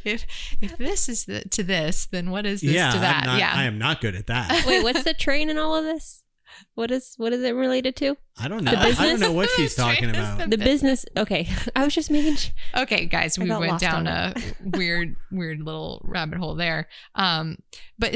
if 0.04 0.26
if 0.60 0.76
this 0.78 1.08
is 1.08 1.24
the, 1.24 1.40
to 1.50 1.62
this, 1.62 2.06
then 2.06 2.30
what 2.30 2.46
is 2.46 2.60
this 2.60 2.72
yeah, 2.72 2.92
to 2.92 2.98
that? 2.98 3.22
I'm 3.22 3.26
not, 3.26 3.38
yeah. 3.38 3.52
I 3.54 3.64
am 3.64 3.78
not 3.78 4.00
good 4.00 4.14
at 4.14 4.26
that. 4.26 4.64
wait, 4.66 4.82
what's 4.82 5.04
the 5.04 5.14
train 5.14 5.50
in 5.50 5.58
all 5.58 5.74
of 5.74 5.84
this? 5.84 6.22
What 6.74 6.90
is 6.90 7.14
what 7.16 7.32
is 7.32 7.42
it 7.42 7.54
related 7.54 7.96
to? 7.96 8.16
I 8.38 8.48
don't 8.48 8.64
know. 8.64 8.70
The 8.70 8.78
I 8.78 8.92
don't 8.92 9.20
know 9.20 9.32
what 9.32 9.50
she's 9.50 9.74
talking 9.76 10.10
about. 10.10 10.38
the- 10.38 10.46
The 10.56 10.58
business. 10.58 11.04
Okay, 11.16 11.48
I 11.76 11.84
was 11.84 11.94
just 11.94 12.10
making. 12.10 12.36
Sure. 12.36 12.52
okay 12.76 13.04
guys 13.06 13.38
we 13.38 13.50
went 13.50 13.78
down 13.80 14.06
a 14.06 14.34
weird 14.64 15.16
weird 15.30 15.60
little 15.60 16.00
rabbit 16.04 16.38
hole 16.38 16.54
there 16.54 16.88
um 17.14 17.58
but 17.98 18.14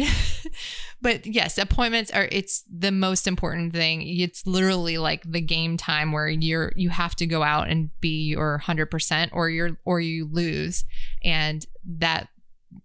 but 1.03 1.27
yes 1.27 1.59
appointments 1.59 2.11
are 2.11 2.29
it's 2.33 2.65
the 2.75 2.91
most 2.91 3.27
important 3.27 3.73
thing 3.75 4.03
it's 4.03 4.47
literally 4.47 4.97
like 4.99 5.23
the 5.31 5.41
game 5.41 5.77
time 5.77 6.13
where 6.13 6.29
you're 6.29 6.73
you 6.77 6.89
have 6.89 7.15
to 7.17 7.27
go 7.27 7.43
out 7.43 7.69
and 7.69 7.91
be 8.01 8.25
your 8.29 8.63
100% 8.65 9.29
or 9.33 9.51
you're 9.51 9.79
or 9.85 10.01
you 10.01 10.27
lose 10.31 10.85
and 11.23 11.67
that 11.85 12.29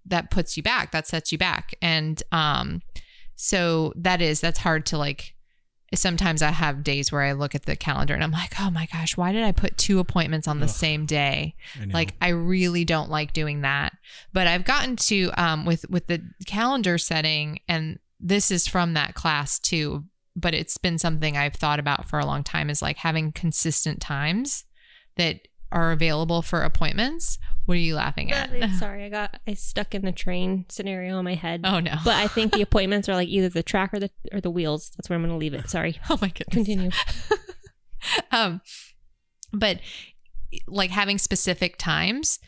that 0.06 0.30
puts 0.32 0.58
you 0.58 0.63
back 0.63 0.91
that 0.91 1.08
sets 1.08 1.32
you 1.32 1.38
back 1.38 1.74
and 1.82 2.24
um 2.32 2.82
so 3.36 3.93
that 3.95 4.21
is 4.21 4.41
that's 4.41 4.60
hard 4.60 4.86
to 4.86 4.97
like 4.97 5.36
sometimes 5.93 6.41
I 6.41 6.51
have 6.51 6.84
days 6.84 7.12
where 7.12 7.21
I 7.21 7.34
look 7.34 7.54
at 7.54 7.65
the 7.65 7.75
calendar 7.75 8.13
and 8.13 8.23
I'm 8.23 8.32
like, 8.32 8.54
oh 8.60 8.71
my 8.71 8.88
gosh, 8.91 9.17
why 9.17 9.32
did 9.32 9.43
I 9.43 9.51
put 9.51 9.77
two 9.77 9.99
appointments 9.99 10.47
on 10.47 10.60
the 10.60 10.65
Ugh. 10.65 10.71
same 10.71 11.06
day? 11.06 11.56
I. 11.80 11.93
Like 11.93 12.13
I 12.21 12.30
really 12.30 12.86
don't 12.86 13.10
like 13.10 13.34
doing 13.34 13.62
that. 13.62 13.93
But 14.32 14.47
I've 14.47 14.65
gotten 14.65 14.95
to 14.97 15.32
um 15.38 15.65
with 15.65 15.89
with 15.89 16.08
the 16.08 16.21
calendar 16.45 16.97
setting 16.97 17.60
and 17.67 17.99
this 18.19 18.51
is 18.51 18.67
from 18.67 18.93
that 18.93 19.15
class 19.15 19.60
too, 19.60 20.06
but 20.36 20.54
it's 20.54 20.77
been 20.77 20.97
something 20.97 21.36
I've 21.36 21.56
thought 21.56 21.80
about 21.80 22.08
for 22.08 22.19
a 22.19 22.25
long 22.25 22.43
time 22.43 22.69
is 22.69 22.82
like 22.82 22.97
having 22.97 23.32
consistent 23.32 23.99
times 23.99 24.63
that 25.17 25.47
are 25.71 25.91
available 25.91 26.41
for 26.41 26.62
appointments. 26.62 27.38
What 27.71 27.77
are 27.77 27.79
you 27.79 27.95
laughing 27.95 28.34
at? 28.34 28.51
Sorry, 28.79 29.05
I 29.05 29.10
got 29.10 29.39
I 29.47 29.53
stuck 29.53 29.95
in 29.95 30.01
the 30.03 30.12
train 30.12 30.65
scenario 30.67 31.17
in 31.19 31.23
my 31.23 31.36
head. 31.36 31.62
Oh 31.63 31.79
no. 31.79 31.95
But 32.03 32.15
I 32.15 32.27
think 32.36 32.51
the 32.51 32.62
appointments 32.62 33.07
are 33.07 33.13
like 33.15 33.29
either 33.29 33.47
the 33.47 33.63
track 33.63 33.93
or 33.93 33.99
the 34.01 34.10
or 34.34 34.41
the 34.41 34.49
wheels. 34.51 34.91
That's 34.97 35.10
where 35.10 35.15
I'm 35.15 35.21
going 35.21 35.31
to 35.31 35.38
leave 35.38 35.53
it. 35.53 35.69
Sorry. 35.69 35.97
oh 36.10 36.17
my 36.21 36.27
goodness. 36.27 36.53
Continue. 36.53 36.89
um 38.34 38.60
but 39.53 39.79
like 40.67 40.89
having 40.89 41.17
specific 41.17 41.77
times 41.77 42.39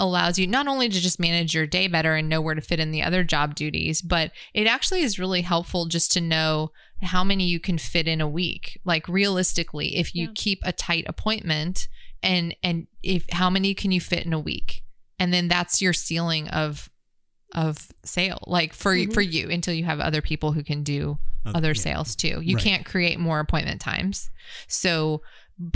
allows 0.00 0.36
you 0.36 0.48
not 0.48 0.66
only 0.66 0.88
to 0.88 1.00
just 1.00 1.20
manage 1.20 1.54
your 1.54 1.64
day 1.66 1.86
better 1.86 2.16
and 2.16 2.28
know 2.28 2.40
where 2.40 2.56
to 2.56 2.60
fit 2.60 2.80
in 2.80 2.90
the 2.90 3.04
other 3.04 3.22
job 3.22 3.54
duties 3.54 4.02
but 4.02 4.32
it 4.52 4.66
actually 4.66 5.02
is 5.02 5.16
really 5.16 5.42
helpful 5.42 5.86
just 5.86 6.10
to 6.10 6.20
know 6.20 6.72
how 7.02 7.22
many 7.22 7.44
you 7.44 7.60
can 7.60 7.78
fit 7.78 8.08
in 8.08 8.20
a 8.20 8.28
week 8.28 8.80
like 8.84 9.06
realistically 9.06 9.96
if 9.96 10.12
you 10.12 10.24
Yeah. 10.26 10.32
keep 10.34 10.58
a 10.64 10.72
tight 10.72 11.04
appointment 11.06 11.86
and 12.22 12.54
and 12.62 12.86
if 13.02 13.24
how 13.32 13.50
many 13.50 13.74
can 13.74 13.90
you 13.92 14.00
fit 14.00 14.24
in 14.26 14.32
a 14.32 14.38
week 14.38 14.82
and 15.18 15.32
then 15.32 15.48
that's 15.48 15.80
your 15.82 15.92
ceiling 15.92 16.48
of 16.48 16.88
of 17.54 17.88
sale 18.04 18.42
like 18.46 18.72
for 18.72 18.94
Mhm. 18.96 19.12
for 19.12 19.20
you 19.20 19.50
until 19.50 19.74
you 19.74 19.84
have 19.84 20.00
other 20.00 20.22
people 20.22 20.52
who 20.52 20.62
can 20.64 20.82
do 20.82 21.18
other 21.44 21.68
yeah. 21.68 21.80
sales 21.82 22.14
too. 22.14 22.40
You 22.40 22.54
Right. 22.56 22.64
can't 22.64 22.86
create 22.86 23.18
more 23.18 23.40
appointment 23.40 23.80
times. 23.80 24.30
So 24.68 25.22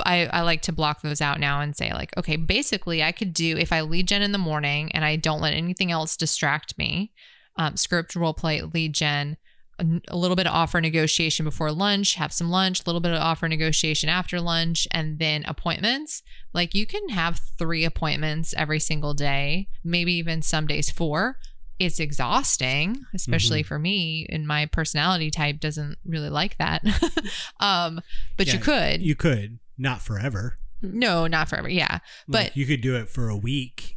I, 0.05 0.27
I 0.27 0.41
like 0.43 0.63
to 0.63 0.73
block 0.73 1.03
those 1.03 1.21
out 1.21 1.39
now 1.41 1.61
and 1.61 1.77
say, 1.77 1.93
like, 1.93 2.17
okay, 2.17 2.37
basically, 2.37 3.03
I 3.03 3.11
could 3.13 3.35
do 3.35 3.57
if 3.57 3.73
I 3.73 3.81
lead 3.83 4.09
gen 4.09 4.23
in 4.23 4.31
the 4.33 4.39
morning 4.39 4.91
and 4.93 5.05
I 5.05 5.17
don't 5.17 5.41
let 5.41 5.55
anything 5.55 5.91
else 5.91 6.17
distract 6.17 6.79
me, 6.79 7.13
um, 7.57 7.77
script, 7.77 8.15
role 8.17 8.33
play, 8.33 8.63
lead 8.63 8.95
gen, 8.95 9.37
a, 9.79 10.17
little 10.17 10.37
bit 10.37 10.47
of 10.47 10.55
offer 10.55 10.81
negotiation 10.81 11.45
before 11.45 11.71
lunch, 11.73 12.15
have 12.15 12.33
some 12.33 12.49
lunch, 12.51 12.81
a 12.81 12.83
little 12.87 13.01
bit 13.01 13.13
of 13.13 13.19
offer 13.21 13.47
negotiation 13.49 14.09
after 14.09 14.41
lunch, 14.41 14.89
and 14.91 15.19
then 15.19 15.45
appointments. 15.47 16.23
Like, 16.55 16.75
you 16.75 16.87
can 16.87 17.09
have 17.11 17.41
three 17.59 17.85
appointments 17.85 18.55
every 18.57 18.81
single 18.81 19.13
day, 19.15 19.69
maybe 19.85 20.13
even 20.15 20.43
some 20.43 20.67
days 20.67 20.91
four 20.91 21.39
it's 21.79 22.01
exhausting 22.01 22.97
especially 23.15 23.61
Mm-hmm. 23.61 23.67
for 23.69 23.79
me 23.79 24.27
and 24.31 24.47
my 24.49 24.65
personality 24.65 25.31
type 25.31 25.61
doesn't 25.61 25.99
really 26.07 26.31
like 26.31 26.57
that 26.57 26.83
um 27.61 28.01
but 28.39 28.51
you 28.51 28.59
could 28.59 29.03
You 29.03 29.15
could 29.15 29.59
not 29.77 30.01
forever. 30.01 30.57
no 30.81 31.27
not 31.27 31.51
forever 31.51 31.69
yeah 31.69 31.99
Like, 32.27 32.47
But- 32.49 32.57
you 32.57 32.65
could 32.65 32.81
do 32.81 32.97
it 32.97 33.11
for 33.11 33.29
a 33.29 33.37
week, 33.37 33.97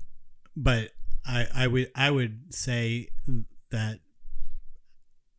but 0.57 0.91
I 1.25 1.47
I 1.55 1.67
would 1.67 1.89
I 1.95 2.11
would 2.11 2.53
say 2.53 3.07
that 3.71 3.99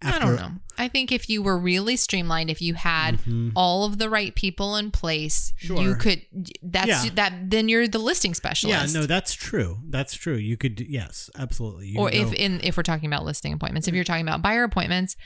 i 0.02 0.18
don't 0.18 0.36
know 0.36 0.50
i 0.78 0.88
think 0.88 1.12
if 1.12 1.28
you 1.28 1.42
were 1.42 1.58
really 1.58 1.94
streamlined 1.96 2.48
if 2.50 2.62
you 2.62 2.74
had 2.74 3.18
Mhm. 3.22 3.52
all 3.54 3.84
of 3.84 3.98
the 3.98 4.08
right 4.08 4.34
people 4.34 4.76
in 4.76 4.90
place 4.90 5.52
you 5.62 5.94
could 5.96 6.22
that's 6.62 7.04
Yeah. 7.04 7.10
that 7.14 7.50
then 7.50 7.68
you're 7.68 7.86
the 7.88 7.98
listing 7.98 8.34
specialist. 8.34 8.94
Yeah, 8.94 9.00
no, 9.00 9.06
that's 9.06 9.34
true. 9.34 9.78
That's 9.88 10.14
true. 10.14 10.36
You 10.36 10.56
could, 10.56 10.80
yes, 10.80 11.28
absolutely. 11.38 11.88
You 11.88 11.98
or 11.98 12.10
if 12.10 12.28
go- 12.28 12.32
in 12.32 12.60
if 12.62 12.76
we're 12.76 12.82
talking 12.82 13.06
about 13.06 13.24
listing 13.24 13.52
appointments 13.52 13.88
if 13.88 13.94
you're 13.94 14.04
talking 14.04 14.26
about 14.26 14.40
buyer 14.42 14.64
appointments 14.64 15.16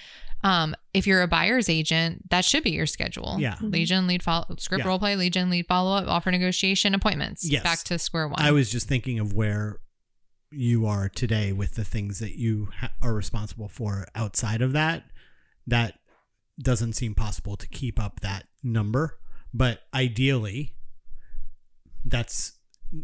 um 0.43 0.75
if 0.93 1.07
you're 1.07 1.23
a 1.23 1.29
buyer's 1.29 1.69
agent 1.69 2.29
that 2.31 2.45
should 2.45 2.63
be 2.65 2.71
your 2.71 2.87
schedule 2.87 3.37
Yeah. 3.39 3.57
lead 3.61 3.87
gen 3.87 4.07
lead 4.07 4.23
follow 4.23 4.47
script 4.59 4.83
Yeah. 4.85 4.89
role 4.89 4.99
play 4.99 5.15
lead 5.17 5.33
gen 5.33 5.51
lead 5.51 5.67
follow 5.67 5.97
up 5.97 6.07
offer 6.09 6.31
negotiation 6.31 6.95
appointments 6.95 7.45
Yes. 7.49 7.63
back 7.63 7.79
to 7.85 7.99
square 7.99 8.27
one 8.29 8.41
I 8.43 8.51
was 8.51 8.71
just 8.71 8.89
thinking 8.89 9.19
of 9.21 9.33
where 9.33 9.79
you 10.57 10.87
are 10.87 11.09
today 11.09 11.53
with 11.53 11.75
the 11.75 11.85
things 11.85 12.19
that 12.21 12.39
you 12.39 12.69
ha- 12.81 12.93
are 13.03 13.15
responsible 13.15 13.69
for 13.69 14.07
outside 14.15 14.63
of 14.63 14.73
that. 14.73 15.05
That 15.67 15.99
doesn't 16.61 16.93
seem 16.95 17.15
possible 17.15 17.57
to 17.57 17.67
keep 17.69 18.01
up 18.01 18.21
that 18.21 18.47
number, 18.63 19.19
but 19.53 19.81
ideally, 19.93 20.75
that's 22.05 22.53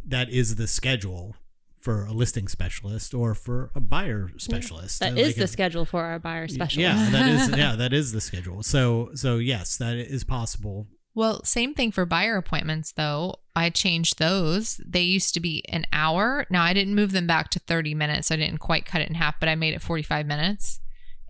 that 0.07 0.31
is 0.31 0.57
the 0.57 0.67
schedule 0.69 1.35
for 1.79 2.05
a 2.05 2.13
listing 2.13 2.47
specialist 2.47 3.15
or 3.15 3.35
for 3.35 3.71
a 3.75 3.81
buyer 3.81 4.31
specialist. 4.37 5.01
That 5.01 5.15
Uh, 5.15 5.21
is 5.21 5.35
the 5.37 5.45
a- 5.45 5.49
schedule 5.49 5.85
for 5.87 6.05
our 6.05 6.19
buyer 6.19 6.47
specialist. 6.47 6.77
Yeah, 6.77 7.11
that 7.11 7.29
is 7.29 7.49
yeah, 7.59 7.77
that 7.77 7.93
is 7.93 8.13
the 8.13 8.21
schedule. 8.21 8.63
So 8.63 9.11
so 9.15 9.37
yes, 9.39 9.77
that 9.79 9.97
is 9.97 10.23
possible. 10.25 10.87
Well, 11.15 11.43
same 11.45 11.75
thing 11.75 11.91
for 11.91 12.07
buyer 12.07 12.37
appointments, 12.37 12.93
though. 12.93 13.37
I 13.57 13.71
changed 13.71 14.19
those. 14.19 14.81
They 14.87 15.03
used 15.03 15.35
to 15.35 15.41
be 15.41 15.65
an 15.69 15.85
hour. 15.93 16.47
Now, 16.51 16.63
I 16.63 16.73
didn't 16.73 16.95
move 16.95 17.13
them 17.13 17.27
back 17.27 17.51
to 17.51 17.59
30 17.59 17.95
minutes. 17.95 18.31
I 18.31 18.37
didn't 18.37 18.59
quite 18.59 18.87
cut 18.87 19.03
it 19.03 19.09
in 19.09 19.17
half, 19.17 19.41
but 19.41 19.49
I 19.49 19.55
made 19.57 19.75
it 19.75 19.83
45 19.83 20.27
minutes. 20.27 20.81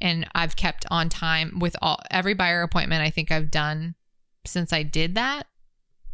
And 0.01 0.27
I've 0.35 0.57
kept 0.57 0.87
on 0.91 1.09
time 1.09 1.59
with 1.59 1.77
all 1.83 1.99
every 2.11 2.35
buyer 2.35 2.63
appointment 2.63 3.03
I 3.03 3.11
think 3.11 3.31
I've 3.31 3.51
done 3.51 3.95
since 4.47 4.73
I 4.73 4.83
did 4.83 5.15
that. 5.15 5.47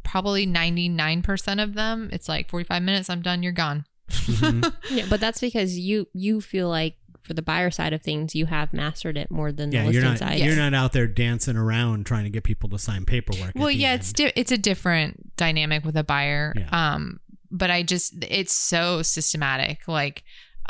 Probably 0.05 0.47
99% 0.47 1.63
of 1.63 1.75
them, 1.75 2.09
it's 2.13 2.29
like 2.29 2.49
45 2.49 2.83
minutes, 2.83 3.11
I'm 3.11 3.23
done, 3.23 3.43
you're 3.43 3.53
gone. 3.53 3.85
Mhm. 4.11 4.73
Yeah, 4.91 5.07
but 5.11 5.21
that's 5.21 5.41
because 5.41 5.77
you 5.79 6.07
you 6.13 6.41
feel 6.41 6.69
like 6.69 6.97
for 7.27 7.35
the 7.35 7.43
buyer 7.43 7.71
side 7.71 7.93
of 7.93 8.03
things, 8.03 8.35
you 8.35 8.47
have 8.47 8.73
mastered 8.73 9.17
it 9.19 9.31
more 9.31 9.53
than 9.53 9.73
Yeah, 9.73 9.85
the 9.87 9.93
you're 9.93 10.03
not 10.03 10.19
side. 10.19 10.39
you're 10.39 10.57
not 10.57 10.73
out 10.75 10.93
there 10.93 11.07
dancing 11.07 11.57
around 11.57 12.07
trying 12.07 12.25
to 12.25 12.31
get 12.31 12.45
people 12.45 12.69
to 12.71 12.79
sign 12.79 13.05
paperwork. 13.05 13.53
well 13.55 13.71
yeah 13.71 13.91
end. 13.91 14.01
it's 14.01 14.13
di- 14.13 14.33
it's 14.37 14.53
a 14.53 14.59
different 14.59 15.37
dynamic 15.37 15.85
with 15.85 15.97
a 15.97 16.05
buyer 16.05 16.55
Yeah. 16.57 16.69
um 16.95 17.21
but 17.51 17.71
i 17.71 17.83
just 17.83 18.15
it's 18.29 18.53
so 18.55 19.03
systematic 19.03 19.87
like 19.89 20.23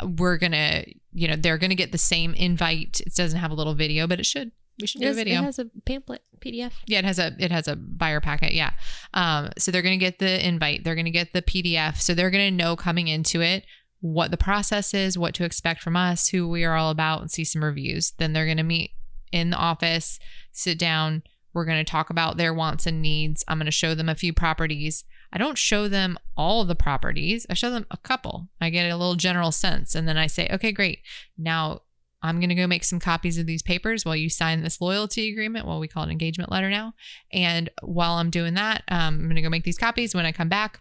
we're 0.03 0.37
gonna 0.37 0.83
you 1.13 1.27
know 1.27 1.35
they're 1.35 1.57
gonna 1.57 1.75
get 1.75 1.91
the 1.91 1.97
same 1.97 2.33
invite 2.33 3.01
it 3.05 3.13
doesn't 3.15 3.39
have 3.39 3.51
a 3.51 3.55
little 3.55 3.73
video 3.73 4.05
but 4.07 4.19
it 4.19 4.25
should 4.25 4.51
we 4.79 4.85
should 4.85 5.01
It 5.01 5.05
do 5.05 5.11
a 5.11 5.13
video 5.15 5.41
it 5.41 5.45
has 5.45 5.59
a 5.59 5.65
pamphlet 5.85 6.21
PDF. 6.39 6.71
yeah 6.85 6.99
it 6.99 7.05
has 7.05 7.17
a 7.17 7.33
it 7.39 7.51
has 7.51 7.67
a 7.67 7.75
buyer 7.75 8.21
packet 8.21 8.53
yeah 8.53 8.71
um 9.15 9.49
so 9.57 9.71
they're 9.71 9.81
gonna 9.81 9.97
get 9.97 10.19
the 10.19 10.47
invite 10.47 10.83
they're 10.83 10.95
gonna 10.95 11.09
get 11.09 11.33
the 11.33 11.41
pdf 11.41 11.97
so 11.99 12.13
they're 12.13 12.29
gonna 12.29 12.51
know 12.51 12.75
coming 12.75 13.07
into 13.07 13.41
it 13.41 13.65
what 13.99 14.31
the 14.31 14.37
process 14.37 14.93
is 14.93 15.17
what 15.17 15.33
to 15.35 15.43
expect 15.43 15.81
from 15.81 15.95
us 15.95 16.27
who 16.27 16.47
we 16.47 16.63
are 16.63 16.75
all 16.75 16.91
about 16.91 17.21
and 17.21 17.31
see 17.31 17.43
some 17.43 17.63
reviews. 17.63 18.13
Then 18.17 18.33
they're 18.33 18.47
gonna 18.47 18.63
meet 18.63 18.91
in 19.31 19.49
the 19.49 19.57
office 19.57 20.19
sit 20.57 20.79
down. 20.79 21.23
We're 21.53 21.65
going 21.65 21.83
to 21.83 21.89
talk 21.89 22.09
about 22.09 22.37
their 22.37 22.53
wants 22.53 22.85
and 22.85 23.01
needs. 23.01 23.43
I'm 23.47 23.57
going 23.57 23.65
to 23.65 23.71
show 23.71 23.95
them 23.95 24.09
a 24.09 24.15
few 24.15 24.33
properties. 24.33 25.03
I 25.31 25.37
don't 25.37 25.57
show 25.57 25.87
them 25.87 26.17
all 26.35 26.65
the 26.65 26.75
properties. 26.75 27.45
I 27.49 27.53
show 27.53 27.69
them 27.69 27.85
a 27.91 27.97
couple. 27.97 28.49
I 28.61 28.69
get 28.69 28.89
a 28.89 28.95
little 28.95 29.15
general 29.15 29.51
sense 29.51 29.95
and 29.95 30.07
then 30.07 30.17
i 30.17 30.27
say 30.27 30.49
okay 30.51 30.71
great. 30.71 30.99
Now 31.37 31.81
i'm 32.23 32.39
going 32.39 32.49
to 32.49 32.55
go 32.55 32.65
make 32.65 32.83
some 32.83 32.99
copies 32.99 33.37
of 33.37 33.45
these 33.45 33.61
papers 33.61 34.03
while 34.03 34.15
you 34.15 34.29
sign 34.29 34.63
this 34.63 34.81
loyalty 34.81 35.31
agreement 35.31 35.67
well 35.67 35.79
we 35.79 35.87
call 35.87 36.03
it 36.03 36.11
engagement 36.11 36.51
letter 36.51 36.69
now. 36.69 36.93
And 37.31 37.69
while 37.81 38.13
i'm 38.13 38.29
doing 38.29 38.55
that 38.55 38.83
um, 38.87 39.15
i'm 39.15 39.23
going 39.23 39.35
to 39.35 39.41
go 39.41 39.49
make 39.49 39.63
these 39.63 39.77
copies. 39.77 40.15
When 40.15 40.25
i 40.25 40.31
come 40.31 40.49
back 40.49 40.79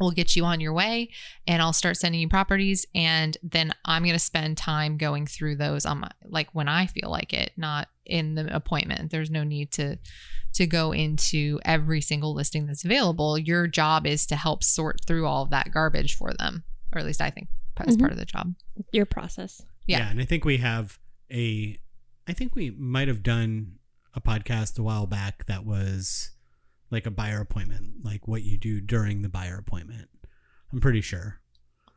we'll 0.00 0.10
get 0.10 0.34
you 0.34 0.44
on 0.44 0.60
your 0.60 0.72
way 0.72 1.10
and 1.46 1.60
I'll 1.62 1.72
start 1.74 1.96
sending 1.96 2.20
you 2.20 2.28
properties 2.28 2.86
and 2.94 3.36
then 3.42 3.72
I'm 3.84 4.02
going 4.02 4.14
to 4.14 4.18
spend 4.18 4.56
time 4.56 4.96
going 4.96 5.26
through 5.26 5.56
those 5.56 5.84
on 5.86 6.00
my 6.00 6.10
like 6.24 6.48
when 6.54 6.68
I 6.68 6.86
feel 6.86 7.10
like 7.10 7.32
it 7.32 7.52
not 7.56 7.88
in 8.06 8.34
the 8.34 8.52
appointment 8.54 9.10
there's 9.10 9.30
no 9.30 9.44
need 9.44 9.70
to 9.72 9.98
to 10.54 10.66
go 10.66 10.92
into 10.92 11.60
every 11.64 12.00
single 12.00 12.34
listing 12.34 12.66
that's 12.66 12.84
available 12.84 13.38
your 13.38 13.66
job 13.68 14.06
is 14.06 14.26
to 14.26 14.36
help 14.36 14.64
sort 14.64 15.00
through 15.06 15.26
all 15.26 15.42
of 15.44 15.50
that 15.50 15.70
garbage 15.72 16.16
for 16.16 16.32
them 16.34 16.64
or 16.92 16.98
at 16.98 17.06
least 17.06 17.20
I 17.20 17.30
think 17.30 17.48
that's 17.76 17.96
Mhm. 17.96 18.00
part 18.00 18.12
of 18.12 18.18
the 18.18 18.24
job 18.24 18.54
Your 18.92 19.06
process. 19.06 19.62
Yeah. 19.86 19.98
Yeah. 19.98 20.10
and 20.10 20.20
I 20.20 20.24
think 20.24 20.44
we 20.44 20.56
have 20.58 20.98
a. 21.32 21.78
I 22.28 22.32
think 22.32 22.54
we 22.54 22.70
might 22.70 23.08
have 23.08 23.22
done 23.22 23.76
a 24.14 24.20
podcast 24.20 24.78
a 24.78 24.82
while 24.82 25.06
back 25.06 25.46
that 25.46 25.64
was 25.64 26.30
like 26.90 27.06
a 27.06 27.10
buyer 27.10 27.40
appointment, 27.40 28.04
like 28.04 28.26
what 28.26 28.42
you 28.42 28.58
do 28.58 28.80
during 28.80 29.22
the 29.22 29.28
buyer 29.28 29.56
appointment. 29.56 30.08
I'm 30.72 30.80
pretty 30.80 31.00
sure 31.00 31.40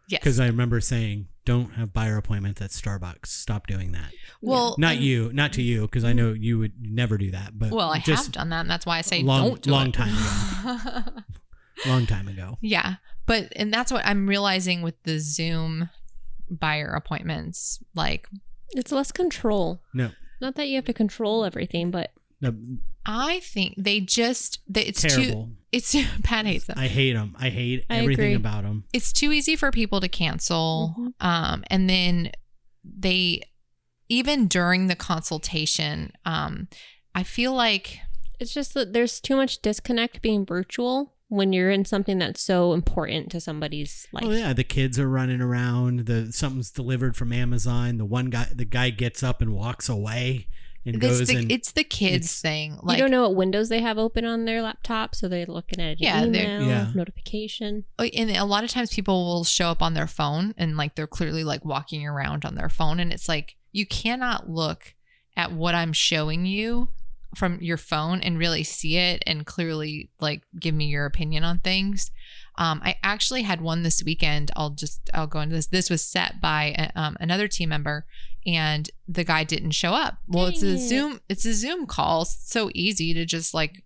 yes 0.08 0.20
because 0.20 0.40
I 0.40 0.48
remember 0.48 0.80
saying, 0.82 1.28
"Don't 1.46 1.74
have 1.74 1.94
buyer 1.94 2.18
appointments 2.18 2.62
at 2.62 2.72
Starbucks. 2.72 3.28
Stop 3.28 3.68
doing 3.68 3.92
that." 3.94 4.12
well 4.42 4.76
Not 4.78 4.96
and- 4.96 5.04
you, 5.04 5.32
not 5.34 5.54
to 5.54 5.62
you, 5.62 5.82
because 5.82 6.04
I 6.04 6.14
know 6.14 6.34
mm-hmm. 6.34 6.44
you 6.44 6.60
would 6.60 6.74
never 6.82 7.18
do 7.18 7.32
that. 7.32 7.58
But 7.58 7.72
well 7.72 7.92
I 7.92 8.00
just 8.00 8.26
have 8.26 8.34
done 8.34 8.50
that 8.50 8.62
and 8.62 8.70
that's 8.70 8.86
why 8.86 8.98
I 8.98 9.02
say 9.02 9.24
long- 9.24 9.50
don't 9.50 9.62
do 9.62 9.72
long 9.72 9.88
it. 9.88 9.94
time 9.94 11.24
long 11.88 12.06
time 12.06 12.28
ago. 12.28 12.58
Yeah. 12.62 12.96
But 13.26 13.54
and 13.56 13.74
that's 13.74 13.92
what 13.92 14.06
I'm 14.06 14.28
realizing 14.28 14.82
with 14.82 15.02
the 15.04 15.20
Zoom 15.20 15.90
buyer 16.50 16.94
appointments. 16.94 17.80
Like 17.96 18.28
It's 18.72 18.92
less 18.92 19.12
control. 19.12 19.82
No, 19.94 20.12
Not 20.42 20.56
that 20.56 20.68
you 20.68 20.76
have 20.76 20.86
to 20.86 20.94
control 20.94 21.46
everything, 21.46 21.90
but 21.92 22.12
no, 22.44 22.54
I 23.06 23.40
think 23.40 23.76
they 23.78 24.00
just 24.00 24.60
they, 24.68 24.84
it's 24.84 25.02
too 25.02 25.50
it's 25.72 25.96
Pat 26.24 26.46
hates 26.46 26.66
them. 26.66 26.78
I 26.78 26.88
hate 26.88 27.14
them. 27.14 27.36
I 27.40 27.50
hate 27.50 27.86
I 27.90 27.98
everything 27.98 28.26
agree. 28.26 28.36
about 28.36 28.64
them. 28.64 28.84
It's 28.94 29.12
too 29.12 29.32
easy 29.32 29.56
for 29.56 29.72
people 29.72 30.00
to 30.02 30.08
cancel. 30.08 30.96
Mhm. 30.98 31.14
Um 31.20 31.64
and 31.68 31.90
then 31.90 32.32
they 32.84 33.42
even 34.10 34.48
during 34.48 34.88
the 34.88 34.96
consultation, 34.96 36.12
um, 36.26 36.68
I 37.16 37.24
feel 37.24 37.54
like 37.54 38.00
it's 38.40 38.54
just 38.54 38.74
that 38.74 38.94
there's 38.94 39.20
too 39.20 39.36
much 39.36 39.62
disconnect 39.62 40.22
being 40.22 40.46
virtual 40.46 41.16
when 41.30 41.54
you're 41.54 41.72
in 41.72 41.86
something 41.86 42.20
that's 42.20 42.42
so 42.42 42.74
important 42.74 43.32
to 43.32 43.40
somebody's 43.40 44.08
life. 44.12 44.24
Oh 44.26 44.32
yeah, 44.32 44.54
the 44.54 44.64
kids 44.64 45.00
are 45.00 45.10
running 45.10 45.42
around. 45.42 46.02
The 46.06 46.32
something's 46.32 46.70
delivered 46.70 47.16
from 47.16 47.34
Amazon. 47.34 47.98
The 47.98 48.06
one 48.06 48.30
guy, 48.30 48.48
the 48.54 48.66
guy 48.66 48.90
gets 48.92 49.24
up 49.24 49.42
and 49.42 49.54
walks 49.54 49.90
away 49.90 50.48
and 50.86 50.96
it's 50.96 51.02
goes 51.20 51.28
the, 51.28 51.36
and 51.38 51.52
it's 51.52 51.72
the 51.72 51.84
kids 51.84 52.26
it's- 52.26 52.42
thing. 52.42 52.78
you 52.88 52.98
don't 52.98 53.12
know 53.12 53.22
what 53.24 53.36
windows 53.36 53.70
they 53.70 53.82
have 53.82 53.98
open 53.98 54.26
on 54.26 54.46
their 54.46 54.62
laptop, 54.62 55.16
so 55.16 55.28
they're 55.28 55.46
looking 55.46 55.80
at 55.80 55.92
an 55.92 55.98
Yeah, 56.00 56.24
email, 56.26 56.62
Yeah. 56.68 56.92
notification. 56.94 57.86
Oh, 58.00 58.04
and 58.04 58.30
a 58.32 58.46
lot 58.46 58.64
of 58.64 58.70
times 58.70 58.94
people 58.94 59.26
will 59.26 59.44
show 59.44 59.68
up 59.70 59.82
on 59.82 59.94
their 59.94 60.08
phone 60.08 60.54
and 60.58 60.76
like 60.78 60.96
they're 60.96 61.08
clearly 61.08 61.44
like 61.44 61.64
walking 61.64 62.06
around 62.06 62.46
on 62.46 62.56
their 62.56 62.70
phone 62.70 63.00
and 63.00 63.14
it's 63.14 63.30
like 63.30 63.56
you 63.72 63.86
cannot 63.86 64.50
look 64.50 64.94
at 65.36 65.52
what 65.52 65.74
I'm 65.76 65.94
showing 65.94 66.46
you 66.46 66.90
from 67.36 67.58
your 67.62 67.78
phone 67.78 68.22
and 68.22 68.38
really 68.38 68.64
see 68.64 68.98
it 68.98 69.24
and 69.26 69.44
clearly 69.46 70.10
like 70.20 70.44
give 70.60 70.76
me 70.76 70.86
your 70.86 71.06
opinion 71.06 71.44
on 71.44 71.58
things. 71.60 72.12
Um, 72.56 72.80
I 72.84 72.98
actually 73.02 73.42
had 73.42 73.62
one 73.62 73.82
this 73.82 74.04
weekend. 74.04 74.52
I'll 74.56 74.70
just 74.70 75.10
I'll 75.12 75.26
go 75.26 75.40
into 75.40 75.56
this. 75.56 75.66
This 75.66 75.90
was 75.90 76.06
set 76.06 76.40
by 76.40 76.76
uh, 76.78 77.00
um, 77.00 77.18
another 77.20 77.48
team 77.48 77.70
member, 77.70 78.06
and 78.46 78.90
the 79.08 79.24
guy 79.24 79.44
didn't 79.44 79.72
show 79.72 79.94
up. 79.94 80.18
Well, 80.28 80.46
it's 80.48 80.64
a 80.64 80.74
it. 80.74 80.78
Zoom. 80.80 81.22
It's 81.30 81.46
a 81.46 81.54
Zoom 81.54 81.86
call. 81.86 82.24
It's 82.24 82.50
so 82.52 82.70
easy 82.74 83.14
to 83.14 83.26
just 83.26 83.54
like 83.54 83.84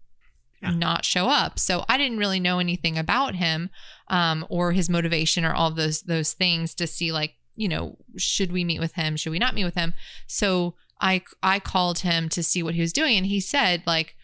Yeah. 0.61 0.71
not 0.71 1.05
show 1.05 1.27
up. 1.27 1.59
So 1.59 1.85
I 1.87 1.97
didn't 1.97 2.17
really 2.17 2.39
know 2.39 2.59
anything 2.59 2.97
about 2.97 3.35
him 3.35 3.69
um, 4.07 4.45
or 4.49 4.71
his 4.71 4.89
motivation 4.89 5.45
or 5.45 5.53
all 5.53 5.69
those 5.71 6.01
those 6.03 6.33
things 6.33 6.73
to 6.75 6.87
see 6.87 7.11
like 7.11 7.33
you 7.55 7.67
know 7.67 7.97
should 8.17 8.51
we 8.51 8.63
meet 8.63 8.79
with 8.79 8.93
him 8.93 9.15
should 9.17 9.31
we 9.31 9.39
not 9.39 9.55
meet 9.55 9.65
with 9.65 9.73
him 9.73 9.93
so 10.27 10.75
i 11.01 11.19
i 11.41 11.59
called 11.59 11.99
him 11.99 12.29
to 12.29 12.43
see 12.43 12.61
what 12.61 12.75
he 12.75 12.81
was 12.81 12.93
doing 12.93 13.17
and 13.17 13.25
he 13.25 13.39
said 13.41 13.81
like 13.87 14.15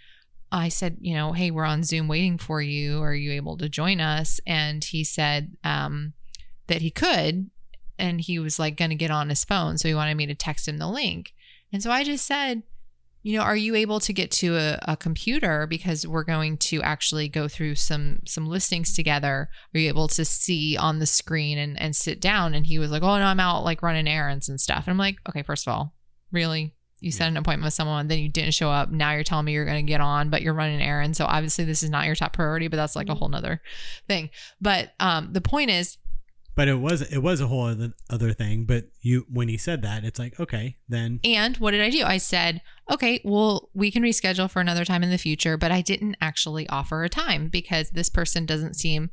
i 0.52 0.70
said 0.70 0.98
you 1.02 1.16
know 1.16 1.34
hey 1.34 1.50
we're 1.50 1.66
on 1.66 1.82
zoom 1.84 2.08
waiting 2.08 2.38
for 2.38 2.62
you 2.62 3.02
are 3.02 3.16
you 3.16 3.32
able 3.32 3.58
to 3.58 3.68
join 3.68 4.00
us 4.00 4.40
and 4.46 4.84
he 4.84 5.04
said 5.04 5.58
um 5.64 6.14
that 6.68 6.84
he 6.84 6.92
could 6.92 7.50
and 8.04 8.22
he 8.22 8.38
was 8.38 8.60
like 8.60 8.78
going 8.78 8.90
to 8.90 8.96
get 8.96 9.10
on 9.10 9.30
his 9.30 9.46
phone 9.46 9.78
so 9.78 9.88
he 9.88 9.96
wanted 9.96 10.16
me 10.16 10.26
to 10.26 10.36
text 10.36 10.68
him 10.68 10.78
the 10.78 10.88
link. 10.88 11.34
And 11.72 11.82
so 11.82 11.90
i 11.90 12.04
just 12.04 12.26
said 12.28 12.64
you 13.24 13.38
know 13.38 13.44
are 13.44 13.56
you 13.56 13.74
able 13.74 14.00
to 14.02 14.14
get 14.14 14.30
to 14.30 14.58
a, 14.58 14.78
a 14.84 14.98
computer? 14.98 15.66
Because 15.66 16.06
we're 16.06 16.26
going 16.26 16.58
to 16.58 16.84
actually 16.84 17.30
go 17.30 17.48
through 17.48 17.76
some 17.76 18.20
some 18.28 18.46
listings 18.48 18.94
together. 18.94 19.50
Are 19.74 19.80
you 19.80 19.88
able 19.88 20.10
to 20.10 20.26
see 20.26 20.78
on 20.78 21.00
the 21.00 21.06
screen 21.06 21.58
and 21.58 21.82
and 21.82 21.96
sit 21.96 22.22
down? 22.22 22.54
And 22.54 22.68
he 22.68 22.78
was 22.78 22.92
like 22.92 23.02
oh 23.02 23.18
no 23.18 23.26
i'm 23.26 23.40
out 23.40 23.64
like 23.64 23.82
running 23.82 24.08
errands 24.08 24.50
and 24.50 24.60
stuff. 24.62 24.86
And 24.86 24.92
i'm 24.92 24.98
like 24.98 25.16
okay 25.28 25.42
first 25.42 25.66
of 25.66 25.74
all 25.74 25.96
really? 26.32 26.76
You 27.00 27.12
set 27.12 27.28
an 27.28 27.36
appointment 27.38 27.66
with 27.66 27.74
someone 27.74 28.08
then 28.08 28.20
you 28.20 28.30
didn't 28.30 28.54
show 28.54 28.70
up. 28.70 28.90
Now 28.90 29.14
you're 29.14 29.24
telling 29.24 29.46
me 29.46 29.54
you're 29.54 29.66
going 29.66 29.86
to 29.86 29.90
get 29.90 30.02
on 30.02 30.30
but 30.30 30.42
you're 30.42 30.54
running 30.54 30.82
errands. 30.82 31.18
So 31.18 31.26
obviously 31.26 31.64
this 31.64 31.82
is 31.82 31.90
not 31.90 32.06
your 32.06 32.16
top 32.16 32.34
priority 32.34 32.68
but 32.68 32.78
that's 32.78 32.96
like 32.96 33.10
a 33.10 33.16
whole 33.16 33.30
nother 33.30 33.62
thing. 34.08 34.30
But 34.60 34.94
um 35.00 35.32
the 35.32 35.42
point 35.42 35.70
is 35.70 35.98
But 36.56 36.68
it 36.68 36.76
was 36.76 37.02
it 37.02 37.20
was 37.20 37.42
a 37.42 37.48
whole 37.48 37.66
other, 37.66 37.94
other 38.10 38.34
thing. 38.34 38.66
But 38.66 38.86
you 39.02 39.26
when 39.30 39.48
he 39.48 39.58
said 39.58 39.82
that, 39.82 40.04
it's 40.04 40.20
like 40.20 40.40
okay, 40.40 40.78
then 40.88 41.20
And 41.24 41.58
what 41.58 41.72
did 41.72 41.82
I 41.82 41.90
do? 41.90 42.04
I 42.04 42.18
said, 42.18 42.62
okay, 42.92 43.22
well, 43.24 43.70
we 43.74 43.92
can 43.92 44.04
reschedule 44.04 44.50
for 44.50 44.60
another 44.62 44.86
time 44.86 45.04
in 45.04 45.10
the 45.10 45.18
future, 45.18 45.58
but 45.58 45.72
I 45.72 45.82
didn't 45.82 46.16
actually 46.22 46.68
offer 46.70 47.04
a 47.04 47.10
time 47.10 47.48
because 47.48 47.92
this 47.92 48.10
person 48.10 48.46
doesn't 48.46 48.76
seem 48.76 49.10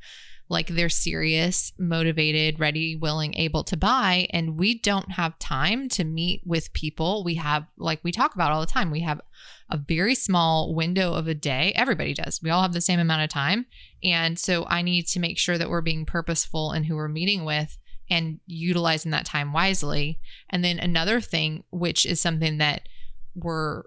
like 0.50 0.66
they're 0.66 0.88
serious, 0.88 1.72
motivated, 1.78 2.58
ready, 2.58 2.96
willing, 2.96 3.34
able 3.34 3.62
to 3.62 3.76
buy. 3.76 4.26
And 4.30 4.58
we 4.58 4.76
don't 4.76 5.12
have 5.12 5.38
time 5.38 5.88
to 5.90 6.02
meet 6.02 6.42
with 6.44 6.72
people. 6.72 7.22
We 7.22 7.36
have, 7.36 7.66
like 7.78 8.00
we 8.02 8.10
talk 8.10 8.34
about 8.34 8.50
all 8.50 8.60
the 8.60 8.66
time, 8.66 8.90
we 8.90 9.00
have 9.02 9.20
a 9.70 9.78
very 9.78 10.16
small 10.16 10.74
window 10.74 11.14
of 11.14 11.28
a 11.28 11.34
day. 11.34 11.72
Everybody 11.76 12.14
does. 12.14 12.40
We 12.42 12.50
all 12.50 12.62
have 12.62 12.72
the 12.72 12.80
same 12.80 12.98
amount 12.98 13.22
of 13.22 13.30
time. 13.30 13.66
And 14.02 14.40
so 14.40 14.66
I 14.66 14.82
need 14.82 15.06
to 15.08 15.20
make 15.20 15.38
sure 15.38 15.56
that 15.56 15.70
we're 15.70 15.82
being 15.82 16.04
purposeful 16.04 16.72
in 16.72 16.82
who 16.82 16.96
we're 16.96 17.06
meeting 17.06 17.44
with 17.44 17.78
and 18.10 18.40
utilizing 18.46 19.12
that 19.12 19.26
time 19.26 19.52
wisely. 19.52 20.18
And 20.50 20.64
then 20.64 20.80
another 20.80 21.20
thing, 21.20 21.62
which 21.70 22.04
is 22.04 22.20
something 22.20 22.58
that 22.58 22.88
we're 23.36 23.84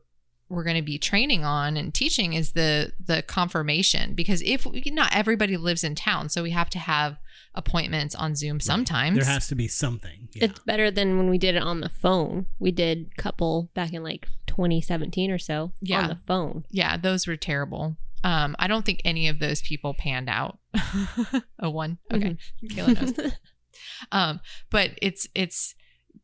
we're 0.53 0.63
going 0.63 0.75
to 0.75 0.81
be 0.81 0.97
training 0.97 1.43
on 1.43 1.75
and 1.77 1.93
teaching 1.93 2.33
is 2.33 2.51
the 2.53 2.91
the 3.05 3.21
confirmation 3.23 4.13
because 4.13 4.41
if 4.43 4.65
not 4.87 5.15
everybody 5.15 5.57
lives 5.57 5.83
in 5.83 5.95
town 5.95 6.29
so 6.29 6.41
we 6.43 6.51
have 6.51 6.69
to 6.69 6.79
have 6.79 7.17
appointments 7.55 8.15
on 8.15 8.35
zoom 8.35 8.59
sometimes 8.59 9.15
there 9.17 9.25
has 9.25 9.47
to 9.47 9.55
be 9.55 9.67
something. 9.67 10.27
Yeah. 10.33 10.45
It's 10.45 10.59
better 10.59 10.89
than 10.89 11.17
when 11.17 11.29
we 11.29 11.37
did 11.37 11.55
it 11.55 11.61
on 11.61 11.81
the 11.81 11.89
phone. 11.89 12.47
We 12.59 12.71
did 12.71 13.15
couple 13.17 13.69
back 13.75 13.93
in 13.93 14.01
like 14.03 14.27
2017 14.47 15.29
or 15.31 15.37
so 15.37 15.71
Yeah. 15.81 16.01
on 16.03 16.07
the 16.09 16.19
phone. 16.27 16.63
yeah 16.71 16.97
those 16.97 17.27
were 17.27 17.35
terrible 17.37 17.97
um 18.23 18.55
i 18.59 18.67
don't 18.67 18.85
think 18.85 19.01
any 19.03 19.27
of 19.27 19.39
those 19.39 19.61
people 19.61 19.93
panned 19.93 20.29
out 20.29 20.57
oh 21.59 21.69
one 21.69 21.97
okay 22.13 22.37
Kayla 22.65 23.17
knows. 23.17 23.33
um 24.11 24.39
but 24.69 24.91
it's 25.01 25.27
it's 25.35 25.75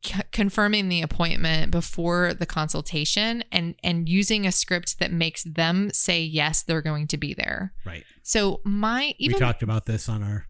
c- 0.04 0.22
confirming 0.32 0.90
the 0.90 1.02
appointment 1.02 1.72
before 1.72 2.34
the 2.34 2.46
consultation 2.46 3.44
and 3.52 3.76
and 3.84 4.08
using 4.10 4.46
a 4.48 4.52
script 4.52 5.00
that 5.00 5.12
makes 5.12 5.44
them 5.44 5.90
say 5.92 6.22
yes 6.22 6.64
they're 6.64 6.82
going 6.82 7.08
to 7.08 7.18
be 7.18 7.34
there 7.34 7.74
right. 7.86 8.04
so 8.24 8.62
my 8.64 9.14
even 9.18 9.36
we 9.36 9.40
talked 9.40 9.64
about 9.64 9.86
this 9.86 10.08
on 10.10 10.24
our. 10.24 10.46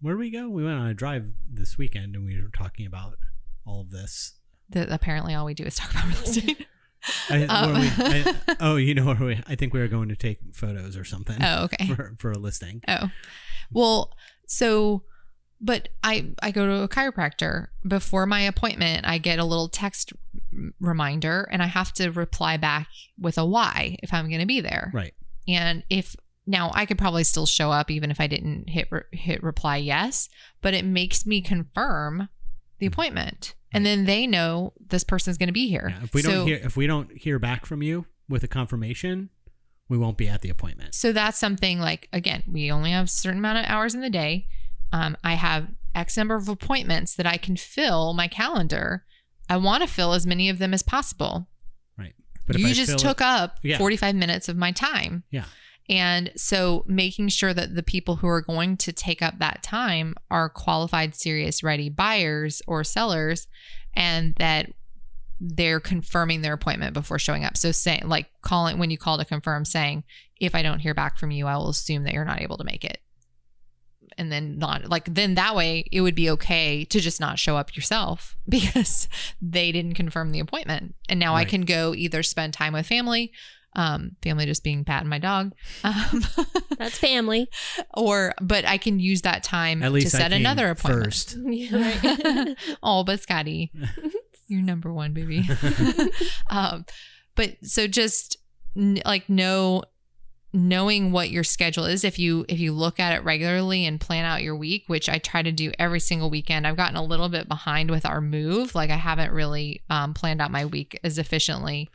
Where 0.00 0.14
did 0.14 0.20
we 0.20 0.30
go? 0.30 0.48
We 0.48 0.64
went 0.64 0.78
on 0.78 0.86
a 0.86 0.94
drive 0.94 1.26
this 1.52 1.76
weekend, 1.76 2.14
and 2.14 2.24
we 2.24 2.40
were 2.40 2.50
talking 2.50 2.86
about 2.86 3.14
all 3.66 3.80
of 3.80 3.90
this. 3.90 4.34
that 4.70 4.90
apparently 4.90 5.34
all 5.34 5.44
we 5.44 5.54
do 5.54 5.64
is 5.64 5.74
talk 5.74 5.90
about 5.90 6.04
real 6.06 6.22
estate 6.22 6.66
I, 7.30 7.44
Um, 7.46 7.72
we- 7.80 7.88
I- 7.98 8.34
oh, 8.60 8.76
you 8.76 8.94
know 8.94 9.06
where 9.06 9.16
we? 9.16 9.40
I 9.46 9.54
think 9.56 9.72
we 9.74 9.80
were 9.80 9.88
going 9.88 10.08
to 10.08 10.16
take 10.16 10.38
photos 10.54 10.96
or 10.96 11.04
something 11.04 11.38
oh 11.42 11.64
okay 11.64 11.86
for 11.94 12.14
for 12.18 12.30
a 12.32 12.38
listing. 12.38 12.82
Oh, 12.86 13.10
well, 13.72 14.14
so, 14.46 15.02
but 15.60 15.88
I 16.02 16.32
I 16.40 16.50
go 16.50 16.66
to 16.66 16.82
a 16.82 16.88
chiropractor 16.88 17.68
before 17.86 18.26
my 18.26 18.40
appointment. 18.42 19.06
I 19.06 19.18
get 19.18 19.38
a 19.38 19.44
little 19.44 19.68
text 19.68 20.12
reminder, 20.80 21.48
and 21.50 21.62
I 21.62 21.66
have 21.66 21.92
to 21.94 22.10
reply 22.10 22.56
back 22.56 22.88
with 23.18 23.38
a 23.38 23.44
why 23.44 23.96
if 24.02 24.12
I'm 24.12 24.28
going 24.28 24.40
to 24.40 24.46
be 24.46 24.60
there. 24.60 24.90
Right. 24.94 25.14
And 25.46 25.82
if 25.90 26.14
now 26.46 26.70
I 26.74 26.86
could 26.86 26.98
probably 26.98 27.24
still 27.24 27.46
show 27.46 27.70
up 27.70 27.90
even 27.90 28.10
if 28.10 28.20
I 28.20 28.26
didn't 28.26 28.68
hit 28.68 28.88
re- 28.90 29.02
hit 29.12 29.42
reply 29.42 29.76
yes, 29.78 30.28
but 30.62 30.74
it 30.74 30.84
makes 30.84 31.26
me 31.26 31.40
confirm 31.40 32.28
the 32.78 32.86
mm. 32.86 32.92
appointment, 32.92 33.54
and 33.72 33.84
then 33.84 34.04
they 34.04 34.26
know 34.26 34.72
this 34.88 35.04
person's 35.04 35.38
going 35.38 35.48
to 35.48 35.52
be 35.52 35.68
here. 35.68 35.88
Yeah, 35.90 36.04
if 36.04 36.14
we 36.14 36.22
So- 36.22 36.30
don't 36.30 36.46
hear 36.46 36.60
if 36.62 36.76
we 36.76 36.86
don't 36.86 37.12
hear 37.16 37.38
back 37.38 37.66
from 37.66 37.82
you 37.82 38.06
with 38.28 38.42
a 38.44 38.48
confirmation, 38.48 39.30
we 39.88 39.98
won't 39.98 40.16
be 40.16 40.28
at 40.28 40.42
the 40.42 40.50
appointment. 40.50 40.94
So 40.94 41.12
that's 41.12 41.38
something 41.38 41.80
like 41.80 42.08
again, 42.12 42.44
we 42.46 42.70
only 42.70 42.92
have 42.92 43.06
a 43.06 43.08
certain 43.08 43.38
amount 43.38 43.58
of 43.58 43.64
hours 43.66 43.94
in 43.94 44.00
the 44.00 44.10
day. 44.10 44.46
Um, 44.92 45.16
I 45.22 45.34
have 45.34 45.68
X 45.94 46.16
number 46.16 46.34
of 46.34 46.48
appointments 46.48 47.14
that 47.16 47.26
I 47.26 47.36
can 47.36 47.56
fill 47.56 48.14
my 48.14 48.28
calendar. 48.28 49.04
I 49.48 49.56
want 49.56 49.82
to 49.82 49.88
fill 49.88 50.12
as 50.12 50.26
many 50.26 50.48
of 50.48 50.58
them 50.58 50.74
as 50.74 50.82
possible. 50.82 51.48
Right. 51.98 52.14
But 52.46 52.56
if 52.56 52.62
you 52.62 52.74
just 52.74 52.98
took 52.98 53.20
it, 53.20 53.26
up 53.26 53.58
Yeah. 53.62 53.78
45 53.78 54.14
minutes 54.14 54.48
of 54.48 54.56
my 54.56 54.72
time. 54.72 55.24
Yeah. 55.30 55.44
And 55.88 56.30
so 56.36 56.84
making 56.86 57.28
sure 57.28 57.54
that 57.54 57.74
the 57.74 57.82
people 57.82 58.16
who 58.16 58.28
are 58.28 58.42
going 58.42 58.76
to 58.78 58.92
take 58.92 59.22
up 59.22 59.38
that 59.38 59.62
time 59.62 60.14
are 60.30 60.50
qualified, 60.50 61.14
serious, 61.14 61.62
ready 61.62 61.88
buyers 61.88 62.60
or 62.66 62.84
sellers, 62.84 63.48
and 63.94 64.34
that 64.38 64.72
they're 65.40 65.80
confirming 65.80 66.42
their 66.42 66.52
appointment 66.52 66.92
before 66.92 67.18
showing 67.18 67.44
up. 67.44 67.56
So 67.56 67.72
saying 67.72 68.02
like 68.04 68.26
calling 68.42 68.78
when 68.78 68.90
you 68.90 68.98
call 68.98 69.16
to 69.18 69.24
confirm, 69.24 69.64
saying, 69.64 70.04
if 70.38 70.54
I 70.54 70.62
don't 70.62 70.80
hear 70.80 70.94
back 70.94 71.16
from 71.18 71.30
you, 71.30 71.46
I 71.46 71.56
will 71.56 71.70
assume 71.70 72.04
that 72.04 72.12
you're 72.12 72.24
not 72.24 72.42
able 72.42 72.58
to 72.58 72.64
make 72.64 72.84
it. 72.84 72.98
And 74.18 74.30
then 74.32 74.58
not 74.58 74.88
like 74.90 75.14
then 75.14 75.34
that 75.36 75.54
way 75.54 75.84
it 75.92 76.00
would 76.00 76.14
be 76.16 76.28
okay 76.30 76.84
to 76.86 77.00
just 77.00 77.20
not 77.20 77.38
show 77.38 77.56
up 77.56 77.74
yourself 77.76 78.36
because 78.48 79.08
they 79.40 79.70
didn't 79.72 79.94
confirm 79.94 80.32
the 80.32 80.40
appointment. 80.40 80.94
And 81.08 81.20
now 81.20 81.34
I 81.36 81.44
can 81.44 81.62
go 81.62 81.94
either 81.94 82.22
spend 82.24 82.52
time 82.52 82.72
with 82.72 82.86
family, 82.86 83.30
um, 83.76 84.16
family 84.22 84.44
just 84.44 84.64
being 84.64 84.84
Pat 84.84 85.02
and 85.02 85.10
my 85.10 85.18
dog, 85.18 85.52
um, 85.84 86.24
That's 86.78 86.98
family. 86.98 87.48
or 87.94 88.34
but 88.40 88.64
I 88.64 88.76
can 88.76 88.98
use 88.98 89.22
that 89.22 89.44
time 89.44 89.82
At 89.82 89.92
least 89.92 90.10
to 90.10 90.16
set 90.16 90.32
came 90.32 90.40
another 90.40 90.68
appointment. 90.70 91.04
first. 91.04 91.36
Yeah, 91.46 91.76
right. 91.76 92.56
oh, 92.82 93.04
but 93.04 93.20
Scotty, 93.20 93.70
you're 94.48 94.62
number 94.62 94.92
one, 94.92 95.12
baby. 95.12 95.48
um, 96.50 96.84
but 97.36 97.56
so 97.62 97.86
just 97.86 98.36
like 98.76 99.28
know 99.28 99.82
knowing 100.52 101.12
what 101.12 101.28
your 101.30 101.44
schedule 101.44 101.84
is 101.84 102.04
if 102.04 102.18
you 102.18 102.44
if 102.48 102.58
you 102.58 102.72
look 102.72 102.98
at 102.98 103.12
it 103.14 103.22
regularly 103.22 103.84
and 103.84 104.00
plan 104.00 104.24
out 104.24 104.42
your 104.42 104.56
week 104.56 104.84
which 104.86 105.06
i 105.08 105.18
try 105.18 105.42
to 105.42 105.52
do 105.52 105.70
every 105.78 106.00
single 106.00 106.30
weekend 106.30 106.66
i've 106.66 106.76
gotten 106.76 106.96
a 106.96 107.04
little 107.04 107.28
bit 107.28 107.46
behind 107.48 107.90
with 107.90 108.06
our 108.06 108.20
move. 108.22 108.74
Like 108.74 108.88
i 108.90 108.96
haven't 108.96 109.30
really 109.32 109.82
um, 109.90 110.14
planned 110.14 110.40
out 110.40 110.50
my 110.50 110.64
week 110.64 110.98
as 111.04 111.18
efficiently. 111.18 111.90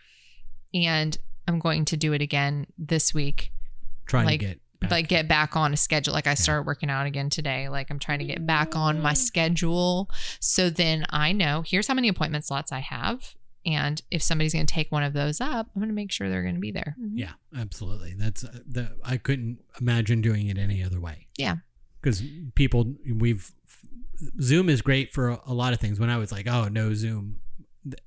And 0.74 1.18
i'm 1.48 1.60
going 1.60 1.86
to 1.86 1.98
do 1.98 2.14
it 2.14 2.22
again 2.22 2.68
this 2.78 3.14
week. 3.14 3.52
Trying 4.06 4.26
Like- 4.26 4.40
to 4.42 4.46
get 4.48 4.60
back. 4.80 4.92
like 4.92 5.08
get 5.08 5.28
back 5.28 5.56
on 5.56 5.74
a 5.74 5.78
schedule. 5.78 6.14
Like 6.14 6.28
i 6.28 6.36
started 6.36 6.68
working 6.68 6.90
out 6.92 7.08
again 7.08 7.30
today. 7.32 7.70
Like 7.70 7.90
i'm 7.90 8.00
trying 8.00 8.20
to 8.20 8.26
get 8.26 8.46
back 8.46 8.76
on 8.76 9.02
my 9.02 9.14
schedule. 9.14 10.10
So 10.40 10.70
then 10.70 11.06
i 11.10 11.32
know 11.32 11.64
here's 11.66 11.88
how 11.88 11.96
many 11.96 12.08
appointment 12.08 12.46
slots 12.46 12.72
i 12.72 12.80
have 12.80 13.34
and 13.66 14.02
if 14.12 14.22
somebody's 14.22 14.54
going 14.54 14.66
to 14.66 14.74
take 14.74 14.92
one 14.92 15.04
of 15.04 15.14
those 15.14 15.40
up 15.40 15.70
i'm 15.76 15.82
going 15.82 15.90
to 15.90 15.96
make 15.96 16.12
sure 16.12 16.30
they're 16.30 16.44
going 16.44 16.56
to 16.56 16.62
be 16.62 16.72
there 16.72 16.96
Yeah, 17.14 17.34
absolutely. 17.58 18.16
That's 18.18 18.44
uh, 18.44 18.60
the 18.66 18.96
I 19.04 19.18
couldn't 19.18 19.60
imagine 19.80 20.22
doing 20.22 20.48
it 20.48 20.58
any 20.58 20.84
other 20.84 21.00
way. 21.00 21.28
Yeah. 21.38 21.58
Because 22.02 22.24
people 22.56 22.96
we've 23.08 23.52
Zoom 24.42 24.70
is 24.70 24.82
great 24.82 25.12
for 25.12 25.30
a, 25.30 25.42
a 25.48 25.54
lot 25.54 25.74
of 25.74 25.80
things. 25.80 26.00
When 26.00 26.10
I 26.10 26.18
was 26.18 26.32
like, 26.32 26.48
oh 26.48 26.68
no 26.68 26.94
Zoom, 26.94 27.40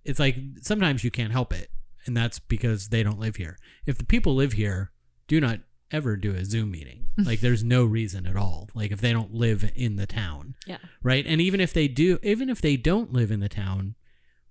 it's 0.04 0.18
like 0.18 0.36
sometimes 0.62 1.04
you 1.04 1.10
can't 1.10 1.32
help 1.32 1.52
it, 1.52 1.70
and 2.06 2.16
that's 2.16 2.38
because 2.38 2.88
they 2.88 3.02
don't 3.02 3.18
live 3.18 3.36
here. 3.36 3.58
If 3.86 3.98
the 3.98 4.04
people 4.04 4.34
live 4.34 4.54
here, 4.54 4.90
do 5.28 5.40
not 5.40 5.60
ever 5.90 6.16
do 6.16 6.34
a 6.34 6.44
Zoom 6.44 6.70
meeting. 6.72 7.06
like 7.18 7.40
there's 7.40 7.64
no 7.64 7.84
reason 7.84 8.26
at 8.26 8.36
all. 8.36 8.68
Like 8.74 8.90
if 8.90 9.00
they 9.00 9.12
don't 9.12 9.32
live 9.34 9.70
in 9.74 9.96
the 9.96 10.06
town. 10.06 10.54
Yeah. 10.66 10.78
Right. 11.02 11.24
And 11.26 11.40
even 11.40 11.60
if 11.60 11.72
they 11.72 11.88
do, 11.88 12.18
even 12.22 12.50
if 12.50 12.60
they 12.60 12.76
don't 12.76 13.12
live 13.12 13.30
in 13.30 13.40
the 13.40 13.48
town, 13.48 13.94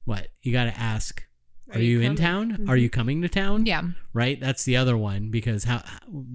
what 0.05 0.27
you 0.41 0.51
got 0.53 0.65
to 0.65 0.77
ask. 0.79 1.23
Are, 1.71 1.77
Are 1.77 1.81
you, 1.81 1.99
you 1.99 2.05
in 2.09 2.15
town? 2.15 2.51
Are 2.69 2.75
Mhm. 2.75 2.81
you 2.81 2.89
coming 2.91 3.21
to 3.23 3.27
town? 3.29 3.65
yeah 3.65 3.81
right? 4.13 4.39
That's 4.39 4.63
the 4.63 4.77
other 4.77 4.95
one 4.95 5.29
because 5.31 5.63
how 5.65 5.83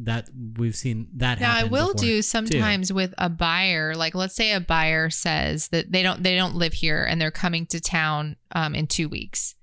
that 0.02 0.28
we've 0.58 0.74
seen 0.76 1.06
that 1.16 1.40
now 1.40 1.54
i 1.54 1.62
will 1.64 1.92
do 1.94 2.16
too. 2.16 2.22
sometimes 2.22 2.92
with 2.92 3.14
a 3.16 3.28
buyer 3.30 3.94
like 3.94 4.14
let's 4.14 4.34
say 4.34 4.52
a 4.52 4.60
buyer 4.60 5.08
says 5.08 5.68
that 5.68 5.90
they 5.92 6.02
don't 6.02 6.22
they 6.24 6.34
don't 6.36 6.56
live 6.56 6.72
here 6.74 7.04
and 7.04 7.20
they're 7.20 7.30
coming 7.30 7.64
to 7.66 7.80
town 7.80 8.36
um, 8.52 8.74
in 8.74 8.86
two 8.88 9.08
weeks 9.08 9.54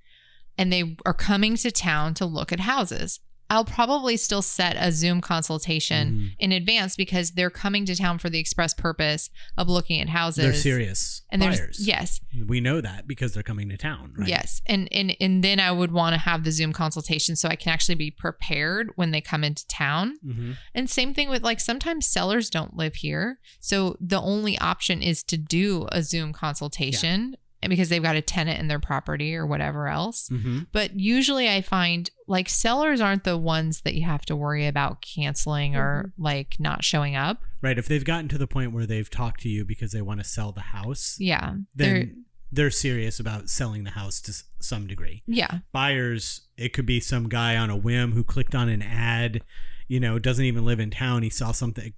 and 0.58 0.72
they 0.74 0.96
are 1.06 1.14
coming 1.14 1.56
to 1.58 1.70
town 1.70 2.14
to 2.16 2.26
look 2.26 2.52
at 2.54 2.62
houses 2.62 3.20
i'll 3.50 3.66
probably 3.66 4.18
still 4.18 4.42
set 4.42 4.76
a 4.78 4.92
zoom 4.92 5.22
consultation 5.22 6.12
Mhm. 6.12 6.36
in 6.40 6.52
advance 6.52 6.96
because 6.96 7.32
they're 7.32 7.50
coming 7.50 7.86
to 7.86 7.96
town 7.96 8.20
for 8.20 8.30
the 8.30 8.40
express 8.40 8.74
purpose 8.74 9.30
of 9.58 9.68
looking 9.70 10.02
at 10.02 10.10
houses. 10.10 10.44
They're 10.44 10.54
serious 10.54 11.22
and 11.30 11.42
buyers. 11.42 11.78
yes, 11.80 12.20
we 12.46 12.60
know 12.60 12.82
that 12.82 13.08
because 13.08 13.34
they're 13.34 13.44
coming 13.44 13.70
to 13.70 13.78
town, 13.78 14.14
right? 14.18 14.28
yes, 14.28 14.62
and 14.66 14.88
and 14.92 15.16
and 15.20 15.44
then 15.44 15.60
I 15.60 15.72
would 15.72 15.92
want 15.92 16.14
to 16.14 16.20
have 16.20 16.44
the 16.44 16.52
Zoom 16.52 16.74
consultation 16.74 17.36
so 17.36 17.50
I 17.50 17.56
can 17.56 17.72
actually 17.74 17.96
be 17.96 18.12
prepared 18.12 18.92
when 18.96 19.12
they 19.12 19.22
come 19.22 19.44
into 19.44 19.66
town. 19.68 20.16
hmm 20.24 20.52
And 20.76 20.90
same 20.90 21.14
thing 21.14 21.30
with 21.30 21.44
like 21.44 21.60
sometimes 21.60 22.06
sellers 22.08 22.50
don't 22.50 22.76
live 22.76 22.96
here, 22.96 23.40
so 23.60 23.98
the 24.02 24.20
only 24.22 24.58
option 24.60 25.02
is 25.02 25.24
to 25.24 25.38
do 25.38 25.88
a 25.92 26.02
Zoom 26.04 26.34
consultation. 26.34 27.08
and 27.08 27.38
And 27.62 27.70
because 27.72 27.90
they've 27.90 28.04
got 28.04 28.16
a 28.16 28.22
tenant 28.22 28.60
in 28.60 28.68
their 28.68 28.80
property 28.80 29.36
or 29.36 29.46
whatever 29.48 29.88
else. 29.88 30.28
hmm 30.30 30.60
But 30.72 31.00
usually 31.00 31.50
I 31.50 31.62
find 31.62 32.10
like 32.28 32.50
sellers 32.50 33.02
aren't 33.02 33.24
the 33.24 33.38
ones 33.38 33.82
that 33.82 33.96
you 33.96 34.04
have 34.06 34.26
to 34.28 34.36
worry 34.36 34.68
about 34.68 35.02
canceling 35.02 35.76
or 35.76 36.14
like 36.18 36.56
not 36.60 36.84
showing 36.84 37.16
up. 37.16 37.42
Right. 37.62 37.80
If 37.80 37.88
they've 37.88 38.06
gotten 38.06 38.28
to 38.30 38.38
the 38.38 38.46
point 38.48 38.74
where 38.74 38.86
they've 38.86 39.10
talked 39.10 39.42
to 39.42 39.50
you 39.50 39.66
because 39.66 39.92
they 39.92 40.02
want 40.04 40.20
to 40.20 40.24
sell 40.24 40.52
the 40.52 40.62
house, 40.62 41.16
Yeah. 41.20 41.56
They're 41.76 41.94
then 42.00 42.24
they're 42.52 42.70
serious 42.72 43.20
about 43.20 43.50
selling 43.50 43.84
the 43.84 43.92
house 43.92 44.22
to 44.22 44.34
some 44.62 44.88
degree. 44.88 45.22
yeah. 45.28 45.60
Buyers, 45.74 46.42
it 46.58 46.74
could 46.74 46.86
be 46.86 47.00
some 47.00 47.28
guy 47.28 47.58
on 47.58 47.70
a 47.70 47.76
whim 47.76 48.14
who 48.14 48.24
clicked 48.24 48.56
on 48.56 48.70
an 48.70 48.82
ad, 48.82 49.42
you 49.90 50.00
know, 50.00 50.18
doesn't 50.20 50.46
even 50.46 50.64
live 50.64 50.80
in 50.80 50.90
town. 50.92 51.24
He 51.24 51.30
saw 51.30 51.52
something 51.52 51.94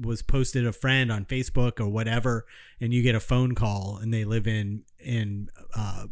was 0.00 0.22
posted 0.22 0.66
a 0.66 0.72
friend 0.72 1.10
on 1.12 1.24
Facebook 1.24 1.80
or 1.80 1.88
whatever, 1.88 2.46
and 2.80 2.92
you 2.94 3.02
get 3.02 3.14
a 3.14 3.20
phone 3.20 3.54
call 3.54 3.98
and 4.00 4.12
they 4.12 4.24
live 4.24 4.46
in 4.46 4.82
in 4.98 5.48
uh, 5.76 6.06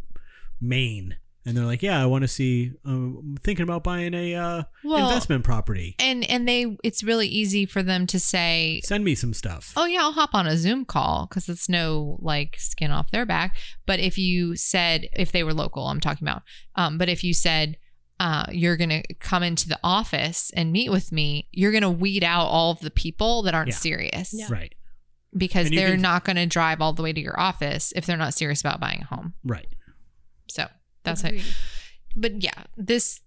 Maine, 0.61 1.17
and 1.45 1.57
they're 1.57 1.64
like, 1.64 1.83
"Yeah, 1.83 2.03
I 2.03 2.07
want 2.07 2.23
to 2.23 2.29
see. 2.29 2.73
Um, 2.85 3.19
I'm 3.21 3.37
thinking 3.37 3.62
about 3.62 3.85
buying 3.85 4.14
a 4.14 4.35
uh, 4.35 4.62
Well, 4.83 5.07
investment 5.09 5.45
property. 5.45 5.95
and 5.99 6.29
and 6.29 6.49
they 6.49 6.77
it's 6.83 7.03
really 7.05 7.29
easy 7.29 7.67
for 7.67 7.83
them 7.83 8.07
to 8.09 8.19
say 8.19 8.81
Send 8.85 9.05
me 9.05 9.14
some 9.14 9.33
stuff." 9.35 9.73
oh 9.77 9.85
yeah 9.87 10.01
i'll 10.01 10.12
hop 10.12 10.35
on 10.35 10.47
a 10.47 10.57
zoom 10.57 10.85
call 10.85 11.27
because 11.29 11.49
it's 11.49 11.69
no 11.69 12.19
like 12.21 12.57
skin 12.59 12.91
off 12.91 13.11
their 13.11 13.27
back 13.27 13.57
but 13.87 14.01
if 14.01 14.17
you 14.19 14.57
said 14.57 15.07
if 15.12 15.31
they 15.33 15.43
were 15.45 15.55
local 15.55 15.87
i'm 15.89 16.01
talking 16.01 16.27
about 16.27 16.43
um, 16.75 16.99
but 16.99 17.09
if 17.09 17.23
you 17.23 17.33
said 17.35 17.77
uh, 18.19 18.47
you're 18.51 18.77
gonna 18.77 19.03
come 19.21 19.43
into 19.43 19.69
the 19.69 19.79
office 19.85 20.51
and 20.57 20.73
meet 20.73 20.91
with 20.91 21.12
me 21.12 21.49
you're 21.53 21.73
gonna 21.73 21.91
weed 21.91 22.25
out 22.25 22.47
all 22.47 22.71
of 22.73 22.81
the 22.81 22.91
people 22.91 23.43
that 23.43 23.55
aren't 23.55 23.69
Yeah. 23.69 23.75
serious 23.77 24.33
Yeah. 24.33 24.47
Right. 24.51 24.75
because 25.37 25.67
And 25.69 25.77
they're 25.79 25.91
can- 25.93 26.01
not 26.03 26.25
gonna 26.25 26.47
drive 26.47 26.81
all 26.81 26.93
the 26.93 27.03
way 27.03 27.12
to 27.12 27.21
your 27.21 27.39
office 27.39 27.93
if 27.95 28.07
they're 28.07 28.17
not 28.17 28.35
serious 28.35 28.61
about 28.61 28.81
buying 28.81 29.03
a 29.03 29.14
home 29.14 29.35
Right. 29.45 29.69
so 30.49 30.69
that's 31.05 31.23
it 31.25 31.29
Agreed. 31.29 31.45
but 32.17 32.43
yeah, 32.43 32.64
this 32.77 33.21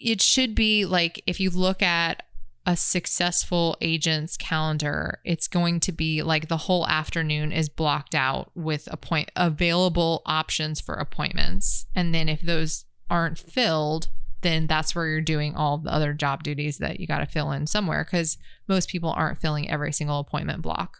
it 0.00 0.20
should 0.22 0.54
be 0.54 0.84
like 0.84 1.22
if 1.26 1.38
you 1.40 1.50
look 1.50 1.82
at 1.82 2.22
a 2.64 2.76
successful 2.76 3.76
agent's 3.80 4.36
calendar, 4.36 5.18
it's 5.24 5.48
going 5.48 5.80
to 5.80 5.90
be 5.90 6.22
like 6.22 6.46
the 6.46 6.56
whole 6.56 6.86
afternoon 6.86 7.50
is 7.50 7.68
blocked 7.68 8.14
out 8.14 8.52
with 8.54 8.88
appoint 8.92 9.30
available 9.34 10.22
options 10.26 10.80
for 10.80 10.94
appointments. 10.94 11.86
And 11.96 12.14
then 12.14 12.28
if 12.28 12.40
those 12.40 12.84
aren't 13.12 13.38
filled, 13.38 14.08
then 14.40 14.66
that's 14.66 14.94
where 14.94 15.06
you're 15.06 15.20
doing 15.20 15.54
all 15.54 15.78
the 15.78 15.92
other 15.92 16.14
job 16.14 16.42
duties 16.42 16.78
that 16.78 16.98
you 16.98 17.06
got 17.06 17.18
to 17.18 17.26
fill 17.26 17.52
in 17.52 17.66
somewhere 17.66 18.04
because 18.04 18.38
most 18.66 18.88
people 18.88 19.10
aren't 19.10 19.38
filling 19.38 19.70
every 19.70 19.92
single 19.92 20.18
appointment 20.18 20.62
block 20.62 20.98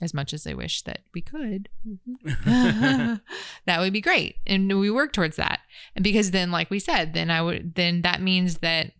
as 0.00 0.14
much 0.14 0.32
as 0.32 0.44
they 0.44 0.54
wish 0.54 0.82
that 0.82 1.00
we 1.12 1.20
could. 1.20 1.68
Mm-hmm. 1.86 3.14
that 3.66 3.80
would 3.80 3.92
be 3.92 4.00
great. 4.00 4.36
And 4.46 4.78
we 4.78 4.90
work 4.90 5.12
towards 5.12 5.36
that. 5.36 5.60
And 5.96 6.04
because 6.04 6.30
then, 6.30 6.52
like 6.52 6.70
we 6.70 6.78
said, 6.78 7.12
then 7.12 7.30
I 7.30 7.42
would, 7.42 7.74
then 7.74 8.02
that 8.02 8.22
means 8.22 8.58
that 8.58 8.92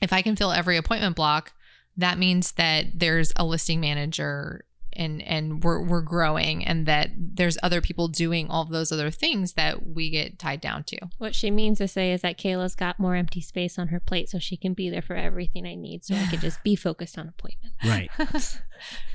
if 0.00 0.12
I 0.12 0.22
can 0.22 0.34
fill 0.34 0.50
every 0.50 0.78
appointment 0.78 1.14
block, 1.14 1.52
that 1.98 2.18
means 2.18 2.52
that 2.52 2.86
there's 2.94 3.34
a 3.36 3.44
listing 3.44 3.80
manager 3.80 4.64
and 4.94 5.22
and 5.22 5.62
we're 5.62 5.80
we're 5.80 6.02
growing 6.02 6.64
and 6.64 6.86
that 6.86 7.10
there's 7.16 7.58
other 7.62 7.80
people 7.80 8.08
doing 8.08 8.48
all 8.48 8.62
of 8.62 8.70
those 8.70 8.92
other 8.92 9.10
things 9.10 9.54
that 9.54 9.86
we 9.86 10.10
get 10.10 10.38
tied 10.38 10.60
down 10.60 10.84
to. 10.84 10.98
What 11.18 11.34
she 11.34 11.50
means 11.50 11.78
to 11.78 11.88
say 11.88 12.12
is 12.12 12.22
that 12.22 12.38
Kayla's 12.38 12.74
got 12.74 12.98
more 12.98 13.14
empty 13.14 13.40
space 13.40 13.78
on 13.78 13.88
her 13.88 14.00
plate, 14.00 14.28
so 14.30 14.38
she 14.38 14.56
can 14.56 14.74
be 14.74 14.90
there 14.90 15.02
for 15.02 15.16
everything 15.16 15.66
I 15.66 15.74
need, 15.74 16.04
so 16.04 16.14
I 16.14 16.26
can 16.26 16.40
just 16.40 16.62
be 16.62 16.76
focused 16.76 17.18
on 17.18 17.28
appointment. 17.28 17.74
right. 17.84 18.10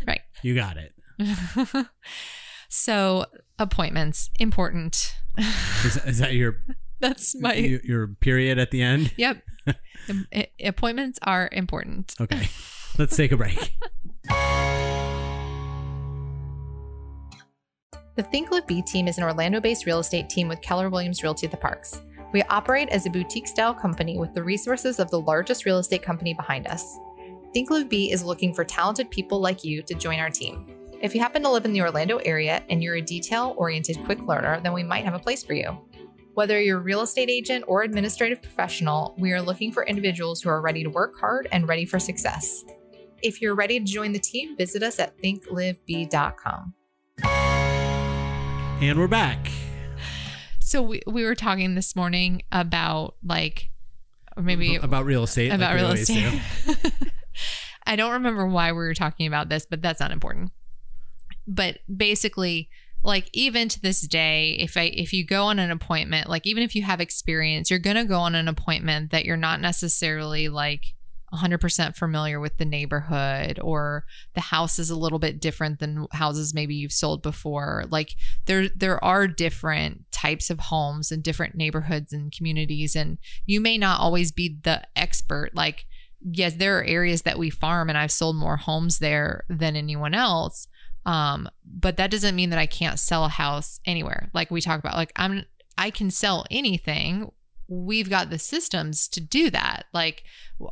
Right. 0.08 0.22
You 0.44 0.56
got 0.56 0.78
it. 0.78 0.94
so 2.70 3.26
appointments 3.60 4.30
important. 4.40 5.14
Is, 5.84 5.98
is 6.06 6.20
that 6.20 6.34
your 6.36 6.64
That's 7.00 7.40
my 7.40 7.54
your, 7.54 7.80
your 7.84 8.08
period 8.08 8.58
at 8.58 8.72
the 8.72 8.82
end? 8.82 9.12
Yep. 9.18 9.44
Appointments 10.64 11.20
are 11.22 11.50
important. 11.52 12.16
Okay. 12.20 12.48
Let's 12.98 13.16
take 13.16 13.32
a 13.32 13.38
break. 13.38 13.76
The 18.18 18.24
Think 18.24 18.50
Live 18.50 18.66
Be 18.66 18.82
team 18.82 19.08
is 19.08 19.20
an 19.20 19.24
Orlando 19.24 19.62
based 19.62 19.86
real 19.86 20.00
estate 20.00 20.28
team 20.28 20.48
with 20.48 20.64
Keller 20.64 20.90
Williams 20.90 21.22
Realty 21.22 21.46
at 21.46 21.52
the 21.52 21.58
Parks. 21.58 22.02
We 22.34 22.42
operate 22.46 22.90
as 22.90 23.06
a 23.06 23.12
boutique 23.12 23.48
style 23.48 23.76
company 23.76 24.18
with 24.18 24.34
the 24.34 24.42
resources 24.42 24.98
of 24.98 25.12
the 25.12 25.22
largest 25.22 25.66
real 25.66 25.78
estate 25.78 26.02
company 26.02 26.34
behind 26.34 26.66
us. 26.66 26.98
Think 27.54 27.70
Live 27.70 27.90
Be 27.90 28.12
is 28.12 28.24
looking 28.24 28.56
for 28.56 28.66
talented 28.66 29.12
people 29.12 29.40
like 29.40 29.64
you 29.64 29.84
to 29.84 29.94
join 29.94 30.18
our 30.18 30.32
team. 30.32 30.66
If 31.00 31.14
you 31.14 31.22
happen 31.22 31.44
to 31.44 31.52
live 31.52 31.66
in 31.66 31.74
the 31.74 31.82
Orlando 31.84 32.18
area 32.18 32.64
and 32.72 32.82
you're 32.82 32.96
a 32.96 33.02
detail 33.02 33.54
oriented 33.56 34.04
quick 34.04 34.24
learner, 34.24 34.60
then 34.62 34.74
we 34.74 34.82
might 34.82 35.06
have 35.06 35.14
a 35.14 35.20
place 35.20 35.44
for 35.44 35.54
you. 35.54 35.78
Whether 36.34 36.60
you're 36.60 36.80
a 36.80 36.82
real 36.82 37.02
estate 37.02 37.30
agent 37.30 37.66
or 37.68 37.84
administrative 37.84 38.42
professional, 38.42 39.14
we 39.20 39.32
are 39.32 39.42
looking 39.44 39.72
for 39.72 39.86
individuals 39.86 40.42
who 40.42 40.50
are 40.50 40.60
ready 40.60 40.82
to 40.82 40.90
work 40.90 41.20
hard 41.20 41.48
and 41.52 41.68
ready 41.68 41.86
for 41.86 42.00
success. 42.00 42.64
If 43.22 43.44
you're 43.44 43.54
ready 43.54 43.80
to 43.80 43.86
join 43.86 44.12
the 44.12 44.20
team, 44.20 44.58
visit 44.58 44.82
us 44.82 44.98
at 44.98 45.16
thinklivebe.com. 45.22 46.74
And 48.80 49.00
we're 49.00 49.08
back. 49.08 49.50
So 50.60 50.84
we, 50.84 51.02
we 51.08 51.24
were 51.24 51.34
talking 51.34 51.74
this 51.74 51.96
morning 51.96 52.44
about 52.52 53.16
like, 53.24 53.72
or 54.36 54.44
maybe 54.44 54.76
about 54.76 55.06
real 55.06 55.24
estate. 55.24 55.52
about 55.52 55.74
like 55.74 55.82
real 55.82 55.92
estate. 55.94 56.40
I 57.88 57.96
don't 57.96 58.12
remember 58.14 58.46
why 58.46 58.72
we 58.74 58.78
were 58.78 58.94
talking 58.94 59.26
about 59.26 59.50
this, 59.50 59.66
but 59.66 59.82
that's 59.82 60.00
not 60.00 60.12
important. 60.12 60.52
But 61.48 61.80
basically, 61.94 62.70
like 63.02 63.32
even 63.34 63.68
to 63.70 63.82
this 63.82 64.02
day, 64.02 64.58
if 64.60 64.78
I 64.78 64.92
if 64.94 65.12
you 65.12 65.26
go 65.26 65.46
on 65.46 65.58
an 65.58 65.72
appointment, 65.72 66.30
like 66.30 66.46
even 66.46 66.62
if 66.62 66.76
you 66.76 66.84
have 66.84 67.02
experience, 67.02 67.72
you're 67.72 67.80
gonna 67.80 68.06
go 68.06 68.20
on 68.20 68.36
an 68.36 68.48
appointment 68.48 69.10
that 69.10 69.26
you're 69.26 69.38
not 69.38 69.60
necessarily 69.60 70.50
like 70.50 70.94
100% 71.34 71.96
familiar 71.96 72.40
with 72.40 72.58
the 72.58 72.66
neighborhood 72.66 73.60
or 73.62 74.06
the 74.34 74.42
house 74.42 74.80
is 74.80 74.90
a 74.90 74.96
little 74.96 75.20
bit 75.20 75.42
different 75.42 75.80
than 75.80 76.08
houses 76.14 76.54
maybe 76.54 76.76
you've 76.76 76.92
sold 76.92 77.22
before. 77.22 77.84
Like 77.90 78.16
there 78.46 78.70
there 78.70 79.04
are 79.04 79.28
different 79.28 80.10
types 80.12 80.50
of 80.50 80.60
homes 80.60 81.12
and 81.12 81.22
different 81.22 81.56
neighborhoods 81.56 82.14
and 82.14 82.32
communities 82.32 82.96
and 82.96 83.18
you 83.46 83.60
may 83.60 83.78
not 83.78 84.00
always 84.00 84.32
be 84.32 84.58
the 84.64 84.84
expert. 84.96 85.52
Like 85.54 85.86
yes 86.22 86.56
there 86.56 86.80
are 86.80 86.84
areas 86.84 87.24
that 87.24 87.38
we 87.38 87.50
farm 87.50 87.90
and 87.90 87.98
I've 87.98 88.12
sold 88.12 88.38
more 88.38 88.58
homes 88.58 89.00
there 89.00 89.44
than 89.50 89.76
anyone 89.76 90.16
else 90.16 90.68
um 91.06 91.48
but 91.64 91.98
that 91.98 92.10
doesn't 92.10 92.36
mean 92.36 92.50
that 92.50 92.60
I 92.60 92.66
can't 92.66 93.00
sell 93.00 93.26
a 93.26 93.30
house 93.30 93.80
anywhere. 93.86 94.30
Like 94.34 94.50
we 94.50 94.62
talk 94.62 94.80
about 94.80 94.96
like 94.96 95.12
I'm 95.16 95.46
I 95.78 95.92
can 95.92 96.10
sell 96.10 96.46
anything 96.50 97.32
we've 97.68 98.10
got 98.10 98.30
the 98.30 98.40
systems 98.40 99.08
to 99.10 99.20
do 99.20 99.50
that. 99.50 99.86
Like 99.94 100.24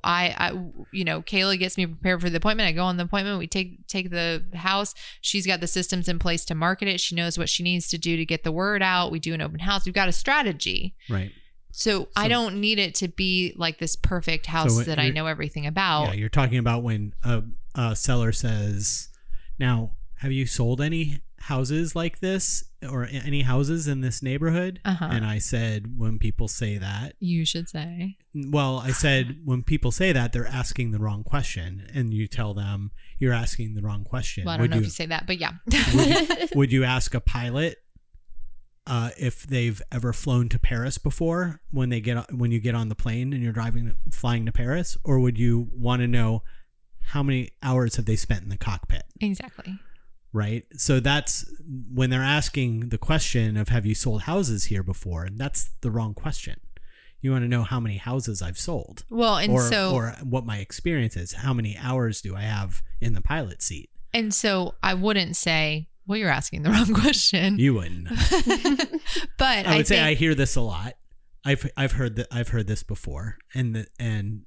I, 0.04 0.36
I 0.38 0.52
you 0.92 1.04
know 1.04 1.22
kayla 1.22 1.60
gets 1.60 1.78
me 1.78 1.86
prepared 1.86 2.22
for 2.22 2.30
the 2.30 2.38
appointment. 2.38 2.68
I 2.68 2.72
go 2.72 2.84
on 2.84 2.98
the 2.98 3.04
appointment. 3.04 3.40
We 3.40 3.48
take 3.48 3.88
take 3.88 4.10
the 4.10 4.44
house. 4.54 4.94
She's 5.22 5.46
got 5.46 5.60
the 5.60 5.68
systems 5.68 6.08
in 6.08 6.20
place 6.20 6.46
to 6.46 6.56
market 6.56 6.88
it. 6.88 7.00
She 7.00 7.16
knows 7.16 7.38
what 7.38 7.50
she 7.50 7.64
needs 7.64 7.88
to 7.90 7.98
do 7.98 8.18
to 8.18 8.26
get 8.26 8.44
the 8.44 8.52
word 8.52 8.82
out. 8.82 9.12
We 9.12 9.20
do 9.20 9.34
an 9.34 9.42
open 9.42 9.60
house. 9.60 9.86
We've 9.86 9.94
got 9.94 10.08
a 10.08 10.14
strategy. 10.14 10.96
Right. 11.10 11.32
so, 11.72 12.08
i 12.16 12.28
don't 12.28 12.62
need 12.62 12.80
it 12.80 12.96
to 12.96 13.08
be 13.10 13.54
like 13.58 13.80
this 13.80 13.96
perfect 13.96 14.46
house 14.46 14.76
what 14.76 14.86
that 14.86 15.00
i 15.00 15.10
know 15.10 15.28
everything 15.28 15.66
about. 15.66 16.08
Yeah, 16.08 16.14
you're 16.14 16.30
talking 16.30 16.58
about 16.58 16.84
when 16.84 17.14
a, 17.24 17.44
a 17.76 17.96
seller 17.96 18.32
says, 18.32 19.10
"Now, 19.60 19.92
have 20.20 20.32
you 20.32 20.46
sold 20.46 20.82
any 20.82 21.22
houses 21.46 21.96
like 21.96 22.20
this 22.20 22.64
or 22.86 23.08
any 23.12 23.42
houses 23.42 23.88
in 23.88 24.02
this 24.02 24.22
neighborhood?" 24.22 24.80
Uh-huh. 24.86 25.10
And 25.12 25.26
I 25.26 25.40
said, 25.40 25.98
"When 25.98 26.20
people 26.20 26.48
say 26.48 26.78
that, 26.78 27.16
you 27.20 27.46
should 27.46 27.70
say 27.70 28.18
well, 28.36 28.80
I 28.80 28.92
said 28.92 29.38
when 29.46 29.64
people 29.64 29.92
say 29.92 30.12
that, 30.12 30.34
they're 30.34 30.48
asking 30.48 30.92
the 30.92 31.00
wrong 31.00 31.24
question, 31.24 31.88
and 31.94 32.14
you 32.14 32.28
tell 32.28 32.54
them 32.54 32.92
you're 33.18 33.34
asking 33.34 33.76
the 33.76 33.82
wrong 33.82 34.04
question. 34.04 34.46
well 34.46 34.56
i 34.56 34.58
don't 34.58 34.64
would 34.64 34.72
know 34.72 34.78
you, 34.78 34.82
if 34.82 34.88
you 34.88 34.92
say 34.92 35.06
that 35.06 35.26
but 35.26 35.38
yeah 35.38 35.52
would 36.56 36.72
you 36.72 36.84
ask 36.84 37.14
a 37.14 37.22
pilot 37.22 37.78
uh, 38.88 39.10
if 39.18 39.48
they've 39.48 39.82
ever 39.92 40.14
flown 40.14 40.48
to 40.50 40.60
Paris 40.60 40.98
before 40.98 41.60
when 41.72 41.90
they 41.90 42.00
get 42.00 42.32
when 42.32 42.52
you 42.52 42.60
get 42.60 42.76
on 42.76 42.90
the 42.90 42.96
plane 42.96 43.34
and 43.34 43.42
you're 43.42 43.52
driving 43.52 43.96
flying 44.12 44.46
to 44.46 44.52
Paris, 44.52 44.96
or 45.04 45.20
would 45.20 45.40
you 45.40 45.70
want 45.74 46.02
to 46.02 46.08
know 46.08 46.44
how 47.10 47.24
many 47.24 47.50
hours 47.64 47.96
have 47.96 48.06
they 48.06 48.16
spent 48.16 48.44
in 48.44 48.50
the 48.50 48.58
cockpit? 48.58 49.04
exactly 49.20 49.80
Right. 50.36 50.66
So 50.76 51.00
that's 51.00 51.50
when 51.94 52.10
they're 52.10 52.22
asking 52.22 52.90
the 52.90 52.98
question 52.98 53.56
of 53.56 53.70
have 53.70 53.86
you 53.86 53.96
sold 53.96 54.24
houses 54.24 54.66
here 54.66 54.84
before, 54.84 55.24
and 55.24 55.38
that's 55.40 55.70
the 55.80 55.90
wrong 55.90 56.14
question. 56.14 56.60
You 57.22 57.32
want 57.32 57.44
to 57.46 57.48
know 57.48 57.64
how 57.64 57.80
many 57.80 57.98
houses 57.98 58.42
I've 58.42 58.60
sold 58.60 59.06
well 59.10 59.38
and 59.38 59.54
or, 59.54 59.62
so 59.62 59.94
or 59.94 60.16
what 60.22 60.46
my 60.46 60.58
experience 60.58 61.16
is. 61.16 61.34
How 61.34 61.54
many 61.54 61.78
hours 61.78 62.22
do 62.22 62.36
I 62.36 62.42
have 62.42 62.84
in 63.00 63.14
the 63.14 63.22
pilot 63.22 63.62
seat? 63.62 63.90
and 64.16 64.34
so 64.34 64.74
i 64.82 64.94
wouldn't 64.94 65.36
say 65.36 65.88
well 66.08 66.18
you're 66.18 66.30
asking 66.30 66.64
the 66.64 66.70
wrong 66.76 66.94
question 66.94 67.60
You 67.60 67.74
wouldn't. 67.76 68.08
but 69.38 69.68
I 69.68 69.78
would 69.78 69.88
say 69.88 69.96
think, 69.96 70.08
I 70.08 70.14
hear 70.14 70.34
this 70.34 70.56
a 70.56 70.62
lot. 70.62 70.96
I've 71.44 71.70
I've 71.78 71.94
heard 71.94 72.16
that 72.16 72.28
I've 72.32 72.50
heard 72.50 72.68
this 72.68 72.82
before, 72.82 73.38
and 73.54 73.76
the, 73.76 73.88
and 74.00 74.46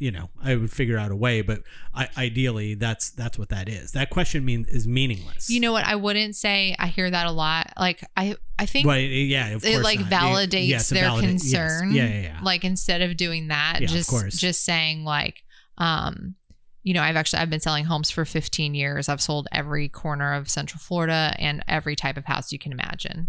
you 0.00 0.10
know 0.10 0.30
I 0.42 0.56
would 0.56 0.70
figure 0.72 0.96
out 0.96 1.10
a 1.10 1.16
way, 1.16 1.42
but 1.42 1.62
I, 1.94 2.08
ideally 2.16 2.74
that's 2.74 3.10
that's 3.10 3.38
what 3.38 3.50
that 3.50 3.68
is. 3.68 3.92
That 3.92 4.08
question 4.10 4.44
mean 4.44 4.64
is 4.68 4.88
meaningless. 4.88 5.50
You 5.50 5.60
know 5.60 5.72
what? 5.72 5.84
I 5.84 5.96
wouldn't 5.96 6.34
say 6.36 6.74
I 6.78 6.86
hear 6.86 7.10
that 7.10 7.26
a 7.26 7.30
lot. 7.30 7.72
Like 7.78 8.02
I, 8.16 8.36
I 8.58 8.64
think 8.66 8.86
Well, 8.86 8.98
yeah, 8.98 9.48
of 9.48 9.64
it 9.64 9.82
like 9.82 10.00
not. 10.00 10.10
validates 10.10 10.68
Yes, 10.68 10.88
their 10.88 11.02
validate- 11.04 11.30
yes. 11.32 11.42
concern. 11.42 11.92
Yeah, 11.92 12.06
yeah, 12.06 12.20
yeah. 12.22 12.40
Like 12.42 12.64
instead 12.64 13.02
of 13.02 13.16
doing 13.18 13.48
that, 13.48 13.78
Yeah, 13.80 13.86
just 13.88 14.38
just 14.40 14.64
saying 14.64 15.04
like, 15.04 15.42
um, 15.76 16.36
you 16.82 16.94
know, 16.94 17.02
I've 17.02 17.16
actually 17.16 17.40
I've 17.40 17.50
been 17.50 17.60
selling 17.60 17.84
homes 17.84 18.10
for 18.10 18.24
15 18.24 18.74
years. 18.74 19.08
I've 19.10 19.20
sold 19.20 19.46
every 19.52 19.88
corner 19.90 20.32
of 20.34 20.48
Central 20.48 20.78
Florida 20.80 21.34
and 21.38 21.62
every 21.68 21.96
type 21.96 22.16
of 22.16 22.24
house 22.24 22.50
you 22.52 22.58
can 22.58 22.72
imagine. 22.72 23.28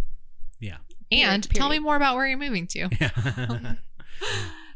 yeah. 0.59 0.78
And 1.11 1.43
Period. 1.47 1.55
tell 1.55 1.70
me 1.70 1.78
more 1.80 1.95
about 1.95 2.16
where 2.16 2.26
you're 2.28 2.38
moving 2.38 2.66
to. 2.68 2.89
yeah. 2.99 3.76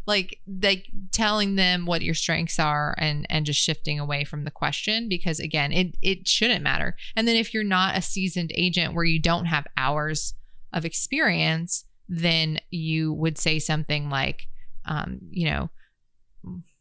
Like 0.09 0.39
like 0.61 0.87
telling 1.11 1.55
them 1.55 1.85
what 1.85 2.01
your 2.01 2.15
strengths 2.15 2.59
are 2.59 2.95
and 2.97 3.25
and 3.29 3.45
just 3.45 3.61
shifting 3.61 3.99
away 3.99 4.23
from 4.23 4.43
the 4.43 4.51
question 4.51 5.07
because 5.07 5.39
again 5.39 5.71
it 5.71 5.95
it 6.01 6.27
shouldn't 6.27 6.63
matter. 6.63 6.97
And 7.15 7.27
then 7.27 7.35
if 7.35 7.53
you're 7.53 7.63
not 7.63 7.95
a 7.95 8.01
seasoned 8.01 8.51
agent 8.55 8.93
where 8.93 9.05
you 9.05 9.21
don't 9.21 9.45
have 9.45 9.67
hours 9.77 10.33
of 10.73 10.83
experience 10.83 11.85
then 12.09 12.59
you 12.71 13.13
would 13.13 13.37
say 13.37 13.59
something 13.59 14.09
like 14.09 14.47
um 14.85 15.19
you 15.29 15.47
know 15.47 15.69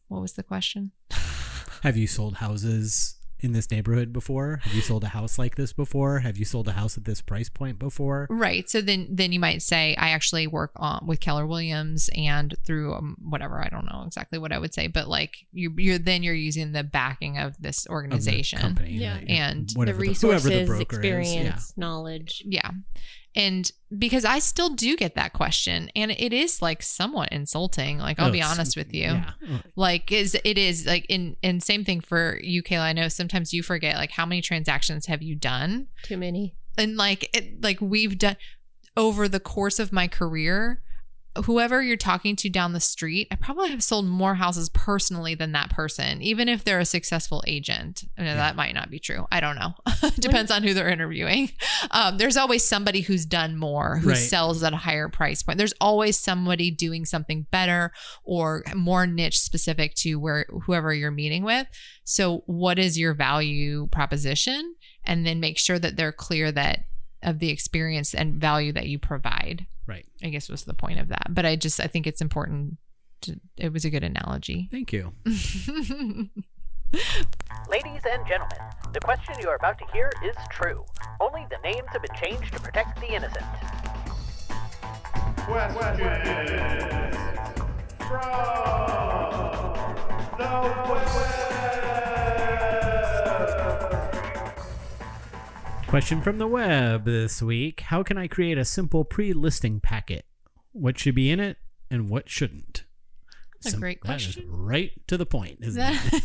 what 0.07 0.21
was 0.21 0.33
the 0.33 0.43
question? 0.43 0.91
Have 1.83 1.95
you 1.95 2.07
sold 2.07 2.35
houses 2.35 3.18
in 3.41 3.51
this 3.53 3.69
neighborhood 3.71 4.11
before? 4.13 4.59
Have 4.63 4.73
you 4.73 4.81
sold 4.81 5.03
a 5.03 5.09
house 5.09 5.39
like 5.39 5.55
this 5.55 5.73
before? 5.73 6.19
Have 6.19 6.37
you 6.37 6.45
sold 6.45 6.67
a 6.67 6.73
house 6.73 6.97
at 6.97 7.05
this 7.05 7.21
price 7.21 7.49
point 7.49 7.79
before? 7.79 8.27
Right. 8.29 8.69
So 8.69 8.81
then 8.81 9.07
then 9.11 9.31
you 9.31 9.39
might 9.39 9.61
say 9.61 9.95
I 9.95 10.09
actually 10.09 10.47
work 10.47 10.71
on 10.75 11.05
with 11.07 11.19
Keller 11.19 11.45
Williams 11.47 12.09
and 12.15 12.53
through 12.65 12.93
um, 12.93 13.17
whatever 13.21 13.63
I 13.63 13.69
don't 13.69 13.85
know 13.85 14.03
exactly 14.05 14.39
what 14.39 14.51
I 14.51 14.59
would 14.59 14.73
say, 14.73 14.87
but 14.87 15.07
like 15.07 15.37
you 15.51 15.73
you're 15.77 15.97
then 15.99 16.23
you're 16.23 16.33
using 16.33 16.71
the 16.71 16.83
backing 16.83 17.37
of 17.37 17.55
this 17.61 17.79
Of 17.85 17.89
the 17.89 17.91
organization. 17.91 18.59
company, 18.59 18.91
Yeah. 18.93 19.19
that- 19.19 19.29
And 19.29 19.69
the 19.69 19.93
resources, 19.93 20.21
whoever 20.43 20.49
the 20.49 20.65
broker 20.65 20.81
experience, 20.97 21.69
is. 21.69 21.73
knowledge. 21.77 22.43
Yeah. 22.45 22.71
And 23.35 23.71
because 23.97 24.25
I 24.25 24.39
still 24.39 24.69
do 24.69 24.97
get 24.97 25.15
that 25.15 25.33
question 25.33 25.91
and 25.95 26.11
it 26.11 26.33
is 26.33 26.61
like 26.61 26.81
somewhat 26.81 27.29
insulting. 27.31 27.99
Like 27.99 28.19
I'll 28.19 28.29
Oh, 28.29 28.31
be 28.31 28.41
honest 28.41 28.75
with 28.75 28.93
you. 28.93 29.01
Yeah. 29.03 29.31
Like 29.75 30.11
is 30.11 30.35
it 30.43 30.57
is 30.57 30.85
like 30.85 31.05
in 31.09 31.35
and 31.43 31.61
same 31.63 31.83
thing 31.85 32.01
for 32.01 32.39
you, 32.41 32.63
Kayla. 32.63 32.81
I 32.81 32.93
know 32.93 33.07
sometimes 33.07 33.53
you 33.53 33.61
forget 33.63 33.95
like 33.97 34.11
how 34.11 34.25
many 34.25 34.41
transactions 34.41 35.05
have 35.05 35.21
you 35.21 35.35
done? 35.35 35.87
Too 36.03 36.17
many. 36.17 36.55
and 36.77 36.97
like 36.97 37.29
it, 37.37 37.61
like 37.63 37.79
we've 37.81 38.17
done 38.17 38.35
over 38.97 39.27
the 39.27 39.39
course 39.39 39.79
of 39.79 39.93
my 39.93 40.07
career 40.07 40.81
whoever 41.45 41.81
you're 41.81 41.95
talking 41.95 42.35
to 42.35 42.49
down 42.49 42.73
the 42.73 42.79
street 42.79 43.27
i 43.31 43.35
probably 43.35 43.69
have 43.69 43.83
sold 43.83 44.05
more 44.05 44.35
houses 44.35 44.67
personally 44.69 45.35
than 45.35 45.51
that 45.51 45.69
person 45.69 46.21
even 46.21 46.49
if 46.49 46.63
they're 46.63 46.79
a 46.79 46.85
successful 46.85 47.43
agent. 47.47 48.03
I 48.17 48.21
mean, 48.23 48.35
that 48.35 48.55
might 48.55 48.73
not 48.73 48.89
be 48.89 48.99
true. 48.99 49.27
I 49.31 49.39
don't 49.39 49.55
know. 49.55 49.73
Depends 50.19 50.51
on 50.51 50.63
who 50.63 50.73
they're 50.73 50.89
interviewing. 50.89 51.51
Um, 51.91 52.17
there's 52.17 52.37
always 52.37 52.65
somebody 52.65 53.01
who's 53.01 53.25
done 53.25 53.57
more 53.57 53.97
who 53.97 54.09
Right. 54.09 54.17
sells 54.17 54.63
at 54.63 54.73
a 54.73 54.77
higher 54.77 55.07
price 55.09 55.43
point. 55.43 55.57
There's 55.57 55.73
always 55.79 56.17
somebody 56.17 56.71
doing 56.71 57.05
something 57.05 57.45
better 57.51 57.91
or 58.23 58.63
more 58.75 59.05
niche 59.07 59.39
specific 59.39 59.95
to 59.95 60.15
where 60.15 60.45
whoever 60.65 60.93
you're 60.93 61.11
meeting 61.11 61.43
with. 61.43 61.67
So 62.03 62.43
what 62.45 62.79
is 62.79 62.97
your 62.99 63.13
value 63.13 63.87
proposition? 63.87 64.75
And 65.05 65.25
then 65.25 65.39
make 65.39 65.57
sure 65.57 65.79
that 65.79 65.95
they're 65.95 66.11
clear 66.11 66.51
that 66.51 66.85
of 67.23 67.39
the 67.39 67.49
experience 67.49 68.13
and 68.13 68.35
value 68.35 68.71
that 68.73 68.87
you 68.87 68.97
provide 68.99 69.65
Right. 69.87 70.05
i 70.23 70.29
guess 70.29 70.49
was 70.49 70.65
the 70.65 70.73
point 70.73 70.99
of 70.99 71.07
that 71.09 71.27
but 71.33 71.45
i 71.45 71.55
just 71.55 71.79
i 71.79 71.87
think 71.87 72.05
it's 72.07 72.21
important 72.21 72.77
to, 73.21 73.39
it 73.57 73.73
was 73.73 73.85
a 73.85 73.89
good 73.89 74.03
analogy 74.03 74.67
Thank 74.71 74.93
you. 74.93 75.13
Ladies 77.69 78.01
and 78.11 78.25
gentlemen, 78.27 78.57
the 78.93 78.99
question 78.99 79.35
you 79.39 79.47
are 79.47 79.55
about 79.55 79.77
to 79.77 79.85
hear 79.93 80.11
is 80.25 80.35
true. 80.49 80.83
Only 81.21 81.45
the 81.47 81.57
names 81.63 81.85
have 81.91 82.01
been 82.01 82.15
changed 82.19 82.51
to 82.53 82.59
protect 82.59 82.99
the 82.99 83.13
innocent. 83.13 83.45
Question 95.89 96.21
from 96.21 96.37
the 96.37 96.45
web 96.45 97.05
this 97.05 97.41
week. 97.41 97.79
How 97.81 98.03
can 98.03 98.15
I 98.15 98.27
create 98.27 98.59
a 98.59 98.63
simple 98.63 99.03
pre 99.03 99.33
listing 99.33 99.79
packet? 99.79 100.23
What 100.71 100.99
should 100.99 101.15
be 101.15 101.31
in 101.31 101.39
it 101.39 101.57
and 101.89 102.09
what 102.09 102.29
shouldn't? 102.29 102.83
That's 103.63 103.75
a 103.75 103.79
great 103.79 103.99
that 104.03 104.17
is 104.17 104.35
question. 104.35 104.45
right 104.51 104.91
to 105.07 105.17
the 105.17 105.25
point, 105.25 105.57
isn't 105.63 105.81
it? 105.81 106.23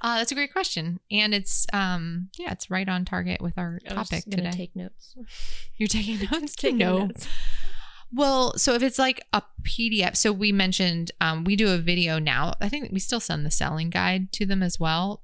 uh, 0.00 0.18
that's 0.18 0.30
a 0.30 0.36
great 0.36 0.52
question 0.52 1.00
and 1.10 1.34
it's 1.34 1.66
um 1.72 2.28
yeah 2.38 2.52
it's 2.52 2.70
right 2.70 2.88
on 2.88 3.04
target 3.04 3.42
with 3.42 3.58
our 3.58 3.80
I 3.90 3.94
topic 3.94 4.24
gonna 4.30 4.44
today 4.44 4.56
take 4.56 4.76
notes. 4.76 5.16
you're 5.76 5.88
taking 5.88 6.20
notes 6.32 6.54
Taking 6.54 6.78
no 6.78 7.06
notes. 7.06 7.26
Well, 8.12 8.56
so 8.56 8.74
if 8.74 8.84
it's 8.84 9.00
like 9.00 9.26
a 9.32 9.42
PDF, 9.64 10.16
so 10.16 10.32
we 10.32 10.52
mentioned 10.52 11.10
um, 11.20 11.42
we 11.42 11.56
do 11.56 11.70
a 11.70 11.78
video 11.78 12.20
now. 12.20 12.54
I 12.60 12.68
think 12.68 12.92
we 12.92 13.00
still 13.00 13.18
send 13.18 13.44
the 13.44 13.50
selling 13.50 13.90
guide 13.90 14.30
to 14.34 14.46
them 14.46 14.62
as 14.62 14.78
well. 14.78 15.22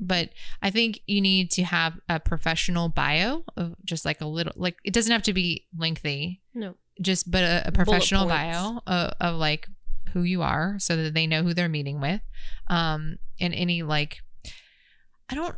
But 0.00 0.30
I 0.62 0.70
think 0.70 1.00
you 1.06 1.20
need 1.20 1.50
to 1.52 1.62
have 1.64 1.98
a 2.08 2.18
professional 2.20 2.88
bio 2.88 3.44
of 3.56 3.74
just 3.84 4.04
like 4.04 4.20
a 4.20 4.26
little, 4.26 4.52
like 4.56 4.76
it 4.84 4.92
doesn't 4.92 5.12
have 5.12 5.22
to 5.24 5.32
be 5.32 5.66
lengthy, 5.76 6.40
No. 6.52 6.74
just 7.00 7.30
but 7.30 7.44
a, 7.44 7.68
a 7.68 7.72
professional 7.72 8.26
bio 8.26 8.80
of, 8.86 9.12
of 9.20 9.36
like 9.36 9.68
who 10.12 10.22
you 10.22 10.42
are 10.42 10.76
so 10.78 10.96
that 10.96 11.14
they 11.14 11.26
know 11.26 11.42
who 11.42 11.54
they're 11.54 11.68
meeting 11.68 12.00
with. 12.00 12.20
Um, 12.68 13.18
and 13.40 13.54
any 13.54 13.82
like, 13.82 14.18
I 15.28 15.34
don't. 15.34 15.56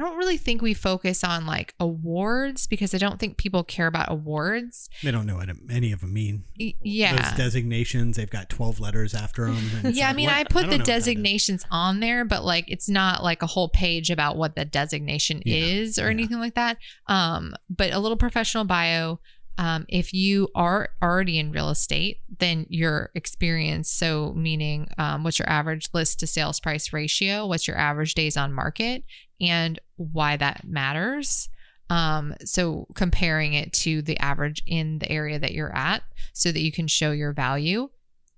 I 0.00 0.02
don't 0.02 0.16
really 0.16 0.38
think 0.38 0.62
we 0.62 0.72
focus 0.72 1.22
on 1.22 1.44
like 1.44 1.74
awards 1.78 2.66
because 2.66 2.94
I 2.94 2.98
don't 2.98 3.18
think 3.18 3.36
people 3.36 3.62
care 3.62 3.86
about 3.86 4.10
awards. 4.10 4.88
They 5.02 5.10
don't 5.10 5.26
know 5.26 5.36
what 5.36 5.50
any 5.70 5.92
of 5.92 6.00
them 6.00 6.14
mean. 6.14 6.44
Yeah. 6.56 7.16
Those 7.16 7.36
designations, 7.36 8.16
they've 8.16 8.30
got 8.30 8.48
12 8.48 8.80
letters 8.80 9.12
after 9.14 9.46
them. 9.50 9.92
yeah, 9.92 10.08
I 10.08 10.14
mean, 10.14 10.30
I 10.30 10.44
put 10.44 10.70
the 10.70 10.78
designations 10.78 11.66
on 11.70 12.00
there, 12.00 12.24
but 12.24 12.44
like 12.44 12.64
it's 12.68 12.88
not 12.88 13.22
like 13.22 13.42
a 13.42 13.46
whole 13.46 13.68
page 13.68 14.10
about 14.10 14.38
what 14.38 14.56
the 14.56 14.64
designation 14.64 15.42
Yeah, 15.44 15.56
is 15.56 15.98
or 15.98 16.04
yeah. 16.04 16.10
anything 16.12 16.38
like 16.38 16.54
that. 16.54 16.78
Um, 17.06 17.54
but 17.68 17.92
a 17.92 17.98
little 17.98 18.16
professional 18.16 18.64
bio. 18.64 19.20
Um, 19.58 19.84
if 19.90 20.14
you 20.14 20.48
are 20.54 20.88
already 21.02 21.38
in 21.38 21.52
real 21.52 21.68
estate, 21.68 22.20
then 22.38 22.64
your 22.70 23.10
experience, 23.14 23.90
so 23.90 24.32
meaning 24.34 24.88
um, 24.96 25.22
what's 25.22 25.38
your 25.38 25.50
average 25.50 25.90
list 25.92 26.20
to 26.20 26.26
sales 26.26 26.58
price 26.60 26.94
ratio, 26.94 27.46
what's 27.46 27.68
your 27.68 27.76
average 27.76 28.14
days 28.14 28.38
on 28.38 28.54
market, 28.54 29.04
and 29.38 29.78
why 30.00 30.36
that 30.36 30.64
matters. 30.66 31.48
Um, 31.90 32.34
so 32.44 32.86
comparing 32.94 33.54
it 33.54 33.72
to 33.74 34.00
the 34.00 34.18
average 34.18 34.62
in 34.66 35.00
the 35.00 35.10
area 35.10 35.38
that 35.38 35.52
you're 35.52 35.74
at 35.76 36.02
so 36.32 36.52
that 36.52 36.60
you 36.60 36.70
can 36.72 36.86
show 36.86 37.10
your 37.10 37.32
value 37.32 37.90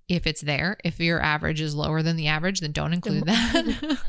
if 0.09 0.27
it's 0.27 0.41
there. 0.41 0.77
If 0.83 0.99
your 0.99 1.21
average 1.21 1.61
is 1.61 1.75
lower 1.75 2.01
than 2.01 2.17
the 2.17 2.27
average, 2.27 2.59
then 2.59 2.71
don't 2.71 2.93
include 2.93 3.25
that. 3.27 3.99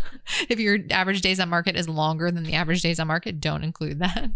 if 0.49 0.59
your 0.59 0.79
average 0.91 1.21
days 1.21 1.39
on 1.39 1.49
market 1.51 1.77
is 1.77 1.89
longer 1.89 2.31
than 2.31 2.43
the 2.43 2.55
average 2.55 2.83
days 2.83 2.99
on 2.99 3.07
market, 3.07 3.41
don't 3.41 3.63
include 3.63 4.01
that. 4.01 4.31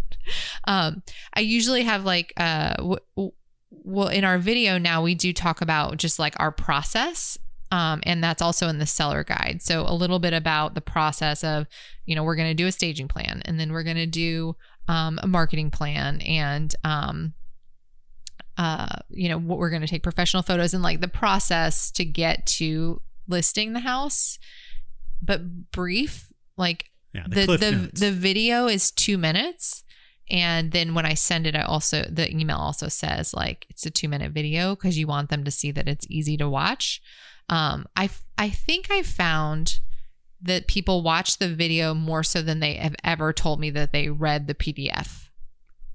Um, 0.64 1.02
I 1.34 1.40
usually 1.40 1.82
have 1.82 2.04
like, 2.04 2.32
uh, 2.36 2.74
w- 2.74 2.98
w- 3.16 3.32
well, 3.70 4.08
in 4.08 4.24
our 4.24 4.38
video 4.38 4.78
now, 4.78 5.02
we 5.02 5.14
do 5.14 5.32
talk 5.32 5.60
about 5.60 5.96
just 5.96 6.18
like 6.18 6.34
our 6.38 6.52
process. 6.52 7.38
Um, 7.70 8.00
and 8.04 8.24
that's 8.24 8.40
also 8.40 8.68
in 8.68 8.78
the 8.78 8.86
seller 8.86 9.24
guide. 9.24 9.60
So 9.60 9.84
a 9.86 9.92
little 9.92 10.18
bit 10.18 10.32
about 10.32 10.74
the 10.74 10.80
process 10.80 11.44
of, 11.44 11.66
you 12.06 12.14
know, 12.14 12.24
we're 12.24 12.36
going 12.36 12.48
to 12.48 12.54
do 12.54 12.66
a 12.66 12.72
staging 12.72 13.08
plan 13.08 13.42
and 13.44 13.60
then 13.60 13.72
we're 13.72 13.82
going 13.82 13.96
to 13.96 14.06
do 14.06 14.56
um, 14.88 15.20
a 15.22 15.26
marketing 15.26 15.70
plan 15.70 16.22
and, 16.22 16.74
um, 16.82 17.34
uh, 18.56 18.96
you 19.10 19.28
know, 19.28 19.38
what 19.38 19.58
we're 19.58 19.70
going 19.70 19.82
to 19.82 19.88
take 19.88 20.02
professional 20.02 20.42
photos 20.42 20.74
and 20.74 20.82
like 20.82 21.00
the 21.00 21.08
process 21.08 21.90
to 21.92 22.04
get 22.04 22.44
to 22.46 23.00
listing 23.28 23.72
the 23.72 23.80
house, 23.80 24.38
but 25.22 25.70
brief. 25.70 26.32
Like 26.56 26.86
yeah, 27.12 27.24
the, 27.28 27.46
the 27.46 27.56
the, 27.56 27.90
the 27.94 28.10
video 28.10 28.66
is 28.66 28.90
two 28.90 29.16
minutes, 29.16 29.84
and 30.28 30.72
then 30.72 30.92
when 30.92 31.06
I 31.06 31.14
send 31.14 31.46
it, 31.46 31.54
I 31.54 31.62
also 31.62 32.04
the 32.10 32.34
email 32.34 32.56
also 32.56 32.88
says 32.88 33.32
like 33.32 33.64
it's 33.70 33.86
a 33.86 33.90
two 33.90 34.08
minute 34.08 34.32
video 34.32 34.74
because 34.74 34.98
you 34.98 35.06
want 35.06 35.30
them 35.30 35.44
to 35.44 35.52
see 35.52 35.70
that 35.70 35.86
it's 35.86 36.06
easy 36.10 36.36
to 36.38 36.48
watch. 36.48 37.00
Um, 37.48 37.86
I 37.96 38.10
I 38.36 38.50
think 38.50 38.90
I 38.90 39.02
found 39.02 39.80
that 40.42 40.66
people 40.68 41.02
watch 41.02 41.38
the 41.38 41.48
video 41.48 41.94
more 41.94 42.22
so 42.22 42.42
than 42.42 42.60
they 42.60 42.74
have 42.74 42.94
ever 43.02 43.32
told 43.32 43.58
me 43.60 43.70
that 43.70 43.92
they 43.92 44.08
read 44.08 44.46
the 44.46 44.54
PDF. 44.54 45.28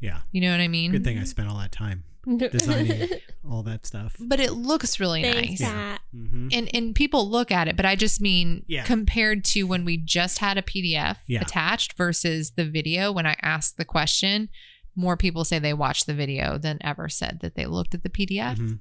yeah. 0.01 0.21
You 0.31 0.41
know 0.41 0.51
what 0.51 0.59
I 0.59 0.67
mean? 0.67 0.91
Good 0.91 1.03
thing 1.05 1.17
I 1.17 1.23
spent 1.23 1.47
all 1.47 1.57
that 1.59 1.71
time 1.71 2.03
designing 2.37 3.07
all 3.49 3.63
that 3.63 3.85
stuff. 3.85 4.15
But 4.19 4.39
it 4.41 4.51
looks 4.53 4.99
really 4.99 5.21
Thanks, 5.23 5.61
nice. 5.61 5.69
Pat. 5.71 6.01
hmm 6.11 6.47
and 6.51 6.69
and 6.75 6.93
people 6.95 7.29
look 7.29 7.51
at 7.51 7.67
it 7.67 7.75
but 7.75 7.85
i 7.85 7.95
just 7.95 8.21
mean 8.21 8.63
Yeah. 8.67 8.83
compared 8.83 9.43
to 9.45 9.63
when 9.63 9.83
we 9.85 9.97
just 9.97 10.39
had 10.39 10.57
a 10.57 10.61
pdf 10.61 11.17
Yeah. 11.27 11.41
attached 11.41 11.93
versus 11.93 12.51
the 12.51 12.65
video 12.65 13.11
when 13.11 13.25
i 13.25 13.35
asked 13.41 13.77
the 13.77 13.85
question 13.85 14.49
more 14.95 15.17
people 15.17 15.43
say 15.43 15.57
they 15.57 15.73
watched 15.73 16.05
the 16.05 16.13
video 16.13 16.57
than 16.59 16.77
ever 16.81 17.09
said 17.09 17.39
that 17.41 17.55
they 17.55 17.65
looked 17.65 17.95
at 17.95 18.03
the 18.03 18.09
pdf 18.09 18.57
Mhm. 18.57 18.79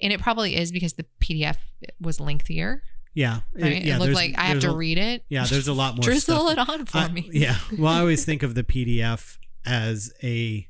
And 0.00 0.12
it 0.12 0.20
probably 0.20 0.56
is 0.56 0.72
because 0.72 0.94
the 0.94 1.04
pdf 1.20 1.56
was 2.00 2.20
lengthier 2.20 2.82
Yeah. 3.14 3.40
right 3.54 3.82
yeah 3.84 3.96
it 3.96 3.98
looked 4.00 4.14
like 4.14 4.34
i 4.38 4.42
have 4.44 4.60
to 4.60 4.70
a- 4.70 4.76
read 4.76 4.98
it 4.98 5.24
Yeah, 5.28 5.44
there's 5.44 5.68
a 5.68 5.72
lot 5.72 5.96
more 5.96 6.02
drizzle 6.02 6.48
stuff. 6.50 6.52
it 6.68 6.70
on 6.70 6.86
for 6.86 6.98
I- 6.98 7.08
me 7.08 7.28
Yeah. 7.32 7.56
Well, 7.78 7.92
I 7.92 8.00
always 8.00 8.24
think 8.24 8.42
of 8.42 8.54
the 8.54 8.64
PDF 8.64 9.38
as 9.66 10.12
a 10.22 10.68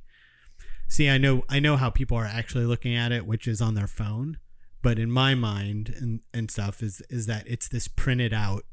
See, 0.87 1.09
I 1.09 1.19
know 1.19 1.43
I 1.49 1.59
know 1.61 1.77
how 1.77 1.91
people 1.91 2.17
are 2.17 2.27
actually 2.27 2.67
looking 2.67 2.95
at 2.95 3.11
it, 3.11 3.27
which 3.27 3.49
is 3.49 3.61
on 3.61 3.75
their 3.75 3.87
phone, 3.89 4.39
but 4.83 4.99
in 4.99 5.11
my 5.11 5.35
mind 5.35 5.93
and 5.99 6.21
and 6.33 6.51
stuff 6.51 6.83
is 6.83 7.03
is 7.11 7.27
that 7.27 7.45
it's 7.49 7.67
this 7.69 7.89
printed 7.89 8.33
out 8.33 8.65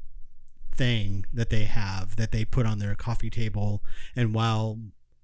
thing 0.74 1.24
that 1.32 1.50
they 1.50 1.64
have 1.64 2.16
that 2.16 2.30
they 2.30 2.44
put 2.44 2.64
on 2.66 2.78
their 2.78 2.94
coffee 2.94 3.30
table 3.30 3.82
and 4.14 4.34
while 4.34 4.78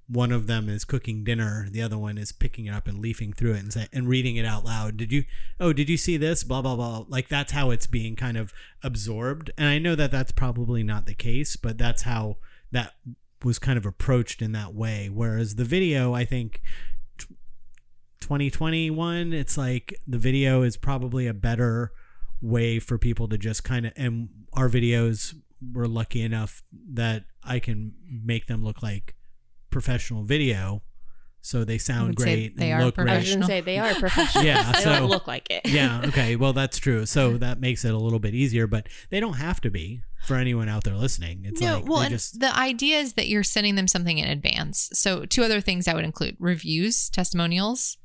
one 0.09 0.32
of 0.32 0.46
them 0.46 0.68
is 0.70 0.86
cooking 0.86 1.22
dinner, 1.22 1.68
the 1.70 1.82
other 1.82 1.98
one 1.98 2.16
is 2.16 2.32
picking 2.32 2.66
it 2.66 2.74
up 2.74 2.88
and 2.88 2.98
leafing 2.98 3.32
through 3.32 3.52
it 3.52 3.59
and 3.59 3.72
say, 3.72 3.88
and 3.92 4.09
reading 4.09 4.36
it 4.36 4.46
out 4.46 4.64
loud. 4.64 4.96
Did 4.96 5.12
you? 5.12 5.24
Oh, 5.61 5.72
did 5.74 5.90
you 5.90 5.98
see 5.98 6.16
this? 6.16 6.44
Blah 6.44 6.62
blah 6.62 6.76
blah. 6.76 7.04
Like 7.09 7.28
that's 7.28 7.52
how 7.52 7.70
it's 7.70 7.86
being 7.86 8.16
kind 8.16 8.38
of 8.38 8.52
absorbed. 8.82 9.50
And 9.59 9.68
I 9.68 9.78
know 9.78 9.94
that 9.94 10.11
that's 10.11 10.32
probably 10.32 10.82
not 10.82 11.06
the 11.06 11.14
case, 11.14 11.56
but 11.56 11.76
that's 11.76 12.02
how 12.02 12.38
that 12.72 12.94
was 13.44 13.59
kind 13.59 13.76
of 13.76 13.84
approached 13.84 14.40
in 14.40 14.52
that 14.52 14.74
way. 14.74 15.11
Whereas 15.12 15.56
the 15.56 15.64
video, 15.64 16.14
I 16.14 16.24
think. 16.24 16.62
2021 18.20 19.32
it's 19.32 19.56
like 19.56 19.94
the 20.06 20.18
video 20.18 20.62
is 20.62 20.76
probably 20.76 21.28
a 21.28 21.32
better 21.32 21.92
way 22.42 22.80
for 22.80 22.98
people 22.98 23.28
to 23.28 23.38
just 23.38 23.62
kind 23.62 23.86
of 23.86 23.92
and 23.96 24.28
our 24.54 24.68
videos 24.68 25.34
we're 25.72 25.86
lucky 25.86 26.20
enough 26.20 26.62
that 26.72 27.24
I 27.44 27.61
can 27.61 27.94
make 28.04 28.46
them 28.46 28.64
look 28.64 28.82
like 28.82 29.14
professional 29.71 30.23
video 30.25 30.83
so 31.41 31.64
they 31.64 31.79
sound 31.79 32.16
great 32.16 32.57
they 32.57 32.73
and 32.73 32.83
are 32.83 32.85
look 32.87 32.99
I 32.99 33.03
was 33.03 33.07
great. 33.07 33.14
professional. 33.14 33.41
gonna 33.41 33.47
say 33.47 33.61
they 33.61 33.79
are 33.79 33.95
professional. 34.01 34.45
Yeah, 34.45 34.73
they 34.73 34.81
so- 34.81 34.93
don't 34.97 35.09
look 35.09 35.27
like 35.27 35.49
it. 35.51 35.62
yeah 35.66 36.03
okay 36.07 36.37
well 36.37 36.53
that's 36.53 36.79
true 36.79 37.07
so 37.07 37.37
that 37.39 37.61
makes 37.61 37.85
it 37.85 37.95
a 37.95 37.99
little 37.99 38.19
bit 38.19 38.35
easier 38.35 38.66
but 38.66 38.89
they 39.11 39.21
don't 39.21 39.35
have 39.35 39.61
to 39.62 39.71
be 39.71 40.03
for 40.27 40.35
anyone 40.35 40.69
out 40.69 40.83
there 40.85 40.97
listening 40.97 41.43
it's 41.45 41.61
no, 41.61 41.77
like 41.77 41.89
well, 41.89 42.01
and 42.01 42.11
just 42.11 42.41
the 42.41 42.55
idea 42.57 42.99
is 42.99 43.12
that 43.12 43.29
you're 43.29 43.45
sending 43.45 43.77
them 43.77 43.87
something 43.87 44.19
in 44.19 44.29
advance. 44.29 44.91
So, 44.93 45.25
two 45.25 45.45
other 45.45 45.61
things 45.61 45.87
I 45.87 45.95
would 45.95 46.05
include 46.05 46.37
reviews, 46.41 47.09
testimonials, 47.09 47.97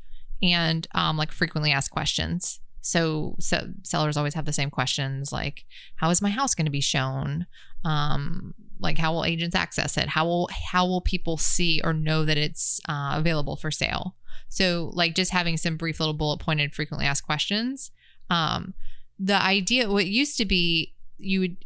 and 0.44 0.86
um, 0.94 1.18
like 1.18 1.32
frequently 1.32 1.72
asked 1.72 1.90
questions. 1.90 2.60
So, 2.82 3.36
so 3.40 3.70
sellers 3.82 4.16
always 4.16 4.36
have 4.36 4.46
the 4.46 4.54
same 4.54 4.70
questions 4.70 5.32
like, 5.32 5.66
how 5.96 6.12
is 6.12 6.22
my 6.22 6.30
house 6.30 6.54
going 6.54 6.66
to 6.66 6.72
be 6.72 6.82
shown? 6.82 7.48
Um, 7.84 8.54
like, 8.84 8.98
how 9.00 9.14
will 9.14 9.26
agents 9.26 9.56
access 9.56 9.98
it? 9.98 10.10
How 10.10 10.26
will 10.26 10.50
how 10.72 10.86
will 10.86 11.02
people 11.02 11.38
see 11.38 11.82
or 11.84 11.94
know 11.94 12.26
that 12.26 12.38
it's 12.38 12.80
uh, 12.88 13.14
available 13.16 13.56
for 13.56 13.72
sale? 13.72 14.16
So, 14.50 14.92
like, 14.94 15.16
just 15.16 15.32
having 15.32 15.58
some 15.58 15.78
brief 15.78 16.00
little 16.00 16.14
bullet 16.14 16.40
pointed 16.40 16.76
frequently 16.76 17.08
asked 17.08 17.26
questions. 17.26 17.90
Um, 18.30 18.74
the 19.18 19.42
idea, 19.42 19.90
what 19.90 20.06
used 20.06 20.38
to 20.38 20.46
be, 20.46 20.94
you 21.18 21.40
would 21.40 21.58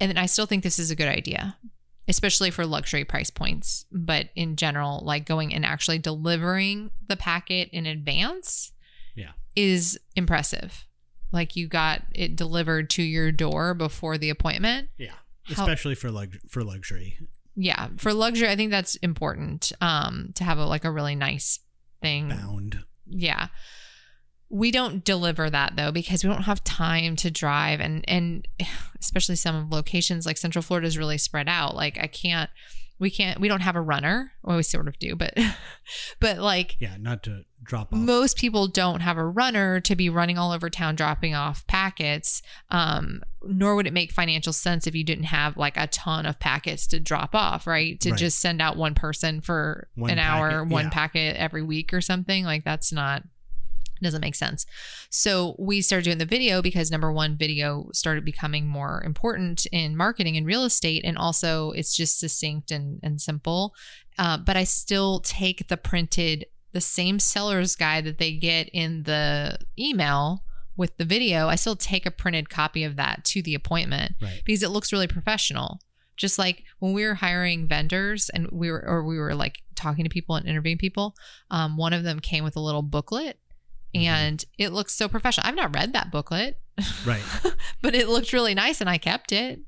and 0.00 0.18
I 0.18 0.26
still 0.26 0.44
think 0.44 0.62
this 0.62 0.78
is 0.78 0.90
a 0.90 0.96
good 0.96 1.08
idea, 1.08 1.56
especially 2.08 2.50
for 2.50 2.66
luxury 2.66 3.04
price 3.04 3.30
points. 3.30 3.86
But 3.90 4.28
in 4.36 4.56
general, 4.56 5.00
like 5.04 5.24
going 5.24 5.54
and 5.54 5.64
actually 5.64 5.98
delivering 5.98 6.90
the 7.08 7.16
packet 7.16 7.70
in 7.72 7.86
advance, 7.86 8.72
Yeah. 9.14 9.32
is 9.54 9.98
impressive. 10.14 10.84
Like 11.32 11.56
you 11.56 11.66
got 11.68 12.02
it 12.14 12.36
delivered 12.36 12.90
to 12.90 13.02
your 13.02 13.32
door 13.32 13.72
before 13.74 14.18
the 14.18 14.28
appointment. 14.30 14.88
yeah 14.98 15.14
How- 15.54 15.62
especially 15.64 15.94
for 15.94 16.10
lux- 16.10 16.38
for 16.48 16.62
luxury 16.64 17.18
Yeah, 17.54 17.88
for 17.96 18.12
luxury, 18.12 18.48
I 18.48 18.56
think 18.56 18.70
that's 18.70 18.96
important. 18.96 19.72
Um, 19.80 20.32
to 20.34 20.44
have 20.44 20.58
a 20.58 20.66
like 20.66 20.84
a 20.84 20.90
really 20.90 21.14
nice 21.14 21.60
thing. 22.02 22.28
bound 22.28 22.80
Yeah. 23.06 23.48
We 24.48 24.70
don't 24.70 25.04
deliver 25.04 25.50
that 25.50 25.74
though 25.76 25.90
because 25.90 26.22
we 26.22 26.30
don't 26.30 26.42
have 26.42 26.62
time 26.62 27.16
to 27.16 27.30
drive 27.30 27.80
and 27.80 28.04
and 28.08 28.46
especially 29.00 29.36
some 29.36 29.70
locations 29.70 30.26
like 30.26 30.36
Central 30.36 30.62
Florida 30.62 30.86
is 30.86 30.98
really 30.98 31.18
spread 31.18 31.48
out. 31.48 31.74
Like 31.74 31.98
I 31.98 32.06
can't 32.06 32.50
we 32.98 33.10
can't 33.10 33.40
we 33.40 33.48
don't 33.48 33.60
have 33.60 33.76
a 33.76 33.80
runner. 33.80 34.32
Well, 34.42 34.56
we 34.56 34.62
sort 34.62 34.88
of 34.88 34.98
do, 34.98 35.14
but 35.16 35.34
but 36.20 36.38
like 36.38 36.76
yeah 36.78 36.96
not 36.98 37.22
to 37.24 37.42
drop 37.62 37.92
off 37.92 37.98
most 37.98 38.36
people 38.36 38.68
don't 38.68 39.00
have 39.00 39.16
a 39.18 39.24
runner 39.26 39.80
to 39.80 39.96
be 39.96 40.08
running 40.08 40.38
all 40.38 40.52
over 40.52 40.70
town 40.70 40.94
dropping 40.94 41.34
off 41.34 41.66
packets 41.66 42.40
um, 42.70 43.22
nor 43.42 43.74
would 43.74 43.88
it 43.88 43.92
make 43.92 44.12
financial 44.12 44.52
sense 44.52 44.86
if 44.86 44.94
you 44.94 45.02
didn't 45.02 45.24
have 45.24 45.56
like 45.56 45.76
a 45.76 45.88
ton 45.88 46.26
of 46.26 46.38
packets 46.38 46.86
to 46.86 47.00
drop 47.00 47.34
off 47.34 47.66
right 47.66 47.98
to 48.00 48.10
Right. 48.10 48.18
just 48.18 48.38
send 48.38 48.62
out 48.62 48.76
one 48.76 48.94
person 48.94 49.40
for 49.40 49.88
One 49.96 50.10
an 50.10 50.18
hour 50.20 50.62
one 50.62 50.84
yeah. 50.84 50.90
packet 50.90 51.36
every 51.36 51.62
week 51.62 51.92
or 51.92 52.00
something 52.00 52.44
like 52.44 52.62
that's 52.64 52.92
not 52.92 53.24
doesn't 54.02 54.20
make 54.20 54.34
sense 54.34 54.66
so 55.10 55.54
we 55.58 55.80
started 55.80 56.04
doing 56.04 56.18
the 56.18 56.24
video 56.24 56.60
because 56.62 56.90
number 56.90 57.12
one 57.12 57.36
video 57.36 57.88
started 57.92 58.24
becoming 58.24 58.66
more 58.66 59.02
important 59.04 59.66
in 59.72 59.96
marketing 59.96 60.36
and 60.36 60.46
real 60.46 60.64
estate 60.64 61.02
and 61.04 61.16
also 61.16 61.70
it's 61.72 61.96
just 61.96 62.18
succinct 62.18 62.70
and, 62.70 63.00
and 63.02 63.20
simple 63.20 63.74
uh, 64.18 64.36
but 64.36 64.56
i 64.56 64.64
still 64.64 65.20
take 65.20 65.68
the 65.68 65.76
printed 65.76 66.46
the 66.72 66.80
same 66.80 67.18
seller's 67.18 67.74
guide 67.74 68.04
that 68.04 68.18
they 68.18 68.32
get 68.32 68.68
in 68.72 69.04
the 69.04 69.58
email 69.78 70.42
with 70.76 70.96
the 70.98 71.04
video, 71.04 71.48
I 71.48 71.54
still 71.54 71.74
take 71.74 72.04
a 72.04 72.10
printed 72.10 72.50
copy 72.50 72.84
of 72.84 72.96
that 72.96 73.24
to 73.26 73.40
the 73.40 73.54
appointment 73.54 74.12
Right. 74.20 74.42
because 74.44 74.62
it 74.62 74.68
looks 74.68 74.92
really 74.92 75.06
professional. 75.06 75.80
Just 76.16 76.38
like 76.38 76.64
when 76.78 76.92
we 76.92 77.04
were 77.04 77.14
hiring 77.14 77.66
vendors 77.66 78.28
and 78.28 78.48
we 78.50 78.70
were, 78.70 78.84
or 78.86 79.04
we 79.04 79.18
were 79.18 79.34
like 79.34 79.62
talking 79.74 80.04
to 80.04 80.10
people 80.10 80.36
and 80.36 80.46
interviewing 80.46 80.78
people, 80.78 81.14
um, 81.50 81.76
one 81.76 81.92
of 81.92 82.04
them 82.04 82.20
came 82.20 82.44
with 82.44 82.56
a 82.56 82.60
little 82.60 82.82
booklet 82.82 83.38
Mhm. 84.00 84.06
and 84.06 84.44
it 84.58 84.70
looks 84.72 84.92
so 84.94 85.08
professional. 85.08 85.46
I've 85.46 85.54
not 85.54 85.74
read 85.74 85.92
that 85.92 86.10
booklet, 86.10 86.60
Right. 87.04 87.22
but 87.82 87.94
it 87.94 88.08
looked 88.08 88.32
really 88.32 88.54
nice 88.54 88.80
and 88.80 88.90
I 88.90 88.98
kept 88.98 89.32
it. 89.32 89.60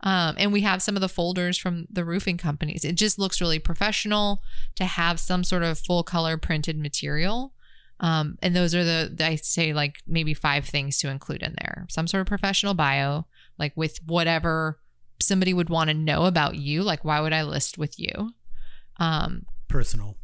Um, 0.00 0.36
and 0.38 0.52
we 0.52 0.60
have 0.60 0.80
some 0.82 0.96
of 0.96 1.00
the 1.00 1.08
folders 1.08 1.58
from 1.58 1.86
the 1.90 2.04
roofing 2.04 2.36
companies. 2.38 2.84
It 2.84 2.94
just 2.94 3.18
looks 3.18 3.40
really 3.40 3.58
professional 3.58 4.42
to 4.76 4.84
have 4.84 5.18
some 5.18 5.42
sort 5.42 5.64
of 5.64 5.78
full 5.78 6.04
color 6.04 6.36
printed 6.36 6.78
material. 6.78 7.52
Um, 8.00 8.38
and 8.40 8.54
those 8.54 8.76
are 8.76 8.84
the, 8.84 9.12
I 9.20 9.34
say, 9.34 9.72
like 9.72 9.96
maybe 10.06 10.34
five 10.34 10.64
things 10.66 10.98
to 10.98 11.08
include 11.08 11.42
in 11.42 11.56
there 11.60 11.84
some 11.90 12.06
sort 12.06 12.20
of 12.20 12.28
professional 12.28 12.74
bio, 12.74 13.26
like 13.58 13.72
with 13.76 13.98
whatever 14.06 14.78
somebody 15.20 15.52
would 15.52 15.68
want 15.68 15.88
to 15.88 15.94
know 15.94 16.26
about 16.26 16.54
you. 16.54 16.84
Like, 16.84 17.04
why 17.04 17.18
would 17.20 17.32
I 17.32 17.42
list 17.42 17.76
with 17.76 17.98
you? 17.98 18.34
Um, 18.98 19.46
Personal. 19.66 20.16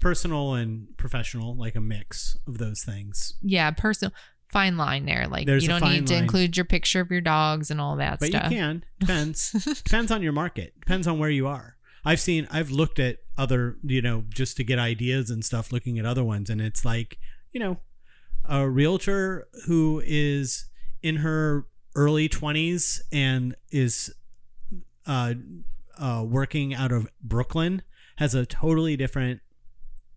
Personal 0.00 0.54
and 0.54 0.88
professional, 0.96 1.56
like 1.56 1.74
a 1.74 1.80
mix 1.80 2.36
of 2.46 2.58
those 2.58 2.82
things. 2.82 3.34
yeah, 3.42 3.70
personal, 3.70 4.12
fine 4.52 4.76
line 4.76 5.06
there. 5.06 5.26
Like, 5.26 5.46
There's 5.46 5.62
you 5.64 5.68
don't 5.68 5.82
need 5.90 6.06
to 6.08 6.14
line. 6.14 6.22
include 6.24 6.56
your 6.56 6.64
picture 6.66 7.00
of 7.00 7.10
your 7.10 7.20
dogs 7.20 7.70
and 7.70 7.80
all 7.80 7.96
that 7.96 8.20
But 8.20 8.28
stuff. 8.28 8.50
you 8.50 8.56
can. 8.58 8.84
Depends. 9.00 9.50
Depends 9.84 10.12
on 10.12 10.22
your 10.22 10.32
market. 10.32 10.74
Depends 10.80 11.06
on 11.06 11.18
where 11.18 11.30
you 11.30 11.46
are. 11.46 11.76
I've 12.04 12.20
seen 12.20 12.46
I've 12.52 12.70
looked 12.70 12.98
at 13.00 13.16
other, 13.36 13.78
you 13.82 14.00
know, 14.00 14.24
just 14.28 14.56
to 14.58 14.64
get 14.64 14.78
ideas 14.78 15.28
and 15.30 15.44
stuff, 15.44 15.72
looking 15.72 15.98
at 15.98 16.06
other 16.06 16.22
ones, 16.22 16.48
and 16.50 16.60
it's 16.60 16.84
like, 16.84 17.18
you 17.50 17.58
know, 17.58 17.78
a 18.44 18.68
realtor 18.68 19.48
who 19.66 20.00
is 20.06 20.66
in 21.02 21.16
her 21.16 21.66
early 21.96 22.28
twenties 22.28 23.02
and 23.10 23.56
is 23.72 24.14
uh, 25.06 25.34
uh, 25.98 26.24
working 26.26 26.74
out 26.74 26.92
of 26.92 27.08
Brooklyn 27.22 27.82
has 28.16 28.34
a 28.34 28.46
totally 28.46 28.96
different 28.96 29.40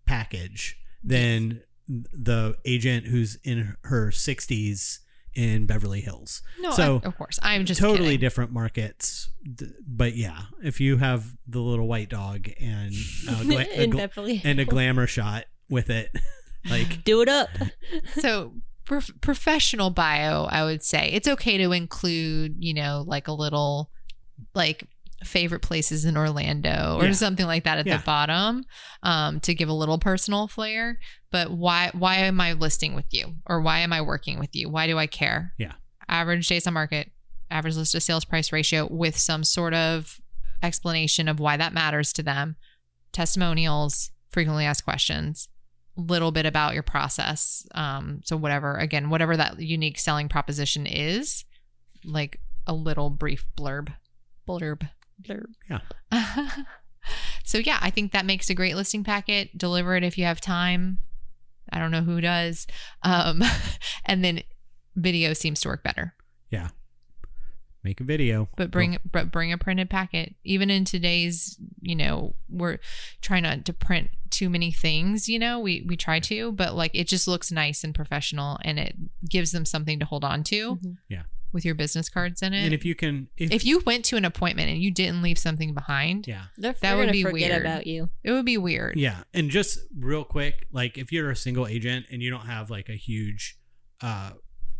package 0.09 0.77
than 1.03 1.61
the 1.87 2.55
agent 2.65 3.05
who's 3.07 3.37
in 3.43 3.75
her 3.83 4.11
sixties 4.11 4.99
in 5.35 5.65
Beverly 5.65 6.01
Hills. 6.01 6.41
No, 6.59 6.71
So, 6.71 7.01
I- 7.03 7.07
of 7.07 7.17
course. 7.17 7.39
I'm 7.43 7.65
just 7.65 7.79
totally 7.79 8.09
kidding. 8.09 8.19
different 8.19 8.51
markets. 8.51 9.29
But 9.87 10.15
yeah, 10.15 10.39
if 10.63 10.81
you 10.81 10.97
have 10.97 11.37
the 11.47 11.59
little 11.61 11.87
white 11.87 12.09
dog 12.09 12.49
and 12.59 12.93
a 13.29 13.43
gla- 13.45 13.65
a 13.75 13.87
Beverly 13.87 14.41
and 14.43 14.59
a 14.59 14.65
glamour 14.65 15.07
shot 15.07 15.45
with 15.69 15.89
it, 15.89 16.11
like 16.69 17.03
Do 17.03 17.21
it 17.21 17.29
up. 17.29 17.49
so 18.19 18.53
prof- 18.85 19.11
professional 19.21 19.91
bio 19.91 20.45
i 20.45 20.63
would 20.63 20.83
say 20.83 21.09
it's 21.13 21.27
okay 21.27 21.57
to 21.59 21.71
include 21.71 22.55
you 22.59 22.73
know 22.73 23.03
like 23.07 23.27
a 23.27 23.31
little 23.31 23.91
like 24.55 24.87
favorite 25.23 25.61
places 25.61 26.05
in 26.05 26.15
orlando 26.17 26.95
or 26.99 27.05
Yeah. 27.07 27.11
something 27.11 27.45
like 27.45 27.65
that 27.65 27.77
at 27.77 27.85
Yeah. 27.85 27.97
the 27.97 28.03
bottom 28.03 28.63
um, 29.03 29.39
to 29.41 29.53
give 29.53 29.67
a 29.69 29.73
little 29.73 29.97
personal 29.99 30.47
flair 30.47 30.99
but 31.31 31.51
why 31.51 31.91
why 31.93 32.15
am 32.17 32.39
i 32.39 32.53
listing 32.53 32.95
with 32.95 33.05
you 33.11 33.35
or 33.45 33.59
why 33.61 33.79
am 33.79 33.91
i 33.91 34.01
working 34.01 34.39
with 34.39 34.55
you 34.55 34.69
why 34.69 34.87
do 34.87 34.97
i 34.97 35.07
care 35.07 35.53
Yeah. 35.57 35.73
average 36.07 36.47
days 36.47 36.65
on 36.67 36.73
market 36.73 37.11
average 37.51 37.75
list 37.75 37.91
to 37.93 37.99
sales 37.99 38.23
price 38.25 38.51
ratio 38.53 38.87
with 38.89 39.17
some 39.17 39.43
sort 39.43 39.73
of 39.73 40.21
explanation 40.63 41.27
of 41.27 41.39
why 41.39 41.57
that 41.57 41.73
matters 41.73 42.13
to 42.13 42.23
them 42.23 42.55
testimonials 43.11 44.11
frequently 44.31 44.65
asked 44.65 44.83
questions 44.85 45.49
little 45.97 46.31
bit 46.31 46.45
about 46.45 46.73
your 46.73 46.83
process 46.83 47.67
um 47.75 48.21
so 48.23 48.37
whatever 48.37 48.75
again 48.77 49.09
whatever 49.09 49.35
that 49.35 49.59
unique 49.59 49.99
selling 49.99 50.29
proposition 50.29 50.85
is 50.85 51.43
like 52.05 52.39
a 52.65 52.73
little 52.73 53.09
brief 53.09 53.45
blurb 53.57 53.93
blurb 54.47 54.87
Blurb. 55.21 55.45
Yeah. 55.69 55.79
so 57.43 57.57
yeah 57.57 57.77
i 57.81 57.89
think 57.89 58.11
that 58.11 58.25
makes 58.25 58.49
a 58.49 58.53
great 58.53 58.75
listing 58.75 59.03
packet 59.03 59.57
deliver 59.57 59.95
it 59.95 60.03
if 60.03 60.17
you 60.17 60.25
have 60.25 60.39
time 60.41 60.99
i 61.71 61.79
don't 61.79 61.91
know 61.91 62.01
who 62.01 62.19
does 62.21 62.67
um 63.03 63.41
and 64.05 64.23
then 64.23 64.41
video 64.95 65.33
seems 65.33 65.61
to 65.61 65.69
work 65.69 65.81
better 65.83 66.13
Yeah. 66.51 66.69
make 67.83 68.01
a 68.01 68.03
video. 68.03 68.49
but 68.57 68.69
bring 68.69 68.97
but 69.09 69.31
bring 69.31 69.51
a 69.53 69.57
printed 69.57 69.89
packet 69.89 70.35
even 70.43 70.69
in 70.69 70.83
today's 70.85 71.57
you 71.81 71.95
know 71.95 72.35
we're 72.49 72.79
trying 73.21 73.43
not 73.43 73.65
to 73.65 73.73
print 73.73 74.09
too 74.29 74.49
many 74.49 74.71
things 74.71 75.27
you 75.29 75.39
know 75.39 75.59
we 75.59 75.83
we 75.87 75.95
try 75.95 76.19
to 76.19 76.51
but 76.51 76.75
like 76.75 76.91
it 76.93 77.07
just 77.07 77.27
looks 77.27 77.51
nice 77.51 77.83
and 77.83 77.95
professional 77.95 78.59
and 78.63 78.77
it 78.77 78.95
gives 79.27 79.51
them 79.51 79.65
something 79.65 79.99
to 79.99 80.05
hold 80.05 80.23
on 80.23 80.43
to 80.43 80.75
Mhm. 80.75 80.97
Yeah. 81.07 81.23
With 81.51 81.65
your 81.65 81.75
business 81.75 82.09
cards 82.09 82.41
in 82.41 82.53
it 82.53 82.63
And 82.65 82.73
if 82.73 82.85
you 82.85 82.95
can, 82.95 83.27
if, 83.37 83.51
if 83.51 83.65
you 83.65 83.79
went 83.85 84.05
to 84.05 84.17
an 84.17 84.25
appointment 84.25 84.69
and 84.69 84.81
you 84.81 84.91
didn't 84.91 85.21
leave 85.21 85.37
something 85.37 85.73
behind 85.73 86.27
yeah, 86.27 86.43
They're, 86.57 86.75
That 86.81 86.95
would 86.95 87.03
gonna 87.03 87.11
be 87.11 87.23
forget 87.23 87.49
weird. 87.51 87.61
about 87.61 87.87
you. 87.87 88.09
it 88.23 88.31
would 88.31 88.45
be 88.45 88.57
weird 88.57 88.97
yeah, 88.97 89.23
and 89.33 89.49
just 89.49 89.79
real 89.97 90.23
quick, 90.23 90.67
like 90.71 90.97
if 90.97 91.11
you're 91.11 91.29
a 91.31 91.35
single 91.35 91.67
agent 91.67 92.05
and 92.11 92.21
you 92.21 92.29
don't 92.29 92.45
have 92.45 92.69
like 92.69 92.89
a 92.89 92.95
huge 92.95 93.57
uh, 94.01 94.31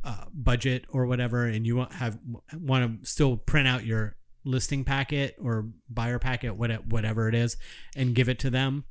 uh, 0.04 0.26
budget 0.34 0.86
or 0.90 1.06
whatever, 1.06 1.46
and 1.46 1.66
you 1.68 1.76
want 1.76 1.92
have 1.94 2.18
want 2.54 3.02
to 3.04 3.10
still 3.10 3.36
print 3.38 3.68
out 3.68 3.86
your 3.86 4.16
listing 4.46 4.84
packet 4.86 5.36
or 5.40 5.68
buyer 5.90 6.18
packet, 6.20 6.56
what- 6.56 6.88
whatever 6.88 7.28
it 7.28 7.36
is, 7.36 7.58
and 7.96 8.16
give 8.16 8.30
it 8.30 8.40
to 8.40 8.50
them. 8.50 8.86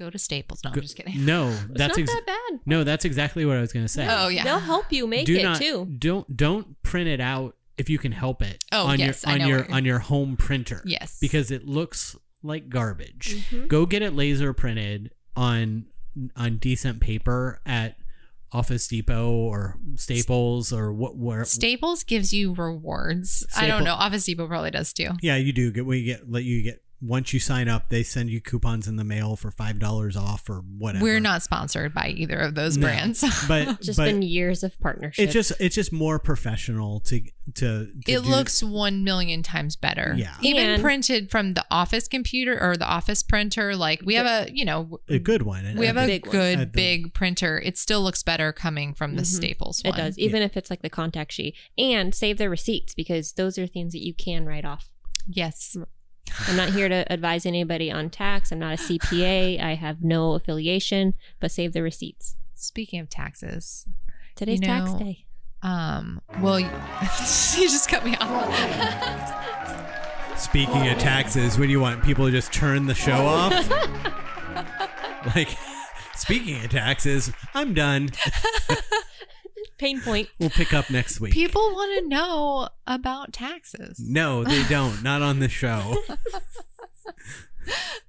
Go 0.00 0.10
to 0.10 0.18
staples 0.18 0.60
no 0.64 0.70
Go- 0.70 0.76
i'm 0.76 0.82
just 0.82 0.96
kidding 0.96 1.24
No, 1.24 1.48
It's 1.70 1.78
that's 1.78 1.96
not 1.96 2.02
ex- 2.02 2.12
that 2.12 2.26
bad. 2.26 2.60
no, 2.66 2.82
that's 2.84 3.04
exactly 3.04 3.44
what 3.44 3.56
I 3.56 3.60
was 3.60 3.72
gonna 3.72 3.86
say. 3.88 4.06
oh 4.10 4.28
yeah 4.28 4.42
They'll 4.44 4.58
help 4.58 4.92
you 4.92 5.06
make 5.06 5.26
do 5.26 5.36
it 5.36 5.42
not 5.42 5.58
too. 5.58 5.86
don't 5.98 6.36
don't 6.36 6.82
print 6.82 7.08
it 7.08 7.20
out 7.20 7.56
if 7.78 7.88
you 7.88 7.98
can 7.98 8.12
help 8.12 8.42
it 8.42 8.62
Oh, 8.72 8.86
on 8.86 8.98
yes, 8.98 9.22
your 9.24 9.32
on 9.32 9.38
know 9.38 9.46
your 9.46 9.58
what 9.60 9.70
on 9.72 9.84
your 9.84 9.98
home 10.00 10.36
printer 10.36 10.82
yes 10.84 11.18
because 11.20 11.50
it 11.50 11.66
looks 11.66 12.16
like 12.42 12.68
garbage 12.68 13.36
Mhm. 13.50 13.68
go 13.68 13.86
get 13.86 14.02
it 14.02 14.14
laser 14.14 14.52
printed 14.52 15.12
on 15.36 15.86
on 16.36 16.56
decent 16.58 17.00
paper 17.00 17.60
at 17.64 17.96
office 18.52 18.88
depot 18.88 19.30
or 19.30 19.78
staples 19.94 20.72
or 20.72 20.92
what 20.92 21.16
where 21.16 21.44
staples 21.44 22.02
gives 22.02 22.32
you 22.32 22.52
rewards 22.54 23.46
i 23.56 23.66
don't 23.68 23.84
know 23.84 23.94
office 23.94 24.24
depot 24.24 24.46
probably 24.48 24.70
does 24.72 24.92
too 24.92 25.10
yeah 25.22 25.36
you 25.36 25.52
do 25.52 25.70
get 25.70 25.86
we 25.86 26.02
get 26.02 26.28
let 26.28 26.42
you 26.42 26.62
get 26.62 26.82
once 27.02 27.32
you 27.32 27.40
sign 27.40 27.68
up 27.68 27.88
they 27.88 28.02
send 28.02 28.28
you 28.28 28.40
coupons 28.40 28.86
in 28.86 28.96
the 28.96 29.04
mail 29.04 29.34
for 29.36 29.50
five 29.50 29.78
dollars 29.78 30.16
off 30.16 30.48
or 30.50 30.62
whatever 30.76 31.02
we're 31.04 31.18
not 31.20 31.42
sponsored 31.42 31.94
by 31.94 32.08
either 32.08 32.36
of 32.38 32.54
those 32.54 32.76
No. 32.76 32.86
brands 32.86 33.20
but 33.48 33.80
Just 33.80 33.96
but 33.96 34.04
been 34.06 34.22
years 34.22 34.62
of 34.62 34.78
partnership. 34.80 35.22
it's 35.24 35.32
just 35.32 35.52
it's 35.60 35.74
just 35.74 35.92
more 35.92 36.18
professional 36.18 37.00
to 37.00 37.20
to, 37.54 37.86
to 37.86 37.90
it 37.90 38.04
do- 38.04 38.20
looks 38.20 38.62
one 38.62 39.02
million 39.02 39.42
times 39.42 39.74
better. 39.74 40.14
Yeah. 40.16 40.36
Even 40.40 40.68
And- 40.70 40.82
printed 40.82 41.32
from 41.32 41.54
the 41.54 41.64
office 41.68 42.06
computer 42.06 42.56
or 42.62 42.76
the 42.76 42.86
office 42.86 43.24
printer, 43.24 43.74
like 43.74 44.02
we 44.04 44.14
have 44.14 44.26
a, 44.26 44.52
you 44.54 44.64
know, 44.64 45.00
a 45.08 45.18
good 45.18 45.42
one 45.42 45.74
we 45.76 45.86
have 45.86 45.96
a 45.96 46.06
big 46.06 46.22
good 46.30 46.60
At 46.60 46.72
the- 46.72 46.76
big 46.76 47.12
printer. 47.12 47.58
It 47.58 47.76
still 47.76 48.02
looks 48.02 48.22
better 48.22 48.52
coming 48.52 48.94
from 48.94 49.16
the 49.16 49.22
Mhm. 49.22 49.26
Staples 49.26 49.82
it 49.84 49.96
does, 49.96 50.16
even 50.16 50.42
if 50.42 50.56
it's 50.56 50.70
like 50.70 50.82
the 50.82 50.90
contact 50.90 51.32
sheet. 51.32 51.56
And 51.76 52.14
save 52.14 52.38
their 52.38 52.50
receipts 52.50 52.94
because 52.94 53.32
those 53.32 53.58
are 53.58 53.66
things 53.66 53.94
that 53.94 54.04
you 54.06 54.14
can 54.14 54.46
write 54.46 54.64
off. 54.64 54.88
Yes. 55.26 55.76
I'm 56.48 56.56
not 56.56 56.70
here 56.70 56.88
to 56.88 57.04
advise 57.12 57.44
anybody 57.46 57.90
on 57.90 58.10
tax. 58.10 58.50
I'm 58.52 58.58
not 58.58 58.74
a 58.74 58.82
CPA. 58.82 59.60
I 59.62 59.74
have 59.74 60.02
no 60.02 60.32
affiliation, 60.34 61.14
but 61.40 61.50
save 61.50 61.72
the 61.72 61.82
receipts. 61.82 62.36
Speaking 62.54 63.00
of 63.00 63.08
taxes, 63.08 63.86
Today's 64.36 64.60
You 64.60 64.66
tax 64.66 64.92
day. 64.94 65.24
um, 65.62 66.20
well, 66.40 66.58
you, 66.60 66.66
you 67.56 67.68
just 67.68 67.88
cut 67.88 68.04
me 68.04 68.16
off. 68.20 68.48
Speaking 70.38 70.88
of 70.88 70.98
taxes, 70.98 71.58
what 71.58 71.66
do 71.66 71.70
you 71.70 71.80
want? 71.80 72.02
People 72.02 72.24
to 72.26 72.30
just 72.32 72.52
turn 72.52 72.86
the 72.86 72.94
show 72.94 73.12
off? 73.26 73.52
like, 75.34 75.48
speaking 76.14 76.64
of 76.64 76.70
taxes, 76.70 77.30
I'm 77.54 77.74
done. 77.74 78.08
Pain 79.78 80.00
point. 80.00 80.28
We'll 80.38 80.50
pick 80.50 80.72
up 80.72 80.90
next 80.90 81.20
week. 81.20 81.32
People 81.32 81.62
want 81.72 82.02
to 82.02 82.08
know 82.08 82.68
about 82.86 83.32
taxes. 83.32 83.98
no, 84.00 84.44
they 84.44 84.62
don't. 84.64 85.02
Not 85.02 85.22
on 85.22 85.38
the 85.38 85.48
show. 85.48 85.96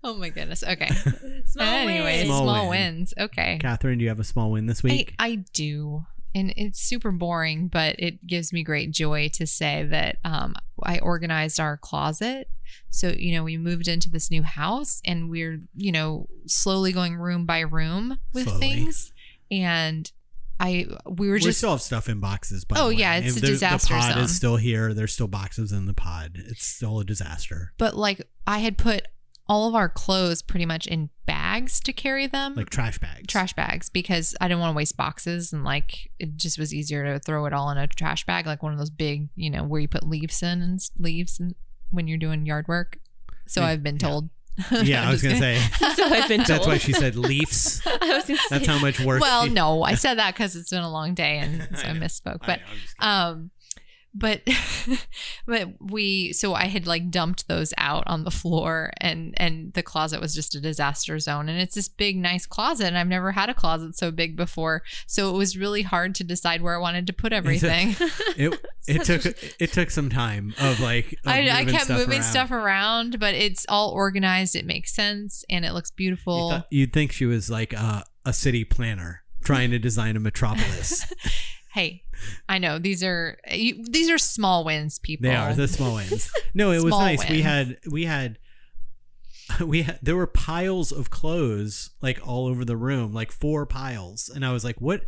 Oh 0.03 0.15
my 0.15 0.29
goodness. 0.29 0.63
Okay. 0.63 0.87
Small 1.45 1.65
Anyways, 1.67 2.03
wins. 2.23 2.25
Small 2.27 2.43
small, 2.43 2.69
win. 2.69 2.95
wins. 2.95 3.13
Okay. 3.19 3.59
Catherine, 3.61 3.99
do 3.99 4.03
you 4.03 4.09
have 4.09 4.19
a 4.19 4.23
small 4.23 4.49
win 4.51 4.65
this 4.65 4.83
I, 4.83 4.87
week? 4.87 5.13
I 5.19 5.35
do. 5.53 6.05
And 6.33 6.53
it's 6.55 6.79
super 6.79 7.11
boring, 7.11 7.67
but 7.67 7.97
it 7.99 8.25
gives 8.25 8.51
me 8.53 8.63
great 8.63 8.91
joy 8.91 9.29
to 9.33 9.45
say 9.45 9.83
that 9.83 10.17
um, 10.23 10.55
I 10.81 10.97
organized 10.99 11.59
our 11.59 11.77
closet. 11.77 12.49
So, 12.89 13.09
you 13.09 13.33
know, 13.35 13.43
we 13.43 13.57
moved 13.57 13.87
into 13.87 14.09
this 14.09 14.31
new 14.31 14.41
house 14.41 15.01
and 15.05 15.29
we're, 15.29 15.59
you 15.75 15.91
know, 15.91 16.27
slowly 16.47 16.93
going 16.93 17.15
room 17.17 17.45
by 17.45 17.59
room 17.59 18.17
with 18.33 18.45
Slowly. 18.45 18.59
things. 18.61 19.11
And 19.51 20.09
I, 20.63 20.85
we 21.09 21.29
were 21.29 21.37
just 21.39 21.47
we 21.47 21.51
still 21.53 21.71
have 21.71 21.81
stuff 21.81 22.07
in 22.07 22.19
boxes. 22.19 22.65
By 22.65 22.75
Oh, 22.79 22.89
yeah, 22.89 23.15
it's 23.15 23.35
a 23.37 23.41
disaster 23.41 23.95
The 23.95 23.99
pod 23.99 24.13
zone. 24.13 24.23
is 24.23 24.35
still 24.35 24.57
here. 24.57 24.93
There's 24.93 25.11
still 25.13 25.27
boxes 25.27 25.71
in 25.71 25.87
the 25.87 25.93
pod. 25.95 26.33
It's 26.35 26.63
still 26.65 26.99
a 26.99 27.03
disaster. 27.05 27.73
but 27.79 27.95
like 27.97 28.21
I 28.45 28.59
had 28.59 28.77
put 28.77 29.07
all 29.47 29.67
of 29.67 29.73
our 29.75 29.89
clothes 29.89 30.41
pretty 30.41 30.65
much 30.65 30.85
in 30.87 31.09
bags 31.25 31.79
to 31.81 31.91
carry 31.91 32.27
them. 32.27 32.53
Like 32.55 32.69
trash 32.69 32.99
bags. 32.99 33.27
trash 33.27 33.53
bags 33.53 33.89
because 33.89 34.35
I 34.39 34.47
didn't 34.47 34.59
want 34.61 34.73
to 34.73 34.77
waste 34.77 34.95
boxes 34.95 35.51
and 35.51 35.63
like 35.63 36.09
it 36.19 36.37
just 36.37 36.57
was 36.59 36.73
easier 36.73 37.03
to 37.05 37.19
throw 37.19 37.45
it 37.47 37.53
all 37.53 37.69
in 37.71 37.77
a 37.77 37.87
trash 37.87 38.25
bag, 38.25 38.45
like 38.45 38.61
one 38.63 38.71
of 38.71 38.77
those 38.79 38.91
big, 38.91 39.29
you 39.35 39.49
know, 39.49 39.63
where 39.63 39.81
you 39.81 39.87
put 39.87 40.07
leaves 40.07 40.41
in 40.43 40.61
and 40.61 40.79
leaves 40.99 41.39
and 41.39 41.55
when 41.89 42.07
you're 42.07 42.17
doing 42.19 42.45
yard 42.45 42.67
work. 42.67 42.99
So 43.47 43.61
Yeah, 43.61 43.67
I've 43.67 43.83
been 43.83 43.97
told. 43.97 44.25
Yeah, 44.25 44.29
I 44.71 45.11
was 45.11 45.21
gonna 45.23 45.37
say. 45.37 45.57
so 45.95 46.05
I've 46.05 46.27
been 46.27 46.39
told. 46.39 46.47
That's 46.49 46.67
why 46.67 46.77
she 46.77 46.93
said 46.93 47.15
leafs. 47.15 47.81
I 47.87 47.91
was 48.15 48.25
gonna 48.25 48.37
say. 48.37 48.43
That's 48.49 48.67
how 48.67 48.79
much 48.79 48.99
work. 48.99 49.21
Well, 49.21 49.45
she- 49.45 49.53
no, 49.53 49.83
I 49.83 49.95
said 49.95 50.15
that 50.19 50.33
because 50.33 50.55
it's 50.55 50.69
been 50.71 50.83
a 50.83 50.91
long 50.91 51.13
day 51.13 51.37
and 51.39 51.67
so 51.77 51.85
I, 51.85 51.89
I 51.89 51.93
know. 51.93 51.99
misspoke. 52.01 52.39
I 52.41 52.45
But 52.45 52.59
know, 52.59 52.65
I'm 52.69 52.77
just 52.77 53.03
um 53.03 53.51
but 54.13 54.41
but 55.45 55.69
we 55.79 56.33
so 56.33 56.53
i 56.53 56.65
had 56.65 56.85
like 56.87 57.09
dumped 57.09 57.47
those 57.47 57.73
out 57.77 58.03
on 58.07 58.23
the 58.23 58.31
floor 58.31 58.91
and 58.99 59.33
and 59.37 59.71
the 59.73 59.83
closet 59.83 60.19
was 60.19 60.33
just 60.35 60.53
a 60.55 60.59
disaster 60.59 61.17
zone 61.19 61.47
and 61.47 61.59
it's 61.59 61.75
this 61.75 61.87
big 61.87 62.17
nice 62.17 62.45
closet 62.45 62.87
and 62.87 62.97
i've 62.97 63.07
never 63.07 63.31
had 63.31 63.49
a 63.49 63.53
closet 63.53 63.95
so 63.97 64.11
big 64.11 64.35
before 64.35 64.83
so 65.07 65.29
it 65.33 65.37
was 65.37 65.57
really 65.57 65.81
hard 65.81 66.13
to 66.13 66.23
decide 66.23 66.61
where 66.61 66.75
i 66.75 66.77
wanted 66.79 67.07
to 67.07 67.13
put 67.13 67.31
everything 67.31 67.95
it 68.37 68.59
it 68.87 69.03
took 69.05 69.25
it 69.61 69.71
took 69.71 69.89
some 69.91 70.09
time 70.09 70.53
of 70.59 70.79
like. 70.79 71.13
of 71.25 71.31
I, 71.31 71.49
I 71.49 71.65
kept 71.65 71.85
stuff 71.85 71.97
moving 71.99 72.19
around. 72.19 72.23
stuff 72.23 72.51
around 72.51 73.19
but 73.19 73.33
it's 73.33 73.65
all 73.69 73.91
organized 73.91 74.55
it 74.55 74.65
makes 74.65 74.93
sense 74.93 75.45
and 75.49 75.63
it 75.63 75.71
looks 75.73 75.91
You 75.91 75.95
beautiful 75.95 76.49
thought- 76.51 76.67
you'd 76.71 76.91
think 76.91 77.11
she 77.11 77.25
was 77.25 77.49
like 77.49 77.73
a, 77.73 78.03
a 78.25 78.33
city 78.33 78.63
planner 78.65 79.23
trying 79.43 79.71
to 79.71 79.79
design 79.79 80.15
a 80.15 80.19
metropolis. 80.19 81.11
Hey 81.73 82.03
i 82.49 82.57
know 82.57 82.77
these 82.77 83.03
are 83.03 83.37
you, 83.49 83.83
these 83.89 84.09
are 84.09 84.17
small 84.17 84.63
wins 84.63 84.99
people 84.99 85.29
They 85.29 85.35
are 85.35 85.53
the 85.53 85.67
small 85.67 85.95
wins. 85.95 86.29
No, 86.53 86.71
it 86.71 86.83
was 86.83 86.91
nice. 86.91 87.29
We 87.29 87.41
had 87.41 87.77
we 87.89 88.05
had 88.05 88.37
we 89.65 89.83
had 89.83 89.99
there 90.01 90.15
were 90.15 90.27
piles 90.27 90.91
of 90.91 91.09
clothes 91.09 91.91
like 92.01 92.19
all 92.27 92.47
over 92.47 92.63
the 92.65 92.77
room, 92.77 93.13
like 93.13 93.31
four 93.31 93.65
piles, 93.65 94.29
and 94.29 94.45
I 94.45 94.51
was 94.51 94.63
like, 94.63 94.79
"What 94.79 95.05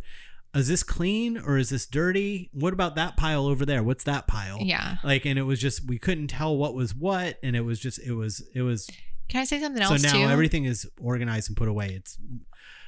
is 0.54 0.68
this 0.68 0.82
clean 0.82 1.36
or 1.38 1.58
is 1.58 1.70
this 1.70 1.86
dirty? 1.86 2.50
What 2.52 2.72
about 2.72 2.94
that 2.96 3.16
pile 3.16 3.46
over 3.46 3.64
there? 3.66 3.82
What's 3.82 4.04
that 4.04 4.26
pile?" 4.26 4.58
yeah 4.60 4.96
Like, 5.04 5.24
and 5.26 5.38
it 5.38 5.42
was 5.42 5.60
just 5.60 5.86
we 5.86 5.98
couldn't 5.98 6.28
tell 6.28 6.56
what 6.56 6.74
was 6.74 6.94
what, 6.94 7.38
and 7.42 7.54
it 7.56 7.62
was 7.62 7.78
just 7.78 7.98
it 8.00 8.12
was 8.12 8.42
it 8.54 8.62
was. 8.62 8.88
can 9.28 9.40
i 9.40 9.44
say 9.44 9.60
something 9.60 9.82
else? 9.82 10.00
So 10.02 10.08
now 10.08 10.26
too 10.26 10.30
everything 10.32 10.64
is 10.64 10.86
organized 11.00 11.50
and 11.50 11.56
put 11.56 11.68
away. 11.68 11.88
It's 11.94 12.18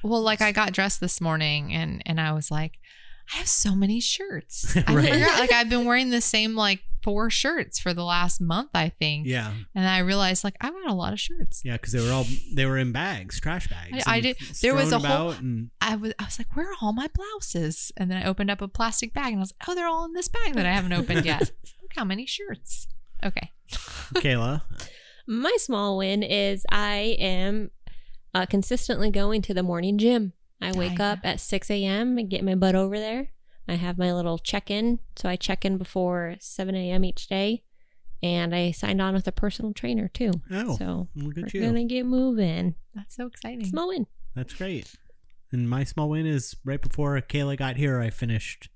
Well, 0.03 0.21
like 0.21 0.41
I 0.41 0.51
got 0.51 0.73
dressed 0.73 0.99
this 0.99 1.21
morning 1.21 1.73
and 1.73 2.01
and 2.05 2.19
I 2.19 2.33
was 2.33 2.49
like, 2.51 2.79
I 3.33 3.37
have 3.37 3.47
so 3.47 3.75
many 3.75 3.99
shirts. 3.99 4.75
I 4.87 4.95
Right. 4.95 5.13
forgot 5.13 5.39
like 5.39 5.51
I've 5.51 5.69
been 5.69 5.85
wearing 5.85 6.09
the 6.11 6.21
same 6.21 6.55
like 6.55 6.79
four 7.03 7.29
shirts 7.29 7.79
for 7.79 7.93
the 7.93 8.03
last 8.03 8.41
month, 8.41 8.71
I 8.73 8.89
think. 8.89 9.27
yeah, 9.27 9.53
And 9.75 9.87
I 9.87 9.99
realized 9.99 10.43
like 10.43 10.55
I've 10.61 10.73
got 10.73 10.89
a 10.89 10.93
lot 10.93 11.13
of 11.13 11.19
shirts. 11.19 11.61
yeah, 11.63 11.73
because 11.73 11.93
they 11.93 12.01
were 12.05 12.11
all 12.11 12.25
they 12.53 12.65
were 12.65 12.77
in 12.77 12.91
bags, 12.91 13.39
trash 13.39 13.67
bags. 13.67 14.03
I- 14.07 14.17
I 14.17 14.19
did- 14.21 14.37
there 14.61 14.75
was 14.75 14.91
a 14.91 14.99
whole- 14.99 15.31
and 15.31 15.69
I 15.81 15.95
was 15.95 16.13
I 16.19 16.23
was 16.25 16.37
like, 16.39 16.55
where 16.55 16.69
are 16.71 16.75
all 16.81 16.93
my 16.93 17.07
blouses? 17.13 17.91
And 17.97 18.09
then 18.11 18.21
I 18.21 18.25
opened 18.27 18.49
up 18.51 18.61
a 18.61 18.67
plastic 18.67 19.13
bag 19.13 19.27
and 19.27 19.37
I 19.37 19.39
was 19.41 19.53
like, 19.59 19.69
oh, 19.69 19.75
they're 19.75 19.87
all 19.87 20.05
in 20.05 20.13
this 20.13 20.27
bag 20.27 20.53
that 20.55 20.65
I 20.65 20.71
haven't 20.73 20.93
opened 20.93 21.25
yet. 21.25 21.39
Look 21.81 21.91
how 21.95 22.03
many 22.05 22.25
shirts. 22.25 22.87
Okay. 23.23 23.51
Kayla. 24.15 24.61
My 25.27 25.55
small 25.59 25.97
win 25.97 26.23
is 26.23 26.65
I 26.71 27.17
am 27.19 27.71
uh, 28.33 28.45
consistently 28.45 29.09
going 29.11 29.41
to 29.43 29.53
the 29.53 29.63
morning 29.63 29.97
gym. 29.97 30.33
I 30.61 30.71
wake 30.71 30.99
up 30.99 31.19
at 31.23 31.39
6 31.39 31.69
a.m. 31.69 32.17
and 32.17 32.29
get 32.29 32.43
my 32.43 32.55
butt 32.55 32.75
over 32.75 32.97
there. 32.97 33.29
I 33.67 33.75
have 33.75 33.97
my 33.97 34.13
little 34.13 34.37
check 34.37 34.71
in. 34.71 34.99
So 35.15 35.29
I 35.29 35.35
check 35.35 35.65
in 35.65 35.77
before 35.77 36.35
7 36.39 36.75
a.m. 36.75 37.05
each 37.05 37.27
day. 37.27 37.63
And 38.23 38.55
I 38.55 38.71
signed 38.71 39.01
on 39.01 39.13
with 39.13 39.27
a 39.27 39.31
personal 39.31 39.73
trainer 39.73 40.07
too. 40.07 40.31
Oh, 40.51 40.75
so 40.77 41.07
look 41.15 41.35
we're 41.35 41.47
you. 41.53 41.61
going 41.61 41.75
to 41.75 41.83
get 41.83 42.05
moving. 42.05 42.75
That's 42.95 43.15
so 43.15 43.27
exciting. 43.27 43.65
Small 43.65 43.89
win. 43.89 44.07
That's 44.35 44.53
great. 44.53 44.95
And 45.51 45.69
my 45.69 45.83
small 45.83 46.09
win 46.09 46.25
is 46.25 46.55
right 46.65 46.81
before 46.81 47.19
Kayla 47.21 47.57
got 47.57 47.75
here, 47.75 47.99
I 47.99 48.09
finished 48.09 48.69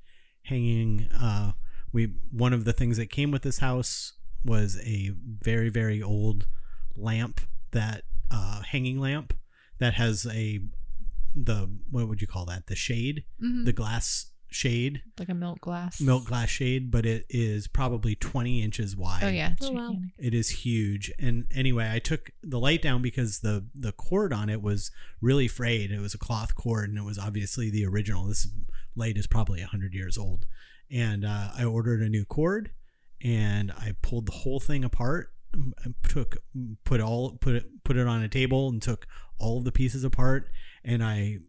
hanging. 0.44 1.08
Uh, 1.12 1.54
we 1.92 2.14
one 2.32 2.54
of 2.54 2.66
the 2.66 2.74
things 2.74 2.98
that 2.98 3.10
came 3.10 3.32
with 3.32 3.42
this 3.42 3.60
house 3.60 4.14
was 4.46 4.80
a 4.84 5.12
very 5.16 5.70
very 5.70 6.02
old 6.02 6.48
lamp 6.96 7.42
that 7.72 8.04
uh, 8.30 8.62
hanging 8.62 9.00
lamp 9.00 9.34
that 9.80 9.96
has 9.96 10.26
a 10.32 10.62
the 11.36 11.70
what 11.90 12.08
would 12.08 12.22
you 12.22 12.28
call 12.28 12.46
that 12.46 12.68
the 12.68 12.76
shade 12.76 13.24
Mhm. 13.42 13.66
the 13.66 13.74
glass 13.74 14.28
shade 14.54 15.02
like 15.18 15.30
a 15.30 15.34
milk 15.34 15.62
glass. 15.62 16.02
milk 16.02 16.26
glass 16.26 16.50
shade 16.50 16.92
but 16.92 17.06
it 17.06 17.26
is 17.30 17.68
probably 17.70 18.16
20 18.16 18.62
inches 18.62 18.98
wide 18.98 19.24
Oh 19.24 19.30
yeah. 19.30 19.54
it's 19.54 19.66
Oh, 19.66 19.72
wow. 19.72 19.96
it 20.18 20.34
is 20.34 20.50
huge. 20.50 21.10
And 21.18 21.46
anyway, 21.52 21.90
I 21.90 22.00
took 22.00 22.32
the 22.44 22.60
light 22.60 22.82
down 22.82 23.02
because 23.02 23.40
the 23.40 23.66
the 23.74 23.94
cord 23.94 24.34
on 24.34 24.50
it 24.50 24.62
was 24.62 24.92
really 25.22 25.48
frayed. 25.48 25.90
It 25.92 26.00
was 26.02 26.14
a 26.14 26.18
cloth 26.18 26.54
cord, 26.56 26.90
and 26.90 26.98
it 26.98 27.04
was 27.06 27.18
obviously 27.18 27.70
the 27.70 27.86
original. 27.86 28.26
This 28.26 28.46
light 28.94 29.18
is 29.18 29.26
probably 29.26 29.62
hundred 29.62 29.94
years 29.94 30.18
old. 30.18 30.46
And 30.90 31.24
uh, 31.24 31.52
I 31.58 31.64
ordered 31.64 32.02
a 32.02 32.10
new 32.10 32.26
cord, 32.26 32.72
and 33.22 33.72
I 33.72 33.96
pulled 34.02 34.26
the 34.26 34.34
whole 34.34 34.60
thing 34.60 34.84
apart. 34.84 35.32
I 35.56 35.94
Took 36.10 36.38
put 36.84 37.00
all 37.00 37.38
put 37.38 37.56
it 37.56 37.84
put 37.86 37.96
it 37.96 38.06
on 38.08 38.22
a 38.22 38.28
table 38.28 38.68
and 38.68 38.82
took 38.82 39.08
all 39.38 39.60
of 39.60 39.64
the 39.64 39.72
pieces 39.72 40.04
apart, 40.04 40.50
and 40.84 41.04
I 41.04 41.40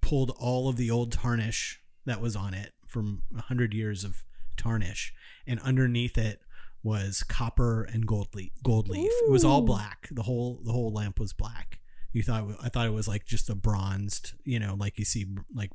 pulled 0.00 0.30
all 0.38 0.68
of 0.68 0.76
the 0.76 0.90
old 0.90 1.12
tarnish 1.12 1.80
that 2.06 2.20
was 2.20 2.34
on 2.36 2.54
it 2.54 2.72
from 2.86 3.22
a 3.36 3.42
hundred 3.42 3.74
years 3.74 4.04
of 4.04 4.24
tarnish, 4.56 5.12
and 5.46 5.60
underneath 5.60 6.16
it 6.16 6.40
was 6.82 7.22
copper 7.22 7.84
and 7.84 8.06
gold 8.06 8.34
leaf. 8.34 8.52
Gold 8.62 8.88
leaf. 8.88 9.10
It 9.10 9.30
was 9.30 9.44
all 9.44 9.62
black. 9.62 10.08
The 10.10 10.22
whole 10.22 10.60
the 10.64 10.72
whole 10.72 10.92
lamp 10.92 11.20
was 11.20 11.32
black. 11.32 11.80
You 12.12 12.22
thought 12.22 12.44
I 12.62 12.68
thought 12.68 12.86
it 12.86 12.92
was 12.92 13.08
like 13.08 13.26
just 13.26 13.50
a 13.50 13.54
bronzed, 13.54 14.32
you 14.44 14.58
know, 14.58 14.74
like 14.78 14.98
you 14.98 15.04
see 15.04 15.26
like 15.54 15.70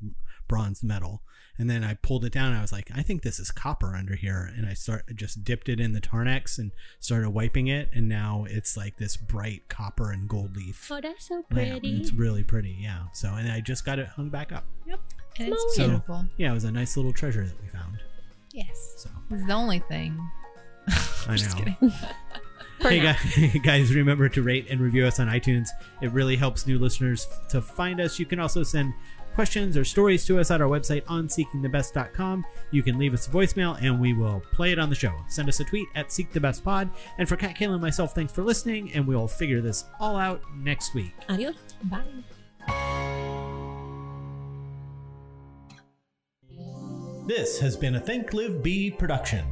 bronze 0.48 0.84
metal. 0.84 1.24
And 1.58 1.70
then 1.70 1.84
I 1.84 1.93
pulled 1.93 2.26
it 2.26 2.32
down. 2.34 2.51
I 2.54 2.62
was 2.62 2.72
like, 2.72 2.89
I 2.95 3.04
think 3.04 3.22
this 3.22 3.39
is 3.39 3.51
copper 3.51 3.95
under 3.95 4.16
here. 4.16 4.51
And 4.58 4.66
I 4.68 4.74
start 4.74 5.04
just 5.16 5.43
dipped 5.43 5.70
it 5.70 5.80
in 5.80 5.93
the 5.93 5.99
Tarn-X 6.01 6.58
and 6.58 6.72
started 6.99 7.30
wiping 7.30 7.68
it. 7.68 7.89
And 7.93 8.10
now 8.10 8.45
it's 8.49 8.76
like 8.76 8.97
this 8.97 9.16
bright 9.18 9.70
copper 9.70 10.12
and 10.12 10.28
gold 10.28 10.56
leaf. 10.58 10.89
Oh, 10.91 10.99
that's 10.99 11.28
so 11.28 11.36
lamp. 11.36 11.49
pretty. 11.82 11.97
It's 11.97 12.12
really 12.12 12.43
pretty, 12.43 12.76
yeah. 12.80 13.04
So 13.14 13.30
and 13.36 13.51
I 13.51 13.60
just 13.62 13.86
got 13.86 13.99
it 13.99 14.08
hung 14.08 14.30
back 14.30 14.51
up. 14.51 14.66
And 15.39 15.49
it's 15.54 15.76
So- 15.76 15.88
beautiful. 15.88 16.26
Yeah, 16.38 16.51
it 16.51 16.54
was 16.56 16.64
a 16.64 16.72
nice 16.72 16.97
little 16.97 17.14
treasure 17.14 17.45
that 17.45 17.62
we 17.62 17.68
found. 17.68 17.97
Yes. 18.51 18.93
So 18.97 19.10
It's 19.32 19.45
the 19.45 19.54
only 19.54 19.80
thing. 19.80 20.18
I 20.88 21.36
Just 21.36 21.58
know. 21.58 21.64
kidding. 21.66 21.93
For 22.80 22.89
hey 22.89 22.99
guys, 22.99 23.58
guys, 23.64 23.93
remember 23.95 24.28
to 24.30 24.41
rate 24.41 24.68
and 24.70 24.82
review 24.82 25.06
us 25.06 25.20
on 25.20 25.28
iTunes. 25.28 25.70
It 26.01 26.12
really 26.12 26.36
helps 26.36 26.68
new 26.68 26.78
listeners 26.80 27.28
to 27.49 27.62
find 27.62 28.01
us. 28.01 28.20
You 28.20 28.26
can 28.26 28.39
also 28.39 28.62
send 28.64 28.93
questions 29.34 29.78
or 29.78 29.84
stories 29.84 30.26
to 30.26 30.40
us 30.40 30.52
at 30.52 30.62
our 30.62 30.68
website 30.68 31.04
onseekingthebest.com. 31.06 32.46
You 32.72 32.84
can 32.84 32.98
leave 32.98 33.14
us 33.14 33.28
a 33.28 33.30
voicemail 33.30 33.82
and 33.82 34.00
we 34.00 34.14
will 34.14 34.42
play 34.52 34.72
it 34.72 34.80
on 34.80 34.90
the 34.90 34.96
show. 34.96 35.14
Send 35.28 35.50
us 35.50 35.60
a 35.60 35.64
tweet 35.64 35.88
at 35.96 36.10
seekthebestpod. 36.10 36.90
And 37.18 37.28
for 37.28 37.36
Kat 37.36 37.58
Kayla 37.58 37.74
and 37.74 37.82
myself, 37.82 38.14
thanks 38.14 38.34
for 38.34 38.44
listening, 38.44 38.92
and 38.94 39.08
we'll 39.08 39.28
figure 39.28 39.62
this 39.62 39.86
all 40.00 40.18
out 40.18 40.42
next 40.56 40.94
week. 40.94 41.14
Adios. 41.30 41.56
Bye. 41.84 42.04
This 47.26 47.60
has 47.60 47.78
been 47.78 47.96
a 47.96 48.00
Think 48.00 48.34
Live 48.34 48.62
Be 48.62 48.92
production. 48.92 49.46